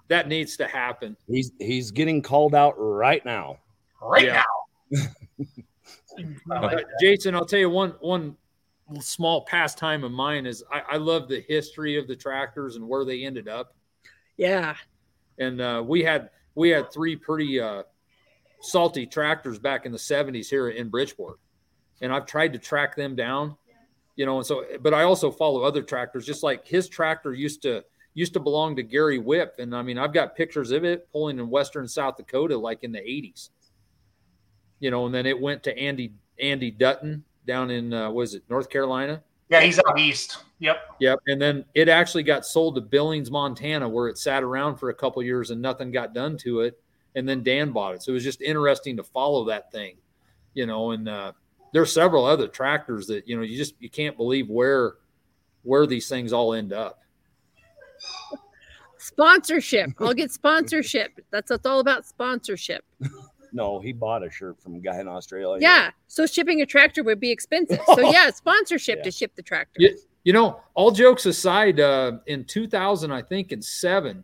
[0.07, 1.17] that needs to happen.
[1.27, 3.57] he's he's getting called out right now.
[3.99, 4.43] Right Yeah.
[4.91, 5.07] now.
[6.51, 8.35] Uh, Jason, I'll tell you one one
[8.99, 13.05] small pastime of mine is I, I love the history of the tractors and where
[13.05, 13.75] they ended up.
[14.37, 14.75] Yeah.
[15.37, 17.83] And uh, we had we had three pretty uh,
[18.61, 21.39] salty tractors back in the '70s here in Bridgeport,
[22.01, 23.55] and I've tried to track them down.
[24.15, 26.25] You know, and so but I also follow other tractors.
[26.25, 27.83] Just like his tractor used to
[28.13, 31.39] used to belong to Gary Whip, and I mean I've got pictures of it pulling
[31.39, 33.49] in western South Dakota like in the '80s.
[34.81, 38.43] You know, and then it went to Andy Andy Dutton down in uh, was it
[38.47, 39.23] North Carolina?
[39.49, 40.43] Yeah, he's out east.
[40.59, 40.77] Yep.
[40.99, 41.19] Yep.
[41.27, 44.93] And then it actually got sold to Billings, Montana, where it sat around for a
[44.93, 46.79] couple years and nothing got done to it.
[47.15, 48.03] And then Dan bought it.
[48.03, 49.95] So it was just interesting to follow that thing,
[50.53, 50.91] you know.
[50.91, 51.31] And uh,
[51.73, 54.93] there's several other tractors that you know you just you can't believe where
[55.63, 56.99] where these things all end up.
[58.99, 59.89] Sponsorship.
[59.99, 61.19] I'll get sponsorship.
[61.31, 62.85] That's what's all about sponsorship.
[63.53, 65.59] No, he bought a shirt from a guy in Australia.
[65.61, 65.91] Yeah.
[66.07, 67.79] So shipping a tractor would be expensive.
[67.85, 69.03] So yeah, sponsorship Yeah.
[69.03, 69.77] to ship the tractor.
[69.79, 69.91] Yeah.
[70.23, 74.23] You know, all jokes aside, uh, in 2000, I think in seven,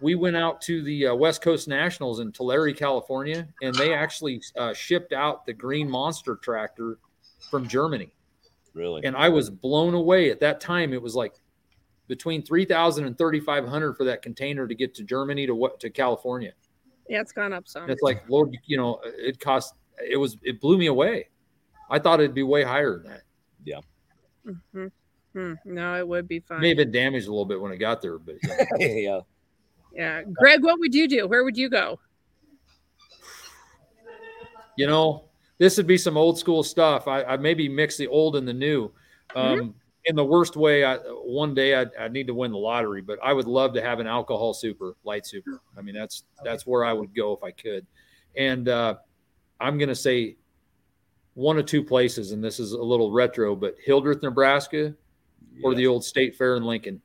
[0.00, 4.42] we went out to the uh, West Coast Nationals in Tulare, California, and they actually
[4.56, 6.98] uh, shipped out the Green Monster tractor
[7.50, 8.10] from Germany.
[8.74, 9.04] Really?
[9.04, 10.92] and I was blown away at that time.
[10.92, 11.34] It was like
[12.08, 16.52] between 3000 and 3500 for that container to get to Germany to what to California.
[17.08, 17.84] Yeah, it's gone up some.
[17.84, 19.74] And it's like, Lord, you know, it cost,
[20.08, 21.28] it was, it blew me away.
[21.90, 23.12] I thought it'd be way higher than
[23.66, 23.84] that.
[24.46, 24.90] Mhm.
[25.32, 25.54] Hmm.
[25.64, 26.60] No, it would be fun.
[26.60, 28.66] May have been damaged a little bit when it got there, but yeah.
[28.78, 29.20] yeah.
[29.92, 30.22] Yeah.
[30.22, 31.26] Greg, what would you do?
[31.26, 31.98] Where would you go?
[34.76, 35.24] you know,
[35.58, 37.06] this would be some old school stuff.
[37.08, 38.90] I, I maybe mix the old and the new.
[39.34, 39.74] Um,
[40.06, 43.18] In the worst way, I, one day I'd, I'd need to win the lottery, but
[43.22, 45.62] I would love to have an alcohol super, light super.
[45.78, 47.86] I mean, that's that's where I would go if I could.
[48.36, 48.96] And uh,
[49.60, 50.36] I'm going to say
[51.34, 54.94] one of two places, and this is a little retro, but Hildreth, Nebraska,
[55.62, 57.00] or the old State Fair in Lincoln.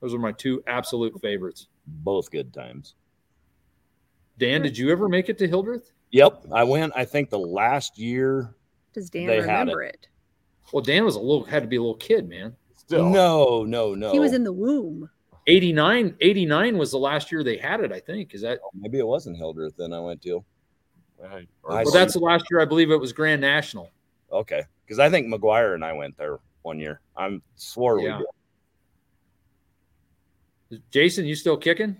[0.00, 1.68] Those are my two absolute favorites.
[1.86, 2.94] both good times.
[4.38, 5.92] Dan, did you ever make it to Hildreth?
[6.10, 6.46] Yep.
[6.52, 8.54] I went, I think the last year.
[8.92, 10.08] Does Dan They had remember it?
[10.72, 12.54] Well, Dan was a little had to be a little kid, man.
[12.76, 14.12] Still, No, no, no.
[14.12, 15.08] He was in the womb.
[15.48, 18.98] 89 89 was the last year they had it i think is that oh, Maybe
[18.98, 20.44] it wasn't Hildreth then I went to.
[21.24, 23.90] I- I well that's the last year i believe it was grand national
[24.32, 24.62] Okay.
[24.84, 27.00] Because I think McGuire and I went there one year.
[27.16, 28.20] I'm swore Yeah.
[30.68, 30.82] we did.
[30.90, 31.96] jason you still kicking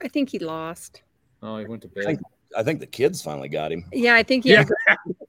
[0.00, 1.02] I think he lost.
[1.42, 2.20] oh he went to I bed think,
[2.56, 3.84] I think the kids finally got him.
[3.92, 4.64] Yeah, I think he Yeah.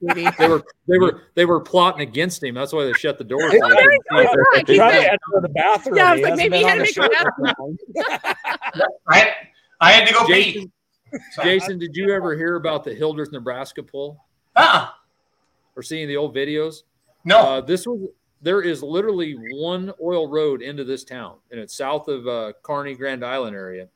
[0.08, 0.36] Had a baby.
[0.38, 3.52] they were they were they were plotting against him that's why they shut the doors
[3.52, 4.44] Hey, so they couldn't see he's him.
[4.52, 5.10] back, he's Tried to back.
[5.10, 5.96] enter the bathroom.
[5.96, 7.54] Yeah, I was He like, maybe he been had on to the make show a
[7.60, 7.78] long.
[9.08, 9.28] I had,
[9.80, 10.32] I had to go pee.
[10.52, 10.72] jason
[11.32, 14.24] So- jason did you ever hear about the hildreth nebraska pull
[14.56, 14.88] Uh-uh.
[15.76, 16.82] or seeing the old videos
[17.24, 17.38] No.
[17.40, 18.08] Uh, this was
[18.42, 22.94] there is literally one oil road into this town, and it's south of uh, Kearney,
[22.94, 23.88] Grand Island area.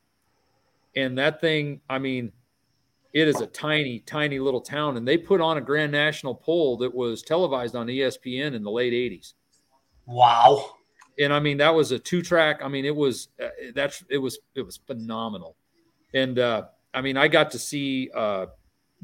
[0.97, 2.32] And that thing, I mean,
[3.12, 6.77] it is a tiny, tiny little town, and they put on a Grand National poll
[6.78, 9.35] that was televised on ESPN in the late '80s.
[10.07, 10.74] wow.
[11.19, 12.61] And I mean, that was a two-track.
[12.65, 15.57] I mean, it was uh, that's it was it was phenomenal.
[16.15, 16.65] And uh,
[16.95, 18.47] I mean, I got to see uh,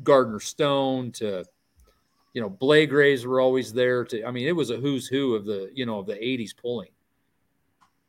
[0.02, 1.44] Gardner Stone to
[2.36, 5.46] you know, Blagrays were always there to, I mean, it was a who's who of
[5.46, 6.90] the, you know, of the 80s pulling.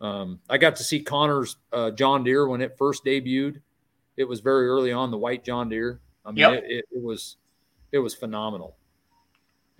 [0.01, 3.61] Um, I got to see Connor's uh, John Deere when it first debuted.
[4.17, 5.99] It was very early on, the white John Deere.
[6.25, 6.51] I mean, Yep.
[6.53, 7.37] it, it, it was,
[7.91, 8.75] it was phenomenal.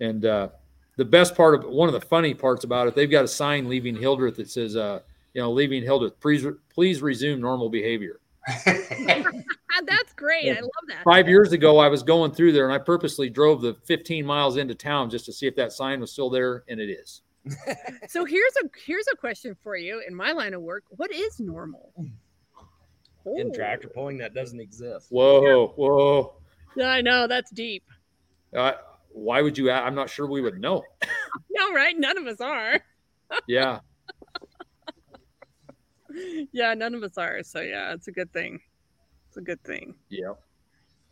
[0.00, 0.48] And uh,
[0.96, 3.68] the best part of one of the funny parts about it, they've got a sign
[3.68, 5.00] leaving Hildreth that says, uh,
[5.34, 8.20] you know, leaving Hildreth, please, please resume normal behavior.
[9.86, 10.50] That's great.
[10.50, 11.04] I love that.
[11.04, 14.56] Five years ago, I was going through there and I purposely drove the 15 miles
[14.56, 17.22] into town just to see if that sign was still there, and it is.
[18.08, 20.84] So here's a here's a question for you in my line of work.
[20.90, 21.92] What is normal?
[23.36, 23.54] In Oh.
[23.54, 25.06] tractor pulling, that doesn't exist.
[25.10, 26.34] Whoa, whoa.
[26.76, 27.82] Yeah, I know that's deep.
[28.54, 28.72] Uh,
[29.10, 29.70] why would you?
[29.70, 30.82] I'm not sure we would know.
[31.50, 31.98] No, right?
[31.98, 32.80] None of us are.
[33.46, 33.80] Yeah.
[36.52, 37.42] Yeah, none of us are.
[37.42, 38.60] So yeah, it's a good thing.
[39.28, 39.94] It's a good thing.
[40.08, 40.32] Yeah.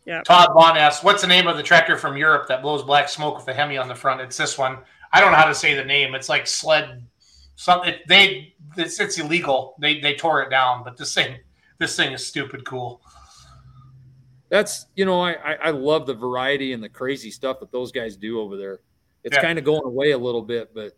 [0.05, 0.23] Yeah.
[0.23, 3.37] Todd Bond asks, "What's the name of the tractor from Europe that blows black smoke
[3.37, 4.79] with a Hemi on the front?" It's this one.
[5.13, 6.15] I don't know how to say the name.
[6.15, 7.05] It's like sled.
[7.55, 9.75] Something they it's, it's illegal.
[9.79, 11.37] They they tore it down, but this thing
[11.79, 13.01] this thing is stupid cool.
[14.49, 17.91] That's, you know, I, I, I love the variety and the crazy stuff that those
[17.91, 18.79] guys do over there.
[19.23, 19.41] It's Yeah.
[19.41, 20.93] kind of going away a little bit, but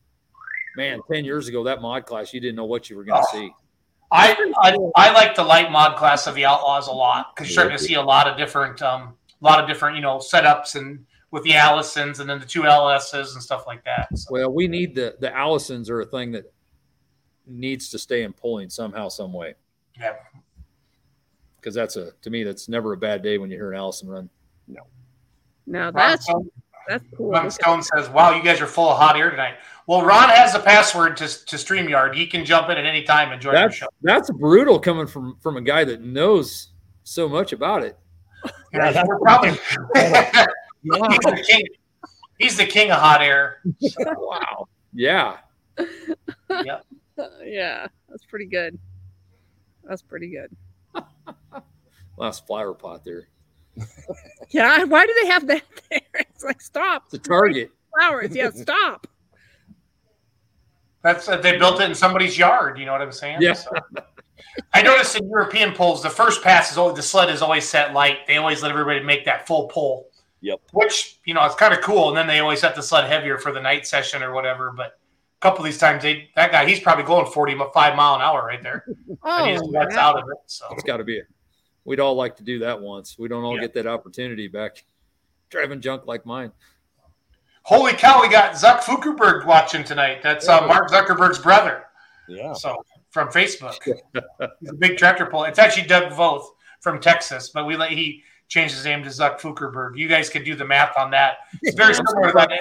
[0.78, 3.28] man, ten years ago that mod class, you didn't know what you were going to
[3.28, 3.38] Oh.
[3.38, 3.52] see.
[4.12, 7.54] I, I I like the light mod class of the Outlaws a lot because you're
[7.54, 10.76] starting to see a lot of different um a lot of different you know setups
[10.76, 14.08] and with the Allisons and then the two LSs and stuff like that.
[14.18, 16.52] So, Well, we need the the Allisons are a thing that
[17.46, 19.54] needs to stay in pulling somehow, some way.
[20.00, 20.14] yeah.
[21.60, 24.08] Because that's a to me that's never a bad day when you hear an Allison
[24.10, 24.30] run.
[24.68, 24.82] No.
[25.68, 26.28] Now Ron that's
[26.88, 27.30] that's cool.
[27.32, 29.56] Ron Stone says, "Wow, you guys are full of hot air tonight."
[29.86, 32.16] Well, Ron has the password to to Streamyard.
[32.16, 33.88] He can jump in at any time and join the That's show.
[34.02, 36.70] that's brutal coming from from a guy that knows
[37.04, 37.98] so much about it.
[38.74, 39.52] Yeah, that's- we're probably.
[40.82, 41.08] Yeah.
[41.10, 41.68] he's, the king,
[42.38, 43.62] he's the king of hot air.
[43.98, 44.70] Wow.
[44.94, 45.38] Yeah.
[47.44, 48.80] yeah, that's pretty good.
[49.84, 50.56] That's pretty good.
[52.20, 53.28] Last flower pot there.
[54.52, 56.02] Yeah, why do they have that there?
[56.16, 57.72] It's like stop The target.
[57.96, 58.36] flowers.
[58.36, 59.06] Yeah, stop.
[61.04, 62.78] That's uh, they built it in somebody's yard.
[62.80, 63.38] You know what I'm saying?
[63.42, 63.54] Yeah.
[63.54, 63.72] So-
[64.74, 67.94] I noticed in European polls, the first pass is always the sled is always set
[67.94, 68.26] light.
[68.28, 70.08] They always let everybody make that full pull.
[70.42, 70.60] Yep.
[70.74, 73.38] Which you know it's kind of cool, and then they always set the sled heavier
[73.38, 74.74] for the night session or whatever.
[74.76, 74.88] But
[75.38, 78.46] a couple of these times, they that guy he's probably going 45 mile an hour
[78.46, 78.86] right there,
[79.24, 80.02] Oh, and he's nuts wow.
[80.10, 80.38] out of it.
[80.48, 81.20] So It's got to be.
[81.20, 81.24] A,
[81.86, 83.18] we'd all like to do that once.
[83.18, 83.62] We don't all Yeah.
[83.62, 84.84] get that opportunity back.
[85.50, 86.52] Driving junk like mine.
[87.64, 90.22] holy cow, we got Zuck Fukerberg watching tonight.
[90.22, 91.84] That's uh, Mark Zuckerberg's brother.
[92.28, 92.54] Yeah.
[92.54, 93.76] So from Facebook,
[94.60, 95.44] he's a big tractor pull.
[95.46, 96.46] It's actually Doug Voth
[96.82, 99.98] from Texas, but we let he changed his name to Zuck Fukerberg.
[99.98, 101.38] You guys could do the math on that.
[101.64, 102.52] It's very similar to that.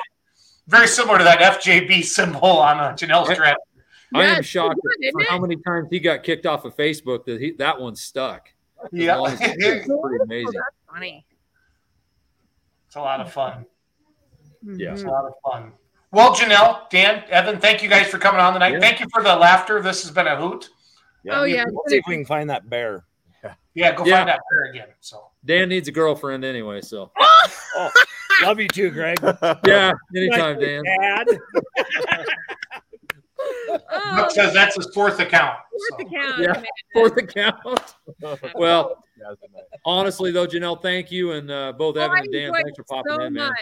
[0.66, 3.60] Very similar to that FJB symbol on uh, Janelle's tractor.
[4.14, 7.40] I am shocked good, for how many times he got kicked off of Facebook that
[7.40, 8.48] he that one stuck.
[8.84, 10.52] As Yeah, long as- it's it's pretty amazing.
[10.52, 11.26] That's funny.
[12.96, 13.66] a lot of fun.
[14.62, 14.92] Yeah.
[14.92, 15.72] It's a lot of fun.
[16.10, 18.72] Well, Janelle, Dan, Evan, thank you guys for coming on tonight.
[18.72, 18.80] Yeah.
[18.80, 19.80] Thank you for the laughter.
[19.82, 20.70] This has been a hoot.
[21.30, 21.64] Oh, yeah.
[21.68, 23.04] We'll see if we can find that bear.
[23.44, 24.16] Yeah, yeah go Yeah.
[24.16, 24.88] find that bear again.
[25.00, 27.12] So Dan needs a girlfriend anyway, so
[27.76, 27.90] Oh,
[28.42, 29.18] love you too, Greg.
[29.66, 30.82] yeah, anytime, Dan.
[33.68, 33.80] Dad.
[33.90, 35.56] Oh, says that's his fourth account.
[35.70, 36.06] fourth So.
[36.08, 36.62] account, Yeah.
[36.94, 37.94] Fourth account.
[38.54, 39.62] Well, Yeah, that's nice.
[39.84, 42.84] honestly though, Janelle, thank you, and uh, both Oh, Evan I and Dan, thanks for
[42.84, 43.48] popping so in, man.
[43.48, 43.56] much.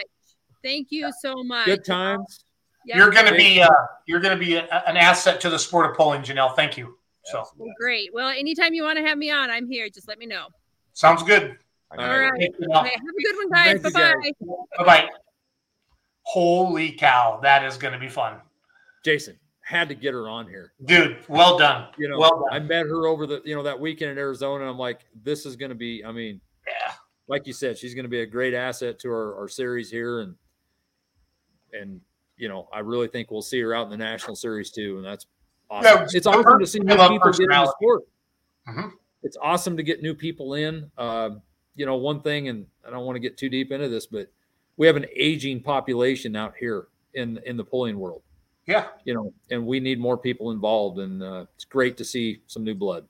[0.63, 1.65] Thank you so much.
[1.65, 2.45] Good times.
[2.85, 3.69] Yeah, You're going to be uh,
[4.05, 6.55] you're going to be a, an asset to the sport of pulling, Janelle.
[6.55, 6.97] Thank you.
[7.25, 8.09] So well, great.
[8.13, 9.89] Well, anytime you want to have me on, I'm here.
[9.89, 10.47] Just let me know.
[10.93, 11.57] sounds good.
[11.91, 12.29] All All right.
[12.31, 12.49] right.
[12.59, 13.81] Okay, have a good one, guys.
[13.81, 14.31] Bye bye.
[14.77, 15.09] Bye bye.
[16.23, 18.35] Holy cow, that is going to be fun,
[19.05, 19.37] Jason
[19.67, 20.71] had to get her on here.
[20.85, 21.17] dude.
[21.27, 21.89] Well done.
[21.97, 22.53] You know, well done.
[22.53, 25.45] I met her over the you know that weekend in Arizona, and I'm like, this
[25.45, 26.05] is going to be.
[26.05, 26.93] I mean, Yeah.
[27.27, 30.21] like you said, she's going to be a great asset to our, our series here,
[30.21, 30.35] and
[31.73, 31.99] and
[32.37, 35.05] you know, I really think we'll see her out in the national series too, and
[35.05, 35.25] that's
[35.69, 35.97] awesome.
[36.01, 38.03] Yeah, it's awesome to see new people get in the sport.
[38.69, 38.91] Mhm.
[39.23, 40.89] It's awesome to get new people in.
[40.97, 41.41] Um,
[41.75, 44.31] you know, one thing, and I don't want to get too deep into this, but
[44.77, 48.21] we have an aging population out here in in the pulling world.
[48.67, 52.41] Yeah, You know, and we need more people involved, and uh, it's great to see
[52.47, 53.05] some new blood.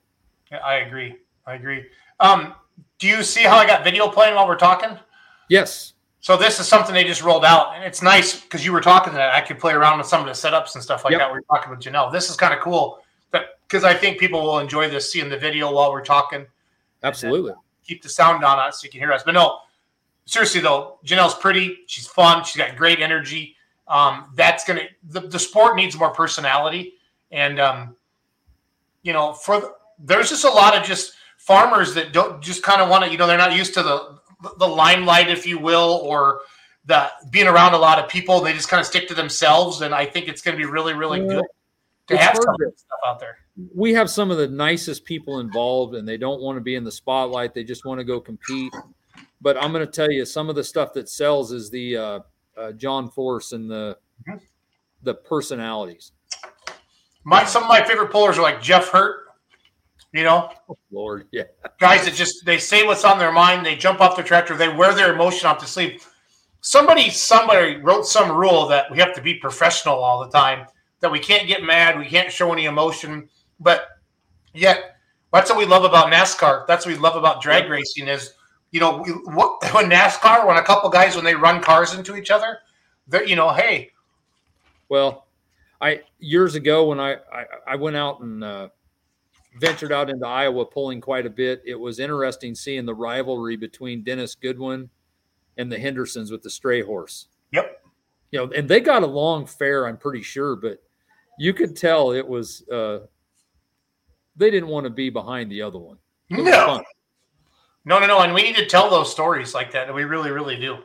[0.52, 1.16] yeah, I agree.
[1.46, 1.84] I agree.
[2.20, 2.54] Um,
[3.00, 4.96] do you see how I got video playing while we're talking?
[5.48, 8.80] Yes, So this is something they just rolled out, and it's nice because you were
[8.80, 11.20] talking that I could play around with some of the setups and stuff like Yep.
[11.20, 11.32] that.
[11.32, 12.12] We are talking with Janelle.
[12.12, 13.00] This is kind of cool,
[13.66, 16.46] because I think people will enjoy this, seeing the video while we're talking.
[17.02, 17.52] absolutely.
[17.86, 19.22] Keep the sound on us so you can hear us.
[19.24, 19.60] But no,
[20.26, 21.78] seriously though, Janelle's pretty.
[21.86, 22.44] She's fun.
[22.44, 23.56] She's got great energy.
[23.88, 26.94] Um, that's gonna the, the sport needs more personality,
[27.30, 27.96] and um,
[29.02, 32.82] you know, for the, there's just a lot of just farmers that don't just kind
[32.82, 34.18] of want to, you know, they're not used to the
[34.58, 36.40] the limelight, if you will, or
[36.84, 38.40] the being around a lot of people.
[38.40, 40.94] They just kind of stick to themselves, and I think it's going to be really,
[40.94, 41.26] really Yeah.
[41.26, 41.44] good
[42.08, 43.36] to It's have some of this stuff out there.
[43.74, 46.84] we have some of the nicest people involved and they don't want to be in
[46.84, 48.72] the spotlight they just want to go compete
[49.42, 52.20] but i'm going to tell you some of the stuff that sells is the uh,
[52.58, 53.96] uh, john force and the
[54.28, 54.40] Mhm.
[55.02, 56.12] the personalities
[57.24, 59.26] My some of my favorite pullers are like Jeff Hurt.
[60.12, 60.50] You know,
[60.90, 61.42] lord yeah
[61.78, 64.68] guys that just they say what's on their mind, they jump off their tractor, they
[64.70, 66.00] wear their emotion off to sleep.
[66.62, 70.66] Somebody somebody wrote some rule that we have to be professional all the time,
[71.00, 73.28] that we can't get mad, we can't show any emotion,
[73.60, 73.88] but
[74.54, 74.96] yet
[75.30, 76.66] that's what we love about NASCAR.
[76.66, 78.32] That's what we love about drag racing is
[78.70, 82.16] you know we, what when NASCAR when a couple guys when they run cars into
[82.16, 82.58] each other,
[83.06, 83.90] they're you know hey
[84.88, 85.26] well
[85.80, 88.68] i years ago when i i, I went out and uh,
[89.60, 94.02] ventured out into iowa pulling quite a bit it was interesting seeing the rivalry between
[94.02, 94.88] dennis goodwin
[95.56, 97.78] and the hendersons with the stray horse yep
[98.30, 100.82] you know, and they got along fair, I'm pretty sure, but
[101.38, 103.00] you could tell it was uh
[104.36, 105.98] they didn't want to be behind the other one.
[106.30, 106.82] No.
[107.88, 108.20] No, no, no.
[108.20, 109.92] And we need to tell those stories like that.
[109.92, 110.78] We really, really do.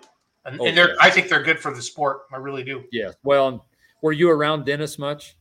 [0.46, 0.96] And, Oh, and they're, yeah.
[1.02, 2.22] I think they're good for the sport.
[2.34, 2.84] I really do.
[2.92, 3.12] Yeah.
[3.24, 3.66] Well,
[4.02, 5.36] were you around Dennis much?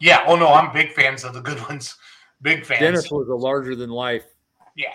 [0.00, 0.24] Yeah.
[0.26, 1.96] Oh no, I'm big fans of the good ones.
[2.42, 2.80] Big fans.
[2.80, 4.24] Dennis was a larger than life
[4.76, 4.94] Yeah.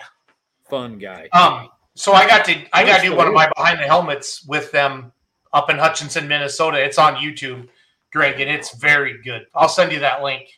[0.68, 1.28] fun guy.
[1.32, 1.68] Um.
[1.94, 4.72] So I got to I got to do one of my behind the helmets with
[4.72, 5.12] them
[5.52, 6.82] up in Hutchinson, Minnesota.
[6.82, 7.68] It's on YouTube,
[8.12, 9.46] Greg, and it's very good.
[9.54, 10.48] I'll send you that link.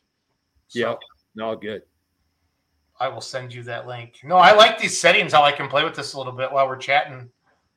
[0.69, 0.99] So Yep.
[1.35, 1.83] No, good.
[2.98, 4.20] I will send you that link.
[4.24, 5.32] No, I like these settings.
[5.32, 7.28] How I can play with this a little bit while we're chatting.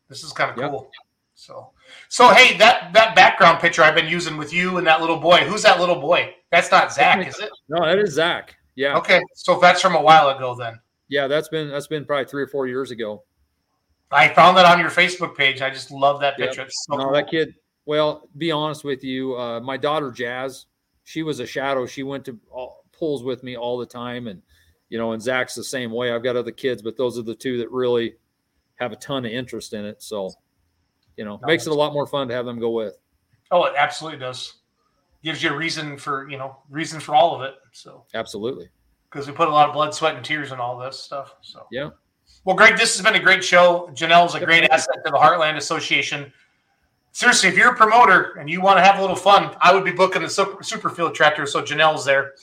[0.08, 0.72] This is kind of Yep.
[0.72, 0.92] cool.
[1.36, 1.72] So,
[2.10, 5.40] so hey, that that background picture I've been using with you and that little boy.
[5.40, 6.36] Who's that little boy?
[6.52, 7.50] That's not Zach, is it?
[7.70, 8.56] No, that is Zach.
[8.76, 8.98] Yeah.
[8.98, 10.56] Okay, so that's from a while ago.
[10.56, 13.24] Then Yeah, that's been that's been probably three or four years ago.
[14.12, 15.62] I found that on your Facebook page.
[15.62, 16.64] I just love that picture.
[16.64, 17.14] It's so No, cool.
[17.14, 17.54] that kid.
[17.86, 20.66] Well, be honest with you, uh, my daughter Jazz,
[21.04, 21.86] she was a shadow.
[21.86, 24.42] She went to all, pulls with me all the time, and
[24.90, 26.12] you know, and Zach's the same way.
[26.12, 28.16] I've got other kids, but those are the two that really
[28.76, 30.02] have a ton of interest in it.
[30.02, 30.32] So,
[31.18, 32.98] you know, No, makes it a lot more fun to have them go with.
[33.52, 34.56] Oh, it absolutely does.
[35.24, 37.56] Gives you a reason for you know reason for all of it.
[37.74, 38.70] So Absolutely.
[39.10, 41.36] because we put a lot of blood, sweat, and tears in all this stuff.
[41.42, 41.90] So Yeah.
[42.46, 43.90] Well, Greg, this has been a great show.
[43.94, 46.32] Janelle's a great asset to the Heartland Association.
[47.12, 49.84] Seriously, if you're a promoter and you want to have a little fun, I would
[49.84, 51.46] be booking the super, super field tractor.
[51.46, 52.36] So Janelle's there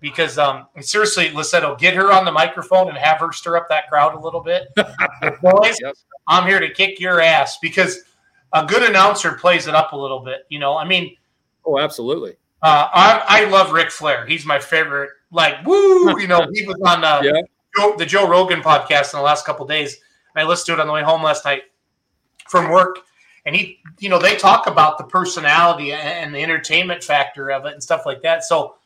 [0.00, 3.88] because, um, seriously, Lussetto, get her on the microphone and have her stir up that
[3.88, 4.68] crowd a little bit.
[5.42, 5.94] Boys, Yep.
[6.26, 7.98] I'm here to kick your ass because
[8.52, 10.42] a good announcer plays it up a little bit.
[10.48, 11.16] You know, I mean,
[11.66, 12.32] Oh, absolutely.
[12.62, 14.26] uh, I, I love Ric Flair.
[14.26, 15.10] He's my favorite.
[15.30, 16.18] Like, woo!
[16.20, 17.42] You know, he was on uh, Yeah.
[17.76, 19.98] Joe, the Joe Rogan podcast in the last couple days.
[20.34, 21.62] And I listened to it on the way home last night
[22.48, 22.98] from work.
[23.46, 27.64] And he, you know, they talk about the personality and- and the entertainment factor of
[27.66, 28.44] it and stuff like that.
[28.44, 28.76] So,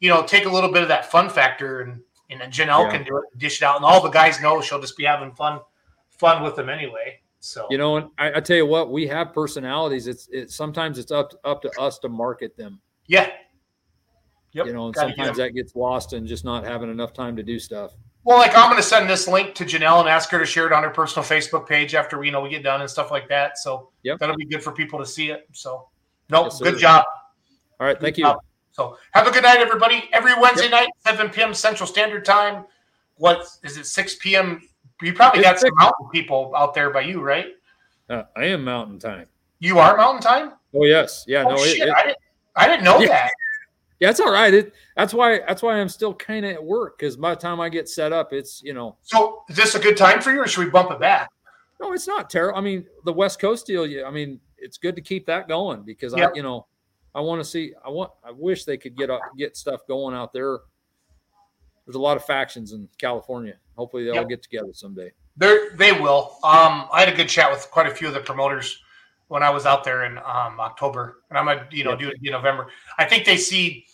[0.00, 2.90] you know, take a little bit of that fun factor and and then Janelle Yeah.
[2.90, 5.32] can do it, dish it out, and all the guys know she'll just be having
[5.32, 5.60] fun,
[6.08, 7.20] fun with them anyway.
[7.38, 10.08] So You know, and I, I tell you what, we have personalities.
[10.08, 12.80] It's it sometimes it's up up to us to market them.
[13.06, 13.30] yeah,
[14.52, 14.66] yep.
[14.66, 17.44] You know, and gotta sometimes that gets lost in just not having enough time to
[17.44, 17.92] do stuff.
[18.24, 20.66] Well, like I'm going to send this link to Janelle and ask her to share
[20.66, 23.12] it on her personal Facebook page after we you know we get done and stuff
[23.12, 23.56] like that.
[23.56, 24.18] So Yep.
[24.18, 25.46] that'll be good for people to see it.
[25.52, 25.88] So
[26.28, 27.04] no, Yes, good job.
[27.78, 28.34] All right, thank you.
[28.76, 28.92] Job.
[28.92, 30.08] So have a good night, everybody.
[30.12, 31.54] Every Wednesday night, 7 p.m.
[31.54, 32.64] Central Standard Time.
[33.16, 33.86] What is it?
[33.86, 34.60] 6 p.m.
[35.02, 35.74] You probably It's got some six.
[35.78, 37.46] mountain people out there by you, right?
[38.08, 39.26] Uh, I am Mountain Time.
[39.58, 40.52] You are Mountain Time.
[40.74, 41.78] Oh yes, yeah, oh no, shit!
[41.88, 42.18] it- I didn't.
[42.54, 43.08] I didn't know Yeah.
[43.08, 43.30] that.
[44.00, 44.52] yeah, it's all right.
[44.52, 47.60] It, that's why that's why I'm still kind of at work because by the time
[47.60, 50.40] I get set up, it's you know, So is this a good time for you,
[50.42, 51.30] or should we bump it back?
[51.80, 52.58] no, it's not terrible.
[52.58, 53.86] I mean, the West Coast deal.
[53.86, 56.30] Yeah, I mean, it's good to keep that going because Yep.
[56.32, 56.66] I, you know,
[57.16, 57.72] I want to see.
[57.82, 58.10] I want.
[58.22, 60.58] I wish they could get up, get stuff going out there.
[61.86, 63.54] There's a lot of factions in California.
[63.74, 64.28] Hopefully, they all Yep.
[64.28, 65.12] get together someday.
[65.38, 66.36] They they will.
[66.44, 68.82] Um, I had a good chat with quite a few of the promoters
[69.28, 71.98] when I was out there in um, October, and I'm gonna you know Yep.
[72.00, 72.68] do it in November.
[72.98, 73.86] I think they see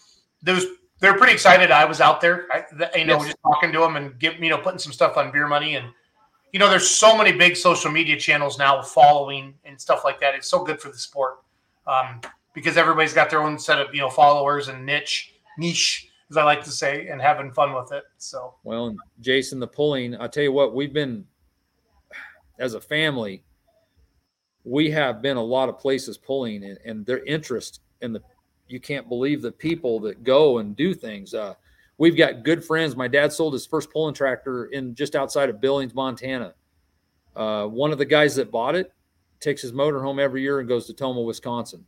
[0.42, 0.66] those.
[0.98, 1.70] They're pretty excited.
[1.70, 2.46] I was out there.
[2.52, 2.64] I,
[2.98, 3.26] you know, Yes.
[3.26, 5.86] just talking to them and give you know putting some stuff on beer money and
[6.52, 10.34] you know there's so many big social media channels now following and stuff like that.
[10.34, 11.38] It's so good for the sport
[11.86, 12.20] um,
[12.54, 16.44] because everybody's got their own set of you know followers and niche niche as I
[16.44, 18.04] like to say and having fun with it.
[18.16, 21.26] So Well, Jason, the pulling, I tell you what, we've been
[22.58, 23.44] as a family,
[24.64, 28.22] we have been a lot of places pulling and, and their interest in the
[28.66, 31.34] you can't believe the people that go and do things.
[31.34, 31.54] Uh,
[31.98, 32.96] we've got good friends.
[32.96, 36.54] My dad sold his first pulling tractor in just outside of Billings, Montana.
[37.36, 38.94] Uh, one of the guys that bought it
[39.40, 41.84] takes his motor home every year and goes to Tomah, Wisconsin.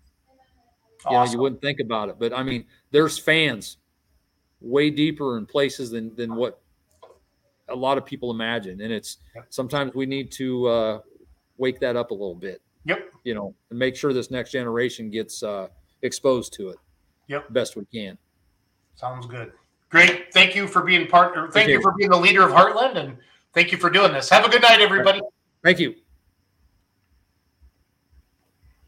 [1.06, 3.78] You know, you wouldn't think about it, but I mean, there's fans
[4.60, 6.60] way deeper in places than than what
[7.68, 9.18] a lot of people imagine, and it's
[9.50, 11.00] sometimes we need to uh,
[11.58, 12.60] wake that up a little bit.
[12.86, 13.10] Yep.
[13.24, 15.68] You know, and make sure this next generation gets uh,
[16.02, 16.78] exposed to it.
[17.28, 17.52] Yep.
[17.52, 18.18] Best we can.
[18.96, 19.52] Sounds good.
[19.88, 20.32] Great.
[20.32, 21.34] Thank you for being part.
[21.52, 21.82] Thank you you.
[21.82, 23.16] for being the leader of Heartland, and
[23.52, 24.28] thank you for doing this.
[24.28, 25.20] Have a good night, everybody.
[25.62, 25.94] Thank you.